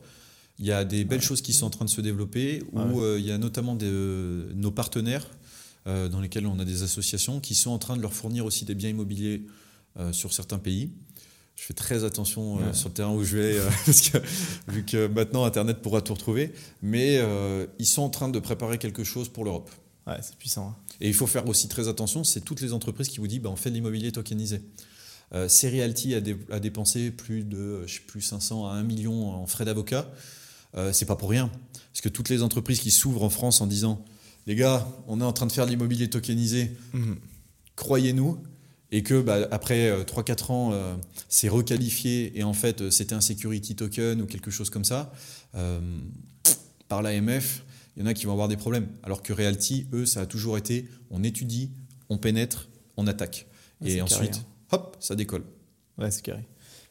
il 0.59 0.67
y 0.67 0.71
a 0.71 0.85
des 0.85 1.03
belles 1.03 1.23
choses 1.23 1.41
qui 1.41 1.53
sont 1.53 1.65
en 1.65 1.71
train 1.71 1.85
de 1.85 1.89
se 1.89 2.01
développer, 2.01 2.61
où 2.71 3.01
euh, 3.01 3.17
il 3.19 3.25
y 3.25 3.31
a 3.31 3.39
notamment 3.39 3.73
des, 3.73 3.89
nos 4.53 4.71
partenaires, 4.71 5.25
dans 5.87 6.21
lesquels 6.21 6.45
on 6.45 6.59
a 6.59 6.65
des 6.65 6.83
associations, 6.83 7.39
qui 7.39 7.55
sont 7.55 7.71
en 7.71 7.79
train 7.79 7.97
de 7.97 8.01
leur 8.03 8.13
fournir 8.13 8.45
aussi 8.45 8.63
des 8.63 8.75
biens 8.75 8.89
immobiliers 8.89 9.47
sur 10.11 10.33
certains 10.33 10.59
pays 10.59 10.91
je 11.59 11.65
fais 11.65 11.73
très 11.73 12.03
attention 12.05 12.59
euh, 12.59 12.73
sur 12.73 12.87
le 12.89 12.93
terrain 12.93 13.11
où 13.13 13.23
je 13.23 13.37
vais, 13.37 13.57
euh, 13.59 13.69
parce 13.85 14.01
que, 14.09 14.17
vu 14.69 14.85
que 14.85 15.07
maintenant 15.07 15.43
Internet 15.43 15.81
pourra 15.81 16.01
tout 16.01 16.13
retrouver. 16.13 16.53
Mais 16.81 17.17
euh, 17.17 17.65
ils 17.79 17.85
sont 17.85 18.01
en 18.03 18.09
train 18.09 18.29
de 18.29 18.39
préparer 18.39 18.77
quelque 18.77 19.03
chose 19.03 19.27
pour 19.29 19.43
l'Europe. 19.43 19.69
Ouais, 20.07 20.17
c'est 20.21 20.35
puissant. 20.35 20.69
hein. 20.69 20.75
Et 21.01 21.07
il 21.07 21.13
faut 21.13 21.27
faire 21.27 21.47
aussi 21.47 21.67
très 21.67 21.87
attention, 21.87 22.23
c'est 22.23 22.41
toutes 22.41 22.61
les 22.61 22.73
entreprises 22.73 23.09
qui 23.09 23.19
vous 23.19 23.27
disent 23.27 23.39
bah, 23.41 23.49
on 23.51 23.55
fait 23.55 23.69
de 23.69 23.75
l'immobilier 23.75 24.11
tokenisé. 24.11 24.61
Serialty 25.47 26.15
a, 26.15 26.21
dé- 26.21 26.37
a 26.51 26.59
dépensé 26.59 27.11
plus 27.11 27.43
de 27.43 27.83
je 27.85 27.95
sais 27.95 27.99
plus 28.01 28.21
500 28.21 28.65
à 28.67 28.71
1 28.71 28.83
million 28.83 29.29
en 29.31 29.45
frais 29.45 29.63
d'avocat. 29.63 30.09
C'est 30.91 31.05
pas 31.05 31.15
pour 31.15 31.29
rien. 31.29 31.51
Parce 31.93 32.01
que 32.01 32.09
toutes 32.09 32.29
les 32.29 32.41
entreprises 32.41 32.79
qui 32.79 32.89
s'ouvrent 32.89 33.23
en 33.23 33.29
France 33.29 33.61
en 33.61 33.67
disant 33.67 34.03
les 34.47 34.55
gars, 34.55 34.87
on 35.07 35.21
est 35.21 35.23
en 35.23 35.31
train 35.33 35.45
de 35.45 35.51
faire 35.51 35.65
de 35.65 35.69
l'immobilier 35.71 36.09
tokenisé, 36.09 36.71
croyez-nous. 37.75 38.39
Et 38.91 39.03
que 39.03 39.21
bah, 39.21 39.47
après 39.51 40.03
3-4 40.03 40.51
ans, 40.51 40.71
euh, 40.73 40.95
c'est 41.27 41.47
requalifié 41.49 42.37
et 42.39 42.43
en 42.43 42.53
fait 42.53 42.81
euh, 42.81 42.89
c'était 42.89 43.13
un 43.13 43.21
security 43.21 43.75
token 43.75 44.21
ou 44.21 44.25
quelque 44.25 44.49
chose 44.51 44.69
comme 44.71 44.83
ça, 44.85 45.13
euh, 45.55 45.79
par 46.87 47.01
l'AMF, 47.01 47.63
il 47.95 48.01
y 48.01 48.03
en 48.03 48.07
a 48.07 48.13
qui 48.13 48.25
vont 48.25 48.31
avoir 48.31 48.47
des 48.47 48.57
problèmes. 48.57 48.87
Alors 49.03 49.21
que 49.21 49.31
Realty, 49.33 49.87
eux, 49.93 50.05
ça 50.05 50.21
a 50.21 50.25
toujours 50.25 50.57
été 50.57 50.87
on 51.11 51.23
étudie, 51.23 51.69
on 52.09 52.17
pénètre, 52.17 52.67
on 52.97 53.05
attaque. 53.07 53.45
Ouais, 53.81 53.91
et 53.91 54.01
ensuite, 54.01 54.31
carré, 54.31 54.43
hop, 54.71 54.97
ça 54.99 55.15
décolle. 55.15 55.43
Ouais, 55.97 56.09
c'est 56.11 56.21
carré. 56.23 56.45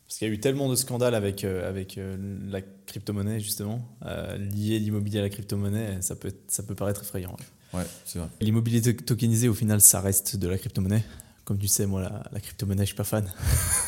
Parce 0.07 0.19
qu'il 0.19 0.29
y 0.29 0.31
a 0.31 0.35
eu 0.35 0.41
tellement 0.41 0.69
de 0.71 0.75
scandales 0.77 1.15
avec, 1.15 1.45
euh, 1.45 1.69
avec 1.69 1.99
euh, 1.99 2.17
la 2.49 2.61
crypto-monnaie, 2.87 3.41
justement. 3.41 3.87
Euh, 4.07 4.39
lier 4.39 4.79
l'immobilier 4.79 5.19
à 5.19 5.23
la 5.23 5.29
crypto-monnaie, 5.29 6.01
ça 6.01 6.15
peut, 6.17 6.33
ça 6.47 6.63
peut 6.63 6.75
paraître 6.75 7.03
effrayant. 7.03 7.33
ouais. 7.33 7.81
Ouais, 7.81 7.87
c'est 8.07 8.19
vrai. 8.19 8.29
L'immobilier 8.41 8.81
to- 8.81 8.93
tokenisé, 9.05 9.49
au 9.49 9.55
final, 9.55 9.83
ça 9.83 10.01
reste 10.01 10.37
de 10.37 10.49
la 10.49 10.57
crypto-monnaie. 10.57 11.05
Comme 11.49 11.57
tu 11.57 11.67
sais, 11.67 11.87
moi, 11.87 12.03
la, 12.03 12.25
la 12.31 12.41
crypto-monnaie, 12.41 12.83
je 12.83 12.89
suis 12.89 12.95
pas 12.95 13.05
fan. 13.05 13.25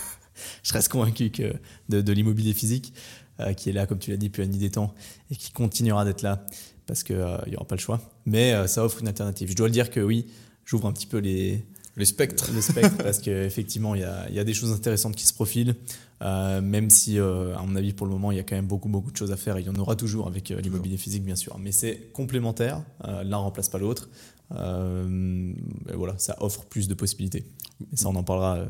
je 0.63 0.73
reste 0.73 0.89
convaincu 0.89 1.29
que 1.29 1.53
de, 1.91 2.01
de 2.01 2.13
l'immobilier 2.15 2.55
physique, 2.55 2.95
euh, 3.39 3.53
qui 3.53 3.69
est 3.69 3.75
là, 3.75 3.87
comme 3.87 3.99
tu 3.99 4.11
l'as 4.11 4.17
dit, 4.17 4.29
depuis 4.29 4.41
la 4.41 4.49
nuit 4.49 4.57
des 4.57 4.71
temps, 4.71 4.95
et 5.31 5.37
qui 5.37 5.53
continuera 5.53 6.07
d'être 6.07 6.23
là, 6.23 6.47
parce 6.87 7.03
qu'il 7.03 7.17
n'y 7.17 7.57
aura 7.57 7.67
pas 7.67 7.75
le 7.75 7.81
choix. 7.83 8.01
Mais 8.25 8.55
euh, 8.55 8.67
ça 8.67 8.83
offre 8.83 9.03
une 9.03 9.09
alternative. 9.09 9.51
Je 9.51 9.57
dois 9.57 9.67
le 9.67 9.73
dire 9.73 9.91
que 9.91 10.01
oui, 10.01 10.27
j'ouvre 10.65 10.89
un 10.89 10.93
petit 10.95 11.07
peu 11.07 11.19
les, 11.19 11.67
Les 11.99 12.07
spectres. 12.07 12.51
le 12.51 12.63
spectre 12.63 12.97
parce 13.03 13.19
qu'effectivement, 13.19 13.95
il 13.95 14.01
y 14.01 14.05
a, 14.05 14.27
il 14.31 14.35
y 14.35 14.39
a 14.39 14.45
des 14.45 14.55
choses 14.55 14.73
intéressantes 14.73 15.15
qui 15.15 15.27
se 15.27 15.35
profilent, 15.35 15.77
euh, 16.23 16.61
même 16.61 16.91
si, 16.91 17.19
euh, 17.19 17.57
à 17.57 17.63
mon 17.63 17.77
avis, 17.77 17.93
pour 17.93 18.07
le 18.07 18.13
moment, 18.13 18.31
il 18.31 18.37
y 18.37 18.41
a 18.41 18.43
quand 18.43 18.57
même 18.57 18.67
beaucoup, 18.67 18.89
beaucoup 18.89 19.11
de 19.11 19.17
choses 19.17 19.33
à 19.33 19.37
faire. 19.37 19.59
Il 19.59 19.67
y 19.67 19.71
en 19.71 19.77
aura 19.77 19.97
toujours 19.97 20.27
avec 20.27 20.51
euh, 20.51 20.61
l'immobilier 20.61 20.97
physique, 20.97 21.25
bien 21.25 21.37
sûr. 21.37 21.59
Mais 21.59 21.73
c'est 21.73 22.11
complémentaire, 22.13 22.83
euh, 23.07 23.23
l'un 23.23 23.39
remplace 23.39 23.69
pas 23.69 23.79
l'autre. 23.79 24.09
Euh, 24.57 25.53
et 25.93 25.95
voilà, 25.97 26.15
ça 26.19 26.37
offre 26.41 26.65
plus 26.67 26.89
de 26.89 26.95
possibilités. 26.95 27.45
Et 27.93 27.97
ça, 27.97 28.09
on 28.09 28.17
en 28.17 28.23
parlera 28.25 28.57
euh, 28.57 28.67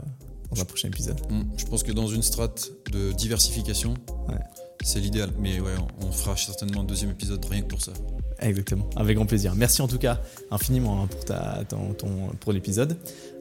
dans 0.54 0.60
un 0.60 0.64
prochain 0.64 0.88
épisode. 0.88 1.20
Mm, 1.30 1.42
Je 1.56 1.64
pense 1.66 1.82
que 1.82 1.92
dans 1.92 2.06
une 2.06 2.22
strate 2.22 2.70
de 2.92 3.12
diversification, 3.12 3.94
Ouais. 4.28 4.34
c'est 4.82 5.00
l'idéal. 5.00 5.30
Mais 5.38 5.60
ouais, 5.60 5.74
on 6.02 6.12
fera 6.12 6.36
certainement 6.36 6.80
un 6.82 6.84
deuxième 6.84 7.10
épisode 7.10 7.44
rien 7.44 7.62
que 7.62 7.68
pour 7.68 7.80
ça. 7.82 7.92
Exactement, 8.40 8.88
avec 8.96 9.16
grand 9.16 9.26
plaisir. 9.26 9.54
Merci 9.54 9.82
en 9.82 9.88
tout 9.88 9.98
cas 9.98 10.20
infiniment 10.50 11.02
hein, 11.02 11.06
pour, 11.08 11.24
ta, 11.24 11.62
ton, 11.68 11.92
ton- 11.94 12.28
pour 12.40 12.52
l'épisode. 12.52 12.96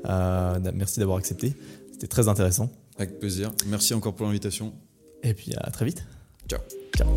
Euh, 0.05 0.59
merci 0.73 0.99
d'avoir 0.99 1.17
accepté. 1.17 1.53
C'était 1.93 2.07
très 2.07 2.27
intéressant. 2.27 2.69
Avec 2.97 3.17
plaisir. 3.19 3.51
Merci 3.67 3.93
encore 3.93 4.13
pour 4.13 4.25
l'invitation. 4.25 4.73
Et 5.23 5.33
puis 5.33 5.53
à 5.55 5.71
très 5.71 5.85
vite. 5.85 6.03
Ciao. 6.49 6.59
Ciao. 6.97 7.07